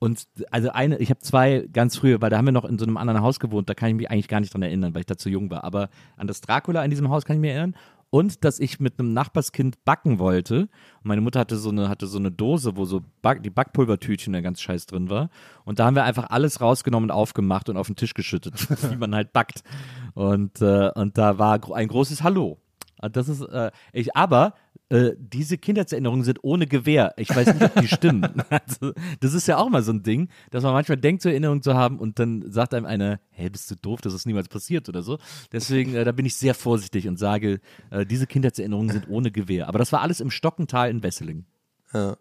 Und 0.00 0.26
also 0.50 0.70
eine, 0.70 0.96
ich 0.98 1.10
habe 1.10 1.20
zwei 1.20 1.68
ganz 1.70 1.98
frühe, 1.98 2.22
weil 2.22 2.30
da 2.30 2.38
haben 2.38 2.46
wir 2.46 2.52
noch 2.52 2.64
in 2.64 2.78
so 2.78 2.86
einem 2.86 2.96
anderen 2.96 3.20
Haus 3.20 3.38
gewohnt, 3.38 3.68
da 3.68 3.74
kann 3.74 3.90
ich 3.90 3.94
mich 3.96 4.10
eigentlich 4.10 4.28
gar 4.28 4.40
nicht 4.40 4.52
dran 4.52 4.62
erinnern, 4.62 4.94
weil 4.94 5.00
ich 5.00 5.06
da 5.06 5.18
zu 5.18 5.28
jung 5.28 5.50
war. 5.50 5.62
Aber 5.62 5.90
an 6.16 6.26
das 6.26 6.40
Dracula 6.40 6.82
in 6.82 6.90
diesem 6.90 7.10
Haus 7.10 7.26
kann 7.26 7.36
ich 7.36 7.40
mich 7.40 7.50
erinnern. 7.50 7.74
Und 8.08 8.44
dass 8.44 8.58
ich 8.58 8.80
mit 8.80 8.98
einem 8.98 9.12
Nachbarskind 9.12 9.84
backen 9.84 10.18
wollte. 10.18 10.62
Und 10.62 11.04
meine 11.04 11.20
Mutter 11.20 11.38
hatte 11.38 11.56
so 11.56 11.68
eine, 11.68 11.88
hatte 11.88 12.06
so 12.06 12.18
eine 12.18 12.32
Dose, 12.32 12.76
wo 12.76 12.84
so 12.86 13.02
Back, 13.22 13.42
die 13.42 13.50
Backpulvertütchen 13.50 14.32
der 14.32 14.42
ganz 14.42 14.60
scheiß 14.60 14.86
drin 14.86 15.10
war. 15.10 15.28
Und 15.64 15.78
da 15.78 15.84
haben 15.84 15.94
wir 15.94 16.04
einfach 16.04 16.30
alles 16.30 16.60
rausgenommen 16.60 17.10
und 17.10 17.14
aufgemacht 17.14 17.68
und 17.68 17.76
auf 17.76 17.86
den 17.86 17.94
Tisch 17.94 18.14
geschüttet, 18.14 18.54
wie 18.90 18.96
man 18.96 19.14
halt 19.14 19.32
backt. 19.32 19.62
Und, 20.14 20.60
äh, 20.62 20.90
und 20.94 21.18
da 21.18 21.38
war 21.38 21.60
ein 21.72 21.88
großes 21.88 22.22
Hallo. 22.22 22.58
Und 23.00 23.16
Das 23.16 23.28
ist, 23.28 23.40
äh, 23.42 23.70
ich, 23.92 24.16
aber 24.16 24.54
äh, 24.88 25.12
diese 25.18 25.58
Kindheitserinnerungen 25.58 26.24
sind 26.24 26.42
ohne 26.42 26.66
Gewehr. 26.66 27.14
Ich 27.16 27.34
weiß 27.34 27.54
nicht, 27.54 27.62
ob 27.62 27.80
die 27.80 27.88
stimmen. 27.88 28.42
Also, 28.50 28.92
das 29.20 29.34
ist 29.34 29.46
ja 29.46 29.58
auch 29.58 29.68
mal 29.68 29.82
so 29.82 29.92
ein 29.92 30.02
Ding, 30.02 30.28
dass 30.50 30.64
man 30.64 30.72
manchmal 30.72 30.98
denkt, 30.98 31.22
so 31.22 31.28
Erinnerungen 31.28 31.62
zu 31.62 31.74
haben 31.74 31.98
und 31.98 32.18
dann 32.18 32.50
sagt 32.50 32.74
einem 32.74 32.86
einer, 32.86 33.20
hey, 33.30 33.48
bist 33.48 33.70
du 33.70 33.76
doof, 33.76 34.00
das 34.00 34.12
ist 34.12 34.26
niemals 34.26 34.48
passiert 34.48 34.88
oder 34.88 35.02
so. 35.02 35.18
Deswegen, 35.52 35.94
äh, 35.94 36.04
da 36.04 36.12
bin 36.12 36.26
ich 36.26 36.36
sehr 36.36 36.54
vorsichtig 36.54 37.06
und 37.08 37.18
sage, 37.18 37.60
äh, 37.90 38.04
diese 38.04 38.26
Kindheitserinnerungen 38.26 38.90
sind 38.90 39.08
ohne 39.08 39.30
Gewehr. 39.30 39.68
Aber 39.68 39.78
das 39.78 39.92
war 39.92 40.00
alles 40.00 40.20
im 40.20 40.30
Stockental 40.30 40.90
in 40.90 41.02
Wesseling. 41.02 41.44
Ja. 41.92 42.16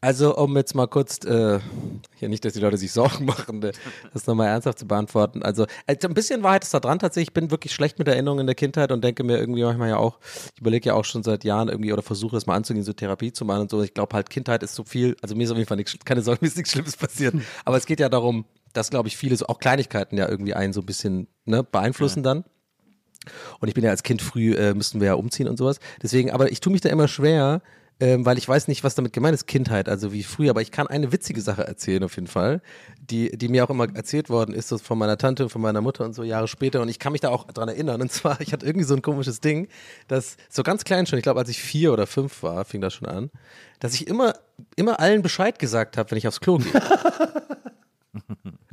Also, 0.00 0.36
um 0.36 0.56
jetzt 0.56 0.74
mal 0.74 0.86
kurz, 0.86 1.24
äh, 1.24 1.58
hier 2.16 2.28
nicht, 2.28 2.44
dass 2.44 2.52
die 2.52 2.60
Leute 2.60 2.76
sich 2.76 2.92
Sorgen 2.92 3.24
machen, 3.26 3.62
äh, 3.62 3.72
das 4.12 4.26
nochmal 4.26 4.48
ernsthaft 4.48 4.78
zu 4.78 4.86
beantworten. 4.86 5.42
Also, 5.42 5.66
äh, 5.86 5.96
ein 6.02 6.14
bisschen 6.14 6.42
Wahrheit 6.42 6.64
ist 6.64 6.74
da 6.74 6.80
dran 6.80 6.98
tatsächlich. 6.98 7.28
Ich 7.28 7.34
bin 7.34 7.50
wirklich 7.50 7.72
schlecht 7.72 7.98
mit 7.98 8.08
Erinnerungen 8.08 8.40
in 8.40 8.46
der 8.46 8.54
Kindheit 8.54 8.92
und 8.92 9.02
denke 9.02 9.24
mir 9.24 9.38
irgendwie 9.38 9.62
manchmal 9.62 9.88
ja 9.90 9.96
auch, 9.96 10.18
ich 10.54 10.60
überlege 10.60 10.90
ja 10.90 10.94
auch 10.94 11.04
schon 11.04 11.22
seit 11.22 11.44
Jahren 11.44 11.68
irgendwie 11.68 11.92
oder 11.92 12.02
versuche 12.02 12.36
das 12.36 12.46
mal 12.46 12.56
anzugehen, 12.56 12.84
so 12.84 12.92
Therapie 12.92 13.32
zu 13.32 13.44
machen 13.44 13.62
und 13.62 13.70
so. 13.70 13.82
Ich 13.82 13.94
glaube 13.94 14.14
halt, 14.14 14.30
Kindheit 14.30 14.62
ist 14.62 14.74
so 14.74 14.84
viel, 14.84 15.16
also 15.22 15.34
mir 15.34 15.44
ist 15.44 15.50
auf 15.50 15.56
jeden 15.56 15.68
Fall 15.68 15.76
nichts, 15.76 15.96
keine 16.04 16.22
Sorge, 16.22 16.40
mir 16.42 16.48
ist 16.48 16.56
nichts 16.56 16.72
Schlimmes 16.72 16.96
passiert. 16.96 17.34
Aber 17.64 17.76
es 17.76 17.86
geht 17.86 18.00
ja 18.00 18.08
darum, 18.08 18.44
dass, 18.72 18.90
glaube 18.90 19.08
ich, 19.08 19.16
viele 19.16 19.36
so 19.36 19.46
auch 19.46 19.60
Kleinigkeiten 19.60 20.16
ja 20.16 20.28
irgendwie 20.28 20.54
einen 20.54 20.72
so 20.72 20.80
ein 20.80 20.86
bisschen 20.86 21.28
ne, 21.44 21.62
beeinflussen 21.62 22.22
dann. 22.22 22.44
Und 23.60 23.68
ich 23.68 23.74
bin 23.74 23.84
ja 23.84 23.90
als 23.90 24.02
Kind 24.02 24.20
früh, 24.20 24.52
äh, 24.54 24.74
müssten 24.74 25.00
wir 25.00 25.06
ja 25.06 25.14
umziehen 25.14 25.48
und 25.48 25.56
sowas. 25.56 25.78
Deswegen, 26.02 26.30
aber 26.30 26.52
ich 26.52 26.60
tue 26.60 26.72
mich 26.72 26.82
da 26.82 26.90
immer 26.90 27.08
schwer, 27.08 27.62
ähm, 28.00 28.26
weil 28.26 28.38
ich 28.38 28.48
weiß 28.48 28.68
nicht, 28.68 28.82
was 28.82 28.94
damit 28.94 29.12
gemeint 29.12 29.34
ist, 29.34 29.46
Kindheit, 29.46 29.88
also 29.88 30.12
wie 30.12 30.24
früher. 30.24 30.50
Aber 30.50 30.62
ich 30.62 30.72
kann 30.72 30.86
eine 30.86 31.12
witzige 31.12 31.40
Sache 31.40 31.66
erzählen 31.66 32.02
auf 32.02 32.16
jeden 32.16 32.26
Fall, 32.26 32.60
die, 32.98 33.36
die 33.36 33.48
mir 33.48 33.64
auch 33.64 33.70
immer 33.70 33.86
erzählt 33.94 34.30
worden 34.30 34.54
ist, 34.54 34.68
so 34.68 34.78
von 34.78 34.98
meiner 34.98 35.16
Tante 35.16 35.44
und 35.44 35.50
von 35.50 35.62
meiner 35.62 35.80
Mutter 35.80 36.04
und 36.04 36.14
so 36.14 36.24
Jahre 36.24 36.48
später. 36.48 36.82
Und 36.82 36.88
ich 36.88 36.98
kann 36.98 37.12
mich 37.12 37.20
da 37.20 37.28
auch 37.28 37.44
dran 37.44 37.68
erinnern. 37.68 38.02
Und 38.02 38.10
zwar, 38.10 38.40
ich 38.40 38.52
hatte 38.52 38.66
irgendwie 38.66 38.84
so 38.84 38.94
ein 38.94 39.02
komisches 39.02 39.40
Ding, 39.40 39.68
dass 40.08 40.36
so 40.50 40.62
ganz 40.62 40.84
klein 40.84 41.06
schon, 41.06 41.18
ich 41.18 41.22
glaube, 41.22 41.38
als 41.40 41.48
ich 41.48 41.62
vier 41.62 41.92
oder 41.92 42.06
fünf 42.06 42.42
war, 42.42 42.64
fing 42.64 42.80
das 42.80 42.94
schon 42.94 43.08
an, 43.08 43.30
dass 43.78 43.94
ich 43.94 44.08
immer, 44.08 44.34
immer 44.76 44.98
allen 44.98 45.22
Bescheid 45.22 45.58
gesagt 45.58 45.96
habe, 45.96 46.10
wenn 46.10 46.18
ich 46.18 46.26
aufs 46.26 46.40
Klo 46.40 46.58
gehe. 46.58 46.72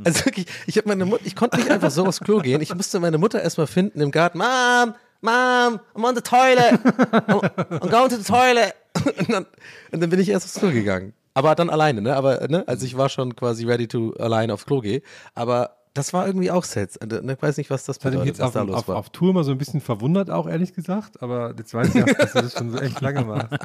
Also 0.04 0.26
wirklich, 0.26 0.48
ich 0.66 0.78
habe 0.78 0.88
meine 0.88 1.06
Mutter, 1.06 1.24
ich 1.26 1.36
konnte 1.36 1.58
nicht 1.58 1.70
einfach 1.70 1.92
so 1.92 2.06
aufs 2.06 2.20
Klo 2.20 2.40
gehen. 2.40 2.62
Ich 2.62 2.74
musste 2.74 3.00
meine 3.00 3.18
Mutter 3.18 3.42
erstmal 3.42 3.68
finden 3.68 4.02
im 4.02 4.12
Garten. 4.12 4.40
Mom, 4.40 4.96
Mom, 5.22 5.80
I'm 5.96 6.04
on 6.06 6.16
the 6.16 6.22
toilet. 6.22 6.74
I'm, 6.84 7.80
I'm 7.80 7.90
going 7.90 8.10
to 8.10 8.18
the 8.18 8.24
toilet. 8.24 8.74
Und 9.18 9.30
dann, 9.32 9.46
und 9.94 10.02
dann 10.02 10.10
bin 10.10 10.20
ich 10.20 10.28
erst 10.28 10.46
aufs 10.46 10.56
Klo 10.56 10.70
gegangen. 10.70 11.14
Aber 11.34 11.56
dann 11.56 11.70
alleine, 11.70 12.02
ne? 12.02 12.14
Aber, 12.16 12.46
ne? 12.50 12.68
Also 12.68 12.86
ich 12.86 12.98
war 12.98 13.08
schon 13.08 13.38
quasi 13.38 13.66
ready 13.66 13.88
to 13.88 14.14
alleine 14.20 14.54
aufs 14.54 14.66
Klo 14.66 14.82
gehen. 14.82 15.02
Aber 15.34 15.78
das 15.94 16.14
war 16.14 16.28
irgendwie 16.28 16.52
auch 16.52 16.64
Sets. 16.64 17.00
Ich 17.02 17.42
weiß 17.42 17.58
nicht, 17.58 17.70
was 17.70 17.86
das 17.86 18.00
bedeutet, 18.00 18.26
jetzt 18.28 18.40
was 18.40 18.48
auf, 18.48 18.54
da 18.54 18.62
los 18.64 18.76
auf, 18.76 18.88
war. 18.90 18.98
auf 18.98 19.10
Tour 19.10 19.34
mal 19.34 19.44
so 19.44 19.52
ein 19.52 19.58
bisschen 19.58 19.82
verwundert, 19.82 20.30
auch 20.30 20.48
ehrlich 20.48 20.74
gesagt. 20.74 21.22
Aber 21.22 21.54
jetzt 21.58 21.74
weiß 21.74 21.96
ich 21.96 22.04
auch, 22.04 22.08
dass 22.08 22.34
du 22.34 22.42
das 22.42 22.54
schon 22.54 22.72
so 22.72 22.80
echt 22.80 23.00
lange 23.02 23.24
machst. 23.24 23.50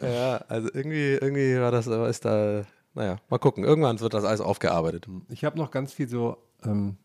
ja, 0.00 0.36
also 0.48 0.68
irgendwie, 0.72 1.14
irgendwie 1.14 1.58
war 1.58 1.70
das, 1.70 1.88
aber 1.88 2.08
ist 2.08 2.24
da, 2.24 2.64
naja, 2.94 3.16
mal 3.28 3.38
gucken. 3.38 3.64
Irgendwann 3.64 4.00
wird 4.00 4.14
das 4.14 4.24
alles 4.24 4.40
aufgearbeitet. 4.40 5.06
Ich 5.28 5.44
habe 5.44 5.58
noch 5.58 5.70
ganz 5.70 5.92
viel 5.92 6.08
so, 6.08 6.36
ähm, 6.64 6.96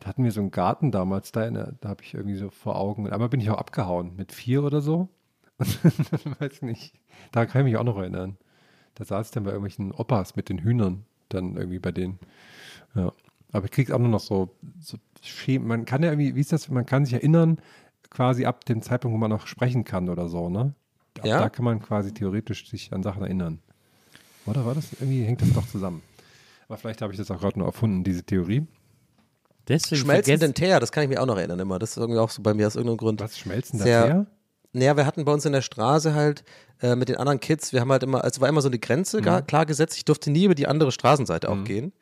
da 0.00 0.08
hatten 0.08 0.24
wir 0.24 0.32
so 0.32 0.40
einen 0.40 0.50
Garten 0.50 0.90
damals, 0.90 1.32
da, 1.32 1.50
der, 1.50 1.72
da 1.80 1.88
habe 1.88 2.02
ich 2.02 2.14
irgendwie 2.14 2.36
so 2.36 2.50
vor 2.50 2.76
Augen. 2.76 3.10
Einmal 3.10 3.28
bin 3.28 3.40
ich 3.40 3.50
auch 3.50 3.58
abgehauen 3.58 4.14
mit 4.16 4.32
vier 4.32 4.62
oder 4.62 4.80
so. 4.80 5.08
weiß 5.58 6.62
nicht. 6.62 6.94
Da 7.32 7.46
kann 7.46 7.62
ich 7.62 7.72
mich 7.72 7.76
auch 7.76 7.84
noch 7.84 7.96
erinnern. 7.96 8.36
Da 8.94 9.04
saß 9.04 9.28
ich 9.28 9.32
dann 9.32 9.44
bei 9.44 9.50
irgendwelchen 9.50 9.92
Opas 9.92 10.36
mit 10.36 10.48
den 10.48 10.58
Hühnern, 10.58 11.04
dann 11.28 11.56
irgendwie 11.56 11.78
bei 11.78 11.92
denen. 11.92 12.18
Ja. 12.94 13.12
Aber 13.52 13.64
ich 13.64 13.70
krieg's 13.70 13.90
auch 13.90 13.98
nur 13.98 14.08
noch 14.08 14.20
so, 14.20 14.54
so 14.80 14.98
Schem 15.22 15.66
Man 15.66 15.84
kann 15.84 16.02
ja 16.02 16.10
irgendwie, 16.10 16.34
wie 16.34 16.40
ist 16.40 16.52
das, 16.52 16.68
man 16.68 16.84
kann 16.84 17.04
sich 17.04 17.14
erinnern, 17.14 17.58
quasi 18.10 18.44
ab 18.44 18.64
dem 18.64 18.82
Zeitpunkt, 18.82 19.14
wo 19.14 19.18
man 19.18 19.30
noch 19.30 19.46
sprechen 19.46 19.84
kann 19.84 20.08
oder 20.08 20.28
so, 20.28 20.48
ne? 20.48 20.74
Ab 21.18 21.26
Ja. 21.26 21.40
Da 21.40 21.48
kann 21.48 21.64
man 21.64 21.80
quasi 21.80 22.12
theoretisch 22.12 22.68
sich 22.68 22.92
an 22.92 23.02
Sachen 23.02 23.22
erinnern. 23.22 23.60
Oder 24.46 24.64
war 24.66 24.74
das? 24.74 24.92
Irgendwie 24.92 25.24
hängt 25.24 25.40
das 25.42 25.52
doch 25.52 25.66
zusammen. 25.66 26.02
Aber 26.68 26.76
vielleicht 26.76 27.02
habe 27.02 27.12
ich 27.12 27.18
das 27.18 27.30
auch 27.30 27.40
gerade 27.40 27.58
nur 27.58 27.68
erfunden, 27.68 28.04
diese 28.04 28.24
Theorie. 28.24 28.66
Deswegen 29.68 30.02
Schmelzenden 30.02 30.54
Teer, 30.54 30.80
das 30.80 30.92
kann 30.92 31.02
ich 31.02 31.08
mich 31.08 31.18
auch 31.18 31.26
noch 31.26 31.36
erinnern 31.36 31.58
immer. 31.58 31.78
Das 31.78 31.90
ist 31.90 31.96
irgendwie 31.96 32.20
auch 32.20 32.30
so 32.30 32.42
bei 32.42 32.54
mir 32.54 32.66
aus 32.66 32.76
irgendeinem 32.76 32.98
Grund. 32.98 33.20
Was 33.20 33.38
schmelzen 33.38 33.78
da 33.78 33.84
Sehr- 33.84 34.04
her? 34.04 34.26
Naja, 34.72 34.96
wir 34.96 35.06
hatten 35.06 35.24
bei 35.24 35.32
uns 35.32 35.44
in 35.46 35.52
der 35.52 35.62
Straße 35.62 36.14
halt 36.14 36.44
äh, 36.82 36.96
mit 36.96 37.08
den 37.08 37.16
anderen 37.16 37.40
Kids, 37.40 37.72
wir 37.72 37.80
haben 37.80 37.90
halt 37.90 38.02
immer, 38.02 38.22
also 38.22 38.42
war 38.42 38.48
immer 38.48 38.60
so 38.60 38.68
eine 38.68 38.78
Grenze 38.78 39.22
gar, 39.22 39.40
klar 39.40 39.64
gesetzt, 39.64 39.96
ich 39.96 40.04
durfte 40.04 40.30
nie 40.30 40.44
über 40.44 40.54
die 40.54 40.66
andere 40.66 40.92
Straßenseite 40.92 41.48
auch 41.48 41.64
gehen. 41.64 41.92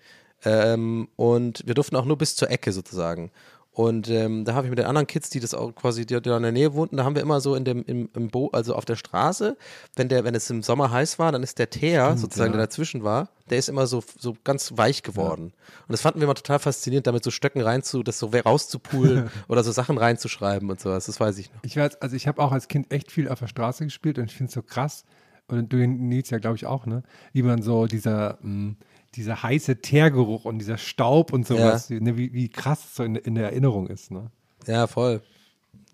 Ähm, 0.44 1.08
und 1.14 1.62
wir 1.66 1.74
durften 1.74 1.94
auch 1.94 2.04
nur 2.04 2.18
bis 2.18 2.34
zur 2.34 2.50
Ecke 2.50 2.72
sozusagen. 2.72 3.30
Und 3.74 4.08
ähm, 4.08 4.44
da 4.44 4.54
habe 4.54 4.68
ich 4.68 4.70
mit 4.70 4.78
den 4.78 4.86
anderen 4.86 5.08
Kids, 5.08 5.30
die 5.30 5.40
das 5.40 5.52
auch 5.52 5.74
quasi, 5.74 6.06
die, 6.06 6.14
die 6.14 6.20
da 6.20 6.36
in 6.36 6.44
der 6.44 6.52
Nähe 6.52 6.74
wohnten, 6.74 6.96
da 6.96 7.04
haben 7.04 7.16
wir 7.16 7.22
immer 7.22 7.40
so 7.40 7.56
in 7.56 7.64
dem, 7.64 7.84
im, 7.84 8.08
im 8.14 8.28
Bo 8.28 8.48
also 8.52 8.76
auf 8.76 8.84
der 8.84 8.94
Straße, 8.94 9.56
wenn 9.96 10.08
der, 10.08 10.22
wenn 10.22 10.36
es 10.36 10.48
im 10.48 10.62
Sommer 10.62 10.92
heiß 10.92 11.18
war, 11.18 11.32
dann 11.32 11.42
ist 11.42 11.58
der 11.58 11.70
Teer 11.70 12.16
sozusagen, 12.16 12.52
der 12.52 12.60
dazwischen 12.60 13.02
war, 13.02 13.30
der 13.50 13.58
ist 13.58 13.68
immer 13.68 13.88
so, 13.88 14.04
so 14.16 14.36
ganz 14.44 14.74
weich 14.76 15.02
geworden. 15.02 15.46
Und 15.46 15.92
das 15.92 16.02
fanden 16.02 16.20
wir 16.20 16.24
immer 16.24 16.36
total 16.36 16.60
faszinierend, 16.60 17.08
damit 17.08 17.24
so 17.24 17.32
Stöcken 17.32 17.62
reinzu, 17.62 18.04
das 18.04 18.20
so 18.20 18.26
rauszupulen 18.28 19.28
oder 19.48 19.64
so 19.64 19.72
Sachen 19.72 19.98
reinzuschreiben 19.98 20.70
und 20.70 20.80
sowas. 20.80 21.06
Das 21.06 21.18
weiß 21.18 21.36
ich 21.38 21.52
noch. 21.52 21.64
Ich 21.64 21.76
weiß, 21.76 22.00
also 22.00 22.14
ich 22.14 22.28
habe 22.28 22.40
auch 22.40 22.52
als 22.52 22.68
Kind 22.68 22.92
echt 22.92 23.10
viel 23.10 23.28
auf 23.28 23.40
der 23.40 23.48
Straße 23.48 23.82
gespielt 23.82 24.18
und 24.18 24.26
ich 24.26 24.36
finde 24.36 24.50
es 24.50 24.54
so 24.54 24.62
krass. 24.62 25.04
Und 25.48 25.72
du, 25.72 25.76
Nils, 25.76 26.30
ja, 26.30 26.38
glaube 26.38 26.56
ich, 26.56 26.64
auch, 26.64 26.86
ne? 26.86 27.02
Wie 27.32 27.42
man 27.42 27.60
so 27.60 27.86
dieser, 27.86 28.38
mh, 28.40 28.76
dieser 29.16 29.42
heiße 29.42 29.80
Teergeruch 29.80 30.44
und 30.44 30.58
dieser 30.58 30.78
Staub 30.78 31.32
und 31.32 31.46
sowas, 31.46 31.88
ne, 31.90 32.16
wie, 32.16 32.32
wie 32.32 32.48
krass 32.48 32.84
es 32.84 32.94
so 32.96 33.04
in, 33.04 33.16
in 33.16 33.34
der 33.34 33.44
Erinnerung 33.50 33.86
ist, 33.88 34.10
ne? 34.10 34.30
Ja, 34.66 34.86
voll. 34.86 35.22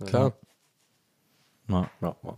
Klar. 0.04 0.34
Ja. 1.68 1.90
Ja, 2.00 2.16
ja. 2.22 2.36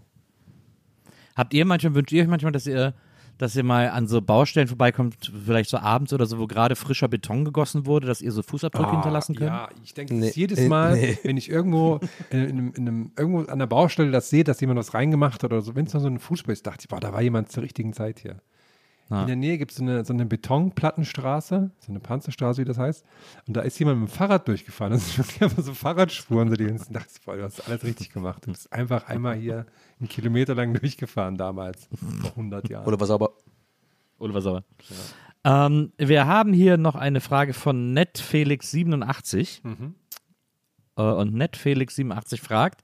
Habt 1.36 1.54
ihr 1.54 1.64
manchmal, 1.64 1.94
wünscht 1.94 2.12
ihr 2.12 2.22
euch 2.22 2.28
manchmal, 2.28 2.52
dass 2.52 2.66
ihr, 2.66 2.94
dass 3.38 3.56
ihr 3.56 3.64
mal 3.64 3.88
an 3.88 4.06
so 4.06 4.20
Baustellen 4.20 4.68
vorbeikommt, 4.68 5.32
vielleicht 5.44 5.70
so 5.70 5.78
abends 5.78 6.12
oder 6.12 6.26
so, 6.26 6.38
wo 6.38 6.46
gerade 6.46 6.76
frischer 6.76 7.08
Beton 7.08 7.44
gegossen 7.44 7.86
wurde, 7.86 8.06
dass 8.06 8.20
ihr 8.20 8.32
so 8.32 8.42
Fußabdrücke 8.42 8.90
hinterlassen 8.90 9.34
könnt? 9.34 9.50
Ah, 9.50 9.68
Ja, 9.70 9.76
ich 9.82 9.94
denke, 9.94 10.14
Nee, 10.14 10.32
jedes 10.34 10.68
Mal, 10.68 10.94
nee. 10.96 11.18
wenn 11.22 11.36
ich 11.38 11.48
irgendwo, 11.48 12.00
in, 12.30 12.40
in, 12.44 12.72
in 12.72 12.88
einem, 12.88 13.12
irgendwo 13.16 13.50
an 13.50 13.58
der 13.58 13.66
Baustelle 13.66 14.10
das 14.10 14.28
sehe, 14.28 14.44
dass 14.44 14.60
jemand 14.60 14.78
was 14.78 14.92
reingemacht 14.94 15.42
hat 15.42 15.52
oder 15.52 15.62
so, 15.62 15.74
wenn 15.74 15.86
es 15.86 15.94
nur 15.94 16.02
so 16.02 16.08
ein 16.08 16.18
Fußball 16.18 16.52
ist, 16.52 16.66
dachte 16.66 16.80
ich, 16.82 16.88
boah, 16.88 17.00
da 17.00 17.12
war 17.12 17.22
jemand 17.22 17.50
zur 17.50 17.62
richtigen 17.62 17.94
Zeit 17.94 18.18
hier. 18.20 18.42
Ja. 19.12 19.20
In 19.20 19.26
der 19.26 19.36
Nähe 19.36 19.58
gibt 19.58 19.72
es 19.72 19.76
so 19.76 19.82
eine, 19.82 20.06
so 20.06 20.14
eine 20.14 20.24
Betonplattenstraße, 20.24 21.70
so 21.78 21.92
eine 21.92 22.00
Panzerstraße, 22.00 22.62
wie 22.62 22.64
das 22.64 22.78
heißt. 22.78 23.04
Und 23.46 23.54
da 23.58 23.60
ist 23.60 23.78
jemand 23.78 24.00
mit 24.00 24.08
dem 24.08 24.12
Fahrrad 24.12 24.48
durchgefahren. 24.48 24.92
Das 24.94 25.06
sind 25.06 25.18
wirklich 25.18 25.42
einfach 25.42 25.62
so 25.62 25.74
Fahrradspuren. 25.74 26.48
So 26.48 26.56
die 26.56 26.64
ganzen, 26.64 26.96
ich, 26.96 27.20
boah, 27.22 27.36
du 27.36 27.42
hast 27.42 27.60
alles 27.68 27.84
richtig 27.84 28.10
gemacht. 28.10 28.46
Du 28.46 28.52
bist 28.52 28.72
einfach 28.72 29.08
einmal 29.08 29.36
hier 29.36 29.66
einen 30.00 30.08
Kilometer 30.08 30.54
lang 30.54 30.72
durchgefahren 30.72 31.36
damals, 31.36 31.90
vor 32.22 32.30
100 32.30 32.70
Jahren. 32.70 32.86
Oder 32.86 32.98
was 32.98 33.10
aber. 33.10 33.34
Oliver 34.18 34.40
Sauer. 34.40 34.64
Ähm, 35.44 35.92
wir 35.98 36.26
haben 36.26 36.54
hier 36.54 36.78
noch 36.78 36.94
eine 36.94 37.20
Frage 37.20 37.52
von 37.52 37.94
NetFelix87. 37.94 39.60
Äh, 40.96 41.02
und 41.02 41.34
NetFelix87 41.34 42.40
fragt, 42.40 42.82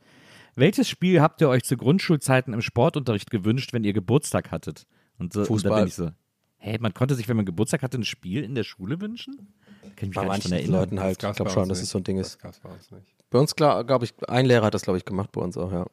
welches 0.57 0.91
Spiel 0.91 1.23
habt 1.23 1.41
ihr 1.41 1.49
euch 1.49 1.65
zu 1.65 1.79
Grundschulzeiten 1.79 2.53
im 2.53 2.61
Sportunterricht 2.61 3.31
gewünscht, 3.31 3.73
wenn 3.73 3.85
ihr 3.85 3.95
Geburtstag 3.95 4.51
hattet? 4.51 4.87
Und, 5.19 5.33
so, 5.33 5.41
und 5.41 5.45
da 5.45 5.49
Fußball. 5.49 5.81
bin 5.81 5.89
ich 5.89 5.95
so, 5.95 6.11
hey, 6.57 6.79
man 6.81 6.95
konnte 6.95 7.15
sich, 7.15 7.29
wenn 7.29 7.37
man 7.37 7.47
Geburtstag 7.47 7.83
hatte, 7.83 7.99
ein 7.99 8.05
Spiel 8.05 8.43
in 8.45 8.55
der 8.55 8.65
Schule 8.65 9.01
wünschen? 9.01 9.37
Da 9.83 9.89
kann 9.91 9.93
ich 9.97 10.03
mich 10.09 10.15
Bei 10.15 10.25
manchen 10.27 10.53
erinnern. 10.53 10.81
Leuten 10.81 11.01
halt. 11.01 11.13
Ich 11.13 11.19
glaube 11.19 11.51
schon, 11.51 11.63
uns 11.63 11.69
dass 11.71 11.83
es 11.83 11.91
so 11.91 11.99
ein 11.99 12.05
Ding 12.05 12.19
Das 12.19 12.29
ist. 12.29 12.39
gab's 12.41 12.61
bei 12.61 12.69
uns 12.71 12.91
nicht. 12.91 13.15
Bei 13.31 13.39
uns, 13.39 13.55
glaube 13.57 14.05
ich, 14.05 14.15
ein 14.29 14.47
Lehrer 14.47 14.67
hat 14.67 14.75
das, 14.75 14.83
glaube 14.83 14.99
ich, 14.99 15.05
gemacht 15.05 15.33
bei 15.33 15.41
uns 15.41 15.57
auch, 15.57 15.73
ja. 15.73 15.87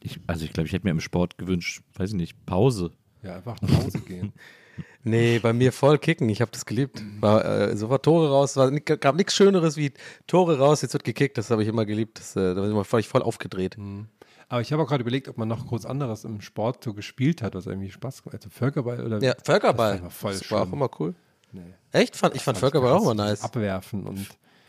Ich, 0.00 0.20
also 0.26 0.44
ich 0.44 0.52
glaube, 0.52 0.66
ich 0.66 0.72
hätte 0.72 0.86
mir 0.86 0.90
im 0.90 1.00
Sport 1.00 1.38
gewünscht, 1.38 1.82
weiß 1.94 2.10
ich 2.10 2.16
nicht, 2.16 2.46
Pause. 2.46 2.92
Ja, 3.22 3.36
einfach 3.36 3.60
nach 3.62 3.84
Hause 3.84 4.00
gehen. 4.00 4.32
Nee, 5.04 5.38
bei 5.38 5.52
mir 5.52 5.72
voll 5.72 5.98
kicken. 5.98 6.28
Ich 6.28 6.40
habe 6.40 6.50
das 6.50 6.66
geliebt. 6.66 7.00
War, 7.20 7.44
äh, 7.44 7.76
sofort 7.76 8.04
Tore 8.04 8.28
raus. 8.28 8.56
War, 8.56 8.72
gab 8.72 9.14
nichts 9.14 9.34
Schöneres 9.36 9.76
wie 9.76 9.92
Tore 10.26 10.58
raus, 10.58 10.82
jetzt 10.82 10.94
wird 10.94 11.04
gekickt. 11.04 11.38
Das 11.38 11.50
habe 11.50 11.62
ich 11.62 11.68
immer 11.68 11.86
geliebt. 11.86 12.18
Das, 12.18 12.34
äh, 12.34 12.54
da 12.54 12.74
war 12.74 12.80
ich 12.82 12.88
voll, 12.88 13.02
voll 13.04 13.22
aufgedreht. 13.22 13.76
Aber 14.48 14.60
ich 14.60 14.72
habe 14.72 14.82
auch 14.82 14.86
gerade 14.86 15.02
überlegt, 15.02 15.28
ob 15.28 15.38
man 15.38 15.48
noch 15.48 15.66
groß 15.66 15.86
anderes 15.86 16.24
im 16.24 16.40
Sport 16.40 16.84
so 16.84 16.94
gespielt 16.94 17.42
hat, 17.42 17.54
was 17.54 17.66
irgendwie 17.66 17.90
Spaß 17.90 18.22
gemacht 18.22 18.34
hat. 18.34 18.44
Also 18.44 18.50
Völkerball 18.50 19.04
oder 19.04 19.20
Ja, 19.22 19.34
Völkerball. 19.42 19.94
Das 19.94 20.02
war 20.02 20.10
voll 20.10 20.32
Das 20.32 20.50
war 20.50 20.62
auch 20.62 20.72
immer 20.72 20.88
cool. 21.00 21.14
Nee. 21.52 21.74
Echt? 21.92 22.16
Fand, 22.16 22.36
ich 22.36 22.42
fand 22.42 22.56
Hab 22.56 22.60
Völkerball 22.60 22.92
auch 22.92 23.02
immer 23.02 23.14
nice. 23.14 23.42
Abwerfen 23.42 24.04
und 24.04 24.26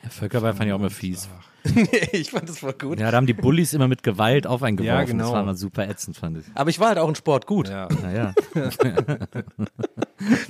Völkerball 0.10 0.54
fand 0.54 0.68
ich 0.68 0.74
auch 0.74 0.80
immer 0.80 0.90
fies. 0.90 1.28
nee, 1.76 2.10
ich 2.12 2.32
fand 2.32 2.48
das 2.48 2.60
voll 2.60 2.74
gut. 2.74 3.00
Ja, 3.00 3.12
da 3.12 3.18
haben 3.18 3.28
die 3.28 3.34
Bullies 3.34 3.74
immer 3.74 3.88
mit 3.88 4.04
Gewalt 4.04 4.48
auf 4.48 4.64
einen 4.64 4.78
geworfen. 4.78 4.96
Ja, 4.98 5.04
genau. 5.04 5.24
Das 5.26 5.34
war 5.34 5.42
immer 5.42 5.56
super 5.56 5.88
ätzend, 5.88 6.18
fand 6.18 6.38
ich. 6.38 6.46
Aber 6.54 6.70
ich 6.70 6.80
war 6.80 6.90
halt 6.90 6.98
auch 6.98 7.10
in 7.10 7.16
Sport 7.16 7.46
gut. 7.46 7.68
Ja. 7.68 7.88
Naja. 8.02 8.34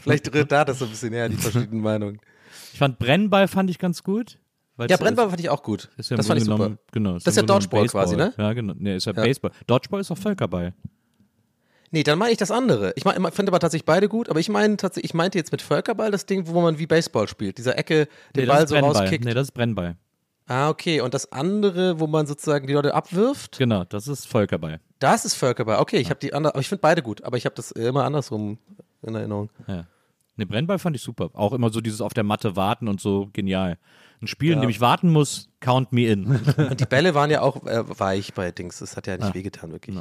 Vielleicht 0.02 0.34
rührt 0.34 0.52
da 0.52 0.66
das 0.66 0.80
so 0.80 0.86
ein 0.86 0.92
bisschen 0.92 1.14
her, 1.14 1.30
die 1.30 1.38
verschiedenen 1.38 1.82
Meinungen. 1.82 2.20
Ich 2.74 2.80
fand 2.80 3.00
Brennball 3.00 3.48
fand 3.48 3.70
ich 3.70 3.80
ganz 3.80 4.04
gut. 4.04 4.38
Ja, 4.78 4.98
Brennball 4.98 5.30
fand 5.30 5.40
ich 5.40 5.50
auch 5.50 5.64
gut. 5.64 5.90
Ist 5.98 6.12
ja 6.12 6.18
das 6.18 6.28
fand 6.28 6.40
ich 6.40 6.46
super. 6.46 6.58
genommen- 6.58 6.78
Genau, 6.92 7.14
Das 7.16 7.26
ist 7.28 7.36
ja 7.38 7.42
Dodgeball 7.44 7.88
quasi, 7.88 8.16
ne? 8.16 8.34
Ja, 8.38 8.54
genau. 8.54 8.74
Nee, 8.78 8.96
ist 8.98 9.06
ja, 9.06 9.14
Ja. 9.14 9.24
Baseball. 9.24 9.52
Dodgeball 9.66 10.02
ist 10.02 10.12
auch 10.12 10.18
Völkerball. 10.18 10.74
Nee, 11.90 12.04
dann 12.04 12.20
meine 12.20 12.32
ich 12.34 12.38
das 12.38 12.52
andere. 12.52 12.92
Ich, 12.98 13.06
mein, 13.06 13.16
ich 13.24 13.34
finde 13.34 13.50
aber 13.52 13.60
tatsächlich 13.60 13.86
beide 13.86 14.10
gut, 14.10 14.30
aber 14.30 14.40
ich 14.40 14.50
meine 14.50 14.76
tatsächlich, 14.78 15.12
ich 15.12 15.14
meinte 15.14 15.38
jetzt 15.38 15.52
mit 15.54 15.62
Völkerball 15.62 16.12
das 16.12 16.26
Ding, 16.26 16.46
wo 16.48 16.62
man 16.62 16.78
wie 16.80 16.86
Baseball 16.86 17.28
spielt. 17.30 17.58
Dieser 17.58 17.78
Ecke 17.78 18.08
den 18.36 18.42
Nee, 18.42 18.46
Ball 18.46 18.68
so 18.68 18.76
Brennball. 18.76 18.98
rauskickt. 19.04 19.24
Nee, 19.26 19.34
das 19.34 19.48
ist 19.48 19.54
Brennball. 19.54 19.96
Ah, 20.48 20.70
okay. 20.70 21.02
Und 21.02 21.14
das 21.14 21.32
andere, 21.32 22.00
wo 22.00 22.08
man 22.08 22.28
sozusagen 22.28 22.68
die 22.68 22.74
Leute 22.74 22.94
abwirft, 22.94 23.58
Genau, 23.58 23.84
das 23.86 24.08
ist 24.08 24.28
Völkerball. 24.28 24.80
das 25.00 25.26
ist 25.26 25.34
Völkerball. 25.36 25.80
Okay, 25.80 25.98
ich 25.98 26.10
habe 26.10 26.20
die 26.20 26.34
andere, 26.34 26.54
aber 26.54 26.62
ich 26.62 26.68
finde 26.70 26.82
beide 26.82 27.02
gut, 27.02 27.24
aber 27.24 27.38
ich 27.38 27.46
habe 27.46 27.56
das 27.56 27.72
immer 27.72 28.04
andersrum 28.04 28.58
in 29.02 29.16
Erinnerung. 29.16 29.50
Ja. 29.68 29.86
Ne, 30.38 30.46
Brennball 30.46 30.80
fand 30.80 30.96
ich 30.96 31.02
super. 31.02 31.30
Auch 31.34 31.52
immer 31.54 31.70
so 31.72 31.82
dieses 31.82 32.00
auf 32.00 32.14
der 32.14 32.24
Matte 32.24 32.56
warten 32.56 32.88
und 32.88 33.02
so 33.02 33.30
genial. 33.34 33.78
Ein 34.22 34.28
Spiel, 34.28 34.54
in 34.54 34.62
dem 34.62 34.70
ich 34.70 34.82
warten 34.82 35.10
muss, 35.10 35.50
count 35.60 35.92
me 35.94 36.08
in. 36.08 36.26
Und 36.58 36.80
die 36.80 36.86
Bälle 36.86 37.14
waren 37.14 37.30
ja 37.30 37.42
auch 37.42 37.66
äh, 37.68 37.84
weich 38.00 38.34
bei 38.34 38.52
Dings. 38.52 38.80
Das 38.80 38.98
hat 38.98 39.06
ja 39.06 39.16
nicht 39.18 39.36
wehgetan, 39.36 39.72
wirklich. 39.72 39.96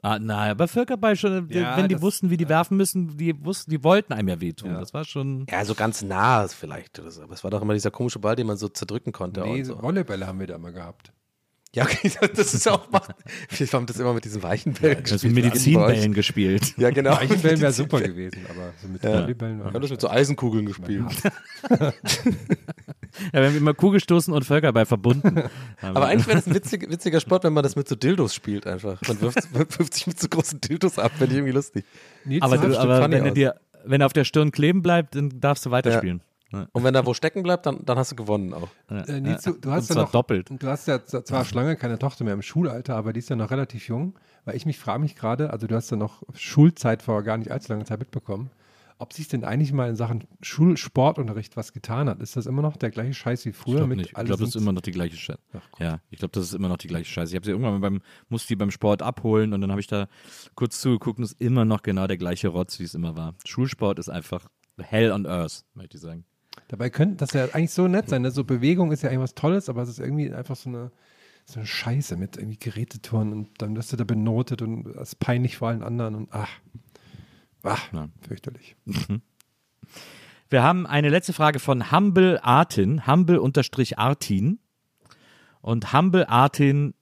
ah, 0.00 0.18
na, 0.18 0.50
aber 0.50 0.68
Völkerball 0.68 1.16
schon, 1.16 1.48
Ja, 1.50 1.76
wenn 1.76 1.88
die 1.88 1.94
das- 1.96 2.02
wussten, 2.02 2.30
wie 2.30 2.38
die 2.38 2.48
werfen 2.48 2.76
müssen, 2.78 3.16
die 3.18 3.44
wussten, 3.44 3.70
die 3.70 3.84
wollten 3.84 4.14
einem 4.14 4.28
ja 4.28 4.40
wehtun. 4.40 4.72
Das 4.74 4.94
war 4.94 5.04
schon. 5.04 5.44
Ja, 5.50 5.64
so 5.66 5.74
ganz 5.74 6.00
nah 6.02 6.48
vielleicht 6.48 6.98
oder 6.98 7.10
so. 7.10 7.22
Aber 7.22 7.34
es 7.34 7.44
war 7.44 7.50
doch 7.50 7.60
immer 7.60 7.74
dieser 7.74 7.90
komische 7.90 8.18
Ball, 8.18 8.36
den 8.36 8.46
man 8.46 8.56
so 8.56 8.68
zerdrücken 8.68 9.12
konnte. 9.12 9.42
Nee, 9.42 9.58
und 9.60 9.64
so. 9.66 9.82
Volleybälle 9.82 10.26
haben 10.26 10.40
wir 10.40 10.46
da 10.46 10.54
immer 10.56 10.72
gehabt. 10.72 11.12
Ja, 11.74 11.84
okay, 11.84 12.10
das 12.34 12.54
ist 12.54 12.66
auch. 12.66 12.88
Wir 13.50 13.66
haben 13.66 13.86
das 13.86 13.98
immer 13.98 14.14
mit 14.14 14.24
diesen 14.24 14.42
weichen 14.42 14.72
Bällen 14.72 15.02
Das 15.02 15.22
mit 15.22 15.34
gespielt. 15.34 15.34
Medizinbällen 15.34 16.14
gespielt. 16.14 16.74
Ja, 16.78 16.90
genau. 16.90 17.14
Eichenbällen 17.16 17.60
wäre 17.60 17.72
super 17.72 18.00
gewesen, 18.00 18.46
aber 18.48 18.72
so 18.80 18.88
mit 18.88 19.02
Volleybällen 19.02 19.58
Wir 19.58 19.64
war 19.66 19.74
haben 19.74 19.82
das 19.82 19.90
mit 19.90 20.00
so 20.00 20.08
Eisenkugeln 20.08 20.66
gespielt. 20.66 21.04
Ja, 23.32 23.40
wir 23.40 23.48
haben 23.48 23.56
immer 23.56 23.74
Kugelstoßen 23.74 24.32
und 24.32 24.44
Völkerball 24.44 24.86
verbunden. 24.86 25.42
Aber 25.80 26.06
eigentlich 26.06 26.26
wäre 26.26 26.36
das 26.36 26.46
ein 26.46 26.54
witzig, 26.54 26.88
witziger 26.90 27.20
Sport, 27.20 27.44
wenn 27.44 27.52
man 27.52 27.62
das 27.62 27.74
mit 27.74 27.88
so 27.88 27.96
Dildos 27.96 28.34
spielt 28.34 28.66
einfach. 28.66 29.00
Man 29.08 29.20
wirft, 29.20 29.54
wirft 29.78 29.94
sich 29.94 30.06
mit 30.06 30.20
so 30.20 30.28
großen 30.28 30.60
Dildos 30.60 30.98
ab, 30.98 31.12
finde 31.16 31.32
ich 31.32 31.38
irgendwie 31.38 31.52
lustig. 31.54 31.84
Nils, 32.24 32.42
aber 32.42 32.58
du 32.58 32.78
aber 32.78 33.00
wenn 33.10 33.24
er 33.24 33.30
dir, 33.32 33.54
wenn 33.84 34.00
er 34.02 34.06
auf 34.06 34.12
der 34.12 34.24
Stirn 34.24 34.52
kleben 34.52 34.82
bleibt, 34.82 35.14
dann 35.14 35.40
darfst 35.40 35.64
du 35.66 35.70
weiterspielen. 35.70 36.18
Ja. 36.18 36.24
Und 36.50 36.82
wenn 36.82 36.94
er 36.94 37.04
wo 37.04 37.12
stecken 37.12 37.42
bleibt, 37.42 37.66
dann, 37.66 37.84
dann 37.84 37.98
hast 37.98 38.12
du 38.12 38.16
gewonnen 38.16 38.54
auch. 38.54 38.68
Äh, 38.90 39.20
Nils, 39.20 39.42
du, 39.42 39.52
du 39.52 39.68
Und 39.68 39.74
hast 39.74 39.88
ja 39.90 39.94
zwar 39.94 40.04
noch, 40.04 40.12
doppelt. 40.12 40.50
Du 40.50 40.66
hast 40.66 40.88
ja 40.88 41.04
zwar 41.04 41.44
schon 41.44 41.56
lange 41.58 41.76
keine 41.76 41.98
Tochter 41.98 42.24
mehr 42.24 42.34
im 42.34 42.42
Schulalter, 42.42 42.96
aber 42.96 43.12
die 43.12 43.18
ist 43.18 43.28
ja 43.28 43.36
noch 43.36 43.50
relativ 43.50 43.86
jung, 43.88 44.18
weil 44.44 44.56
ich 44.56 44.64
mich 44.64 44.78
frage 44.78 45.00
mich 45.00 45.14
gerade, 45.14 45.50
also 45.50 45.66
du 45.66 45.74
hast 45.74 45.90
ja 45.90 45.96
noch 45.96 46.22
Schulzeit 46.34 47.02
vor 47.02 47.22
gar 47.22 47.36
nicht 47.36 47.50
allzu 47.50 47.72
langer 47.72 47.84
Zeit 47.84 47.98
mitbekommen, 47.98 48.50
ob 48.96 49.12
sich 49.12 49.28
denn 49.28 49.44
eigentlich 49.44 49.72
mal 49.72 49.90
in 49.90 49.96
Sachen 49.96 50.24
Schulsportunterricht 50.40 51.56
was 51.56 51.72
getan 51.74 52.08
hat. 52.08 52.20
Ist 52.20 52.36
das 52.36 52.46
immer 52.46 52.62
noch 52.62 52.76
der 52.76 52.90
gleiche 52.90 53.14
Scheiß 53.14 53.44
wie 53.44 53.52
früher? 53.52 53.88
Ich 53.90 54.12
glaube, 54.12 54.38
das 54.38 54.40
ist 54.40 54.56
immer 54.56 54.72
noch 54.72 54.80
die 54.80 54.90
gleiche 54.90 55.16
Scheiße. 55.16 55.38
Ja, 55.78 56.00
ich 56.10 56.18
glaube, 56.18 56.32
das 56.32 56.44
ist 56.44 56.54
immer 56.54 56.68
noch 56.68 56.78
die 56.78 56.88
gleiche 56.88 57.10
Scheiße. 57.10 57.30
Ich 57.30 57.36
habe 57.36 57.44
sie 57.44 57.52
irgendwann 57.52 57.74
mal 57.74 57.90
beim, 57.90 58.00
musste 58.30 58.48
die 58.48 58.56
beim 58.56 58.70
Sport 58.70 59.02
abholen 59.02 59.52
und 59.52 59.60
dann 59.60 59.70
habe 59.70 59.80
ich 59.80 59.86
da 59.86 60.08
kurz 60.54 60.80
zugeguckt 60.80 61.18
und 61.18 61.24
es 61.24 61.32
ist 61.32 61.40
immer 61.40 61.66
noch 61.66 61.82
genau 61.82 62.06
der 62.06 62.16
gleiche 62.16 62.48
Rotz, 62.48 62.78
wie 62.80 62.84
es 62.84 62.94
immer 62.94 63.16
war. 63.16 63.34
Schulsport 63.44 63.98
ist 63.98 64.08
einfach 64.08 64.48
hell 64.78 65.12
on 65.12 65.26
earth, 65.26 65.64
möchte 65.74 65.96
ich 65.96 66.02
sagen. 66.02 66.24
Dabei 66.68 66.90
könnte 66.90 67.16
das 67.16 67.32
ja 67.32 67.44
eigentlich 67.46 67.70
so 67.70 67.86
nett 67.88 68.08
sein. 68.08 68.22
Ne? 68.22 68.30
So 68.30 68.44
Bewegung 68.44 68.90
ist 68.92 69.02
ja 69.02 69.08
eigentlich 69.08 69.20
was 69.20 69.34
Tolles, 69.34 69.68
aber 69.68 69.82
es 69.82 69.88
ist 69.88 70.00
irgendwie 70.00 70.32
einfach 70.32 70.56
so 70.56 70.68
eine, 70.68 70.90
so 71.44 71.60
eine 71.60 71.66
Scheiße 71.66 72.16
mit 72.16 72.36
irgendwie 72.36 72.58
Gerätetouren 72.58 73.32
und 73.32 73.62
dann 73.62 73.76
wirst 73.76 73.92
du 73.92 73.96
da 73.96 74.04
benotet 74.04 74.60
und 74.62 74.84
das 74.84 75.10
ist 75.10 75.20
peinlich 75.20 75.56
vor 75.56 75.68
allen 75.68 75.82
anderen 75.82 76.14
und 76.14 76.28
ach, 76.32 76.50
ach, 77.62 77.92
Ja. 77.92 78.08
fürchterlich. 78.26 78.76
Wir 80.50 80.62
haben 80.62 80.86
eine 80.86 81.08
letzte 81.10 81.32
Frage 81.32 81.58
von 81.58 81.92
Humble 81.92 82.38
Artin, 82.42 83.06
Humble-Artin. 83.06 84.58
Und 85.60 85.92
Humble 85.92 86.26
Artin 86.26 86.94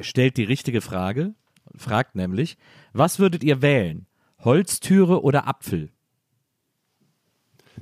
stellt 0.00 0.36
die 0.36 0.44
richtige 0.44 0.80
Frage, 0.80 1.34
fragt 1.76 2.14
nämlich, 2.14 2.56
was 2.92 3.18
würdet 3.18 3.42
ihr 3.42 3.62
wählen? 3.62 4.06
Holztüre 4.40 5.22
oder 5.22 5.48
Apfel? 5.48 5.90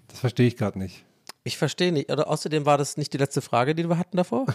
Das 0.08 0.20
verstehe 0.20 0.46
ich 0.46 0.56
gerade 0.56 0.78
nicht. 0.78 1.04
Ich 1.44 1.58
verstehe 1.58 1.92
nicht. 1.92 2.10
Oder 2.10 2.28
außerdem 2.28 2.66
war 2.66 2.78
das 2.78 2.96
nicht 2.96 3.12
die 3.12 3.18
letzte 3.18 3.40
Frage, 3.42 3.74
die 3.74 3.88
wir 3.88 3.98
hatten 3.98 4.16
davor. 4.16 4.46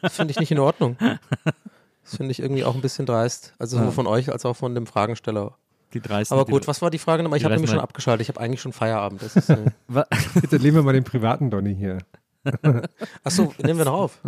Das 0.00 0.12
finde 0.16 0.30
ich 0.32 0.40
nicht 0.40 0.50
in 0.50 0.58
Ordnung. 0.58 0.96
Das 2.04 2.16
finde 2.16 2.30
ich 2.32 2.40
irgendwie 2.40 2.64
auch 2.64 2.74
ein 2.74 2.80
bisschen 2.80 3.04
dreist. 3.06 3.52
Also 3.58 3.76
sowohl 3.78 3.92
von 3.92 4.06
euch 4.06 4.32
als 4.32 4.44
auch 4.46 4.54
von 4.56 4.74
dem 4.74 4.86
Fragensteller. 4.86 5.56
Die 5.92 6.00
dreisten. 6.00 6.32
Aber 6.38 6.46
gut, 6.50 6.66
was 6.66 6.80
war 6.80 6.90
die 6.90 6.98
Frage 6.98 7.22
nochmal? 7.22 7.36
Ich 7.38 7.44
habe 7.44 7.54
nämlich 7.54 7.70
schon 7.70 7.80
abgeschaltet. 7.80 8.22
Ich 8.22 8.28
habe 8.34 8.40
eigentlich 8.40 8.62
schon 8.62 8.72
Feierabend. 8.72 9.20
Das 9.22 9.36
ist, 9.36 9.50
äh 9.50 9.70
Jetzt 10.40 10.52
erleben 10.54 10.76
wir 10.76 10.82
mal 10.82 10.94
den 10.94 11.04
privaten 11.04 11.50
Donny 11.50 11.74
hier. 11.76 11.98
Achso, 13.22 13.52
nehmen 13.62 13.78
wir 13.78 13.84
noch 13.84 13.92
auf. 13.92 14.18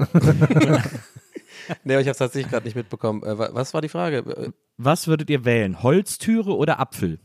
nee, 1.85 1.95
aber 1.95 2.01
ich 2.01 2.07
habe 2.07 2.11
es 2.11 2.19
tatsächlich 2.19 2.51
gerade 2.51 2.67
nicht 2.67 2.77
mitbekommen. 2.77 3.23
Äh, 3.23 3.39
wa- 3.39 3.49
was 3.53 3.73
war 3.75 3.81
die 3.81 3.89
Frage? 3.89 4.19
Äh, 4.19 4.51
Was 4.77 5.07
würdet 5.09 5.31
ihr 5.31 5.45
wählen? 5.47 5.83
Holztüre 5.83 6.55
oder 6.57 6.79
Apfel? 6.81 7.19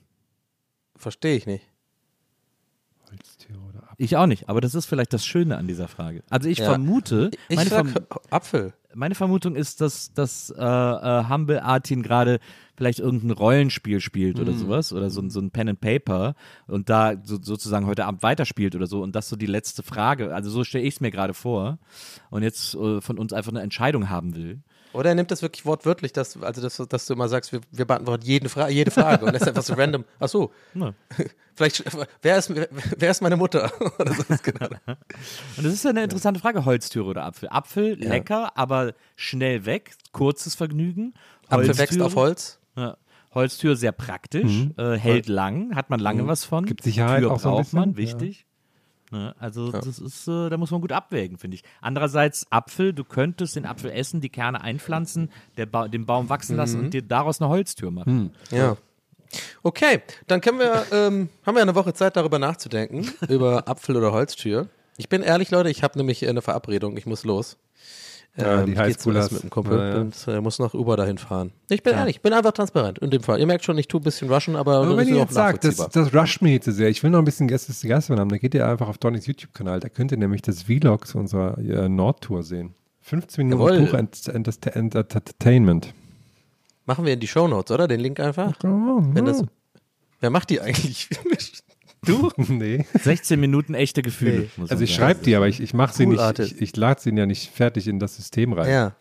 Verstehe 0.96 1.36
ich 1.36 1.46
nicht. 1.46 1.66
Ich 4.02 4.16
auch 4.16 4.28
nicht, 4.28 4.48
aber 4.48 4.62
das 4.62 4.76
ist 4.76 4.86
vielleicht 4.86 5.12
das 5.12 5.26
Schöne 5.26 5.58
an 5.58 5.68
dieser 5.68 5.90
Frage. 5.90 6.24
Also 6.30 6.48
ich 6.48 6.60
Ja. 6.60 6.66
vermute, 6.66 7.32
Ich 7.50 7.58
meine, 7.58 7.70
sag 7.70 7.86
Verm 7.86 8.06
Apfel. 8.30 8.74
meine 8.96 9.14
Vermutung 9.14 9.56
ist, 9.58 9.82
dass, 9.82 10.14
dass 10.14 10.50
äh, 10.58 10.64
äh, 10.64 11.24
Humble 11.30 11.60
Artin 11.62 12.02
gerade 12.02 12.40
vielleicht 12.78 13.00
irgendein 13.00 13.32
Rollenspiel 13.32 14.00
spielt 14.00 14.40
oder 14.40 14.54
sowas 14.54 14.94
oder 14.94 15.10
so, 15.10 15.20
ein- 15.22 15.30
so 15.30 15.42
ein 15.42 15.52
Pen 15.52 15.68
and 15.68 15.82
Paper 15.82 16.36
und 16.66 16.90
da 16.90 17.16
so, 17.22 17.38
sozusagen 17.42 17.88
heute 17.88 18.06
Abend 18.06 18.24
weiterspielt 18.24 18.74
oder 18.74 18.88
so 18.88 19.04
und 19.04 19.14
das 19.16 19.28
so 19.28 19.36
die 19.36 19.48
letzte 19.48 19.84
Frage, 19.84 20.34
also 20.34 20.50
so 20.50 20.64
stelle 20.64 20.86
ich 20.86 20.94
es 20.96 21.02
mir 21.02 21.12
gerade 21.12 21.34
vor 21.34 21.78
und 22.30 22.42
jetzt 22.44 22.76
äh, 22.76 23.02
von 23.02 23.20
uns 23.20 23.34
einfach 23.34 23.52
eine 23.52 23.62
Entscheidung 23.62 24.10
haben 24.10 24.34
will. 24.34 24.62
Oder 24.94 25.10
er 25.10 25.16
nimmt 25.16 25.30
das 25.32 25.42
wirklich 25.42 25.66
wortwörtlich, 25.66 26.14
dass, 26.14 26.42
also 26.42 26.62
dass, 26.62 26.78
dass 26.78 27.06
du 27.06 27.14
immer 27.14 27.28
sagst, 27.30 27.52
wir, 27.52 27.62
wir 27.72 27.86
beantworten 27.86 28.26
jeden 28.26 28.50
Fra 28.50 28.70
jede 28.70 28.90
Frage 28.92 29.26
und 29.26 29.34
das 29.34 29.44
ist 29.44 29.48
einfach 29.50 29.64
so 29.64 29.74
random. 29.76 30.04
Ach 30.20 30.28
so, 30.30 30.52
Ja. 30.74 30.94
vielleicht, 31.56 31.84
wer 32.22 32.38
ist, 32.38 32.50
wer, 32.56 33.12
ist 33.12 33.22
meine 33.22 33.38
Mutter? 33.38 33.72
Oder 34.00 34.14
so 34.14 34.24
ist 34.28 34.44
genau. 34.44 34.68
Und 34.68 35.64
das 35.66 35.74
ist 35.74 35.84
ja 35.84 35.92
eine 35.92 36.04
interessante 36.04 36.40
Frage, 36.40 36.66
Holztüre 36.66 37.06
oder 37.06 37.26
Apfel. 37.26 37.50
Apfel, 37.52 37.96
lecker, 38.00 38.52
aber 38.58 38.94
schnell 39.16 39.66
weg, 39.66 39.92
kurzes 40.12 40.56
Vergnügen. 40.56 41.14
Apfel 41.50 41.78
wächst 41.78 42.00
Holztüre- 42.00 42.04
auf 42.06 42.16
Holz. 42.16 42.60
Ja. 42.76 42.98
Holztür 43.36 43.76
sehr 43.76 43.92
praktisch, 43.92 44.68
äh, 44.78 44.96
hält 44.98 45.28
lang, 45.28 45.76
hat 45.76 45.92
man 45.92 46.00
lange 46.00 46.26
was 46.26 46.46
von. 46.46 46.64
Mhm. 46.64 46.68
Gibt 46.68 46.84
Sicherheit 46.84 47.20
Tür 47.22 47.32
auch 47.32 47.40
so 47.40 47.50
ein 47.50 47.56
braucht 47.56 47.74
man, 47.74 47.94
bisschen, 47.94 48.36
ja. 49.12 49.18
wichtig. 49.18 49.36
Ja, 49.36 49.36
also 49.40 49.72
das 49.72 50.00
ist, 50.00 50.28
äh, 50.28 50.50
da 50.50 50.58
muss 50.58 50.72
man 50.72 50.82
gut 50.82 50.92
abwägen, 50.92 51.38
finde 51.38 51.56
ich. 51.56 51.64
Andererseits 51.82 52.46
Apfel, 52.52 52.94
du 52.94 53.04
könntest 53.04 53.56
den 53.56 53.66
Apfel 53.66 53.92
essen, 53.92 54.22
die 54.22 54.30
Kerne 54.30 54.62
einpflanzen, 54.62 55.32
ba 55.72 55.88
den 55.88 56.06
Baum 56.06 56.30
wachsen 56.30 56.56
lassen 56.56 56.80
Mhm. 56.80 56.86
und 56.86 56.94
dir 56.94 57.02
daraus 57.02 57.42
eine 57.42 57.50
Holztür 57.50 57.92
machen. 57.92 58.32
Ja. 58.52 58.78
Okay, 59.62 60.02
dann 60.28 60.42
können 60.42 60.58
wir, 60.60 60.86
ähm, 60.92 61.30
haben 61.46 61.56
wir 61.56 61.62
eine 61.62 61.76
Woche 61.76 61.94
Zeit, 61.94 62.16
darüber 62.16 62.40
nachzudenken, 62.40 63.08
über 63.30 63.68
Apfel- 63.68 63.96
oder 63.98 64.12
Holztür. 64.12 64.68
Ich 64.98 65.08
bin 65.08 65.22
ehrlich, 65.22 65.52
Leute, 65.52 65.70
ich 65.70 65.84
habe 65.84 65.98
nämlich 65.98 66.28
eine 66.28 66.42
Verabredung, 66.42 66.98
ich 66.98 67.06
muss 67.06 67.24
los. 67.24 67.58
Ja, 68.42 68.64
die 68.64 68.72
ich 68.72 68.78
gehe 68.78 68.98
zum 68.98 69.14
Highschoolers. 69.14 69.32
Mit 69.32 69.44
dem 69.44 69.50
Kumpel 69.50 69.78
Ja, 69.78 69.90
ja. 69.90 70.02
und 70.02 70.28
äh, 70.28 70.42
muss 70.42 70.60
nach 70.60 70.74
Uber 70.74 70.98
dahin 70.98 71.18
fahren. 71.18 71.52
Ich 71.70 71.84
bin 71.84 71.94
ehrlich, 71.94 72.18
ich 72.18 72.22
bin 72.22 72.34
einfach 72.34 72.52
transparent 72.52 73.00
in 73.00 73.10
dem 73.10 73.22
Fall. 73.24 73.40
Ihr 73.40 73.46
merkt 73.46 73.66
schon, 73.66 73.78
ich 73.78 73.88
tue 73.88 74.00
ein 74.00 74.04
bisschen 74.04 74.32
rushen, 74.32 74.56
aber, 74.56 74.78
Aber 74.78 74.88
das 74.88 74.98
wenn 74.98 75.08
ihr 75.08 75.18
jetzt 75.22 75.34
sagt, 75.34 75.64
das, 75.64 75.78
das 75.78 76.14
rusht 76.14 76.42
mir 76.42 76.54
jetzt 76.54 76.66
so 76.66 76.72
sehr, 76.72 76.90
ich 76.90 77.04
will 77.04 77.10
noch 77.12 77.20
ein 77.20 77.26
bisschen 77.26 77.48
Gäste 77.48 77.74
zu 77.74 77.88
Gast 77.88 78.10
haben, 78.10 78.18
dann 78.18 78.40
geht 78.40 78.54
ihr 78.54 78.68
einfach 78.68 78.88
auf 78.88 78.98
Donnys 78.98 79.26
YouTube-Kanal, 79.26 79.80
da 79.80 79.90
könnt 79.90 80.12
ihr 80.12 80.18
nämlich 80.18 80.42
das 80.42 80.64
Vlog 80.64 81.08
zu 81.08 81.18
unserer 81.18 81.58
äh, 81.58 81.90
Nordtour 81.90 82.44
sehen. 82.44 82.76
15 83.02 83.48
Minuten 83.48 83.88
Ent 83.96 84.28
Entertainment. 84.28 85.94
Machen 86.86 87.06
wir 87.06 87.14
in 87.14 87.20
die 87.20 87.28
Shownotes, 87.28 87.72
oder? 87.72 87.88
Den 87.88 88.00
Link 88.00 88.20
einfach. 88.20 88.54
Wenn 88.62 89.26
das, 89.26 89.44
wer 90.20 90.30
macht 90.30 90.50
die 90.50 90.62
eigentlich? 90.62 91.10
du? 92.06 92.30
nee. 92.38 92.86
16 93.02 93.40
Minuten 93.40 93.74
echte 93.74 94.02
Gefühle. 94.02 94.40
Nee. 94.42 94.50
muss 94.58 94.72
Also 94.72 94.84
ich 94.84 94.94
schreibe 94.94 95.24
die, 95.24 95.36
aber 95.36 95.48
ich, 95.48 95.60
ich 95.60 95.74
mache 95.74 95.94
sie 95.94 96.06
Cool 96.06 96.14
nicht, 96.14 96.22
Artist. 96.22 96.54
ich, 96.54 96.62
ich 96.62 96.76
lade 96.76 97.02
sie 97.02 97.12
ja 97.12 97.26
nicht 97.26 97.52
fertig 97.52 97.88
in 97.88 98.00
das 98.00 98.16
System 98.16 98.54
rein. 98.54 98.70
Ja. 98.70 98.96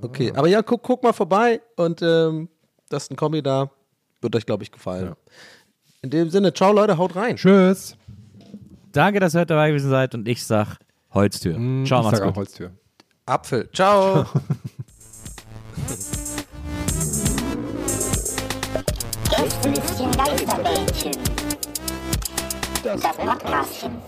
Okay, 0.00 0.32
aber 0.34 0.48
ja, 0.48 0.62
guck, 0.62 0.82
guck 0.82 1.02
mal 1.02 1.12
vorbei 1.12 1.60
und 1.76 2.02
ähm, 2.02 2.48
das 2.88 3.04
ist 3.04 3.10
ein 3.12 3.16
Kombi 3.16 3.42
da. 3.42 3.70
Wird 4.20 4.34
euch, 4.36 4.46
glaube 4.46 4.62
ich, 4.64 4.72
gefallen. 4.72 5.06
Ja. 5.06 5.16
In 6.02 6.10
dem 6.10 6.30
Sinne, 6.30 6.52
ciao 6.52 6.72
Leute, 6.72 6.98
haut 6.98 7.14
rein. 7.16 7.36
Tschüss. 7.36 7.96
Danke, 8.92 9.20
dass 9.20 9.34
ihr 9.34 9.40
heute 9.40 9.48
dabei 9.54 9.68
gewesen 9.68 9.90
seid 9.90 10.14
und 10.14 10.26
ich 10.28 10.44
sag 10.44 10.78
Holztür. 11.12 11.52
Ciao, 11.54 11.60
Hm, 11.60 11.84
ich 11.84 11.90
macht's 11.90 12.18
sag 12.18 12.22
auch 12.22 12.26
gut. 12.28 12.36
Holztür. 12.36 12.70
Apfel. 13.26 13.70
Ciao. 13.72 14.26
Gästelistchen 19.30 20.10
Geisterbällchen. 20.12 21.43
das 22.84 23.00
Podcastchen. 23.02 24.00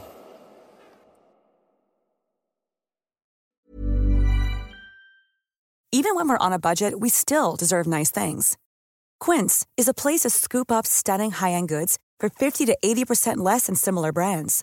Even 5.93 6.14
when 6.14 6.29
we're 6.29 6.37
on 6.39 6.53
a 6.53 6.59
budget, 6.59 7.01
we 7.01 7.09
still 7.09 7.57
deserve 7.57 7.87
nice 7.87 8.11
things. 8.11 8.59
Quince 9.18 9.66
is 9.79 9.89
a 9.89 9.95
place 9.95 10.20
to 10.20 10.31
scoop 10.31 10.70
up 10.70 10.87
stunning 10.87 11.31
high-end 11.31 11.68
goods 11.68 11.99
for 12.20 12.29
50 12.29 12.66
to 12.66 12.77
80% 12.85 13.39
less 13.39 13.66
than 13.66 13.74
similar 13.74 14.12
brands. 14.12 14.62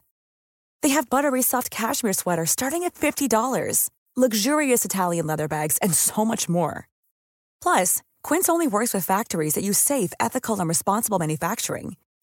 They 0.84 0.90
have 0.90 1.10
buttery 1.10 1.42
soft 1.42 1.72
cashmere 1.72 2.14
sweaters 2.14 2.52
starting 2.52 2.84
at 2.84 2.94
$50, 2.94 3.90
luxurious 4.16 4.86
Italian 4.86 5.26
leather 5.26 5.48
bags, 5.48 5.80
and 5.82 5.94
so 5.94 6.24
much 6.24 6.48
more. 6.48 6.88
Plus, 7.64 8.04
Quince 8.22 8.48
only 8.48 8.68
works 8.68 8.94
with 8.94 9.06
factories 9.06 9.56
that 9.56 9.64
use 9.64 9.80
safe, 9.80 10.14
ethical, 10.20 10.60
and 10.60 10.70
responsible 10.70 11.18
manufacturing. 11.18 11.96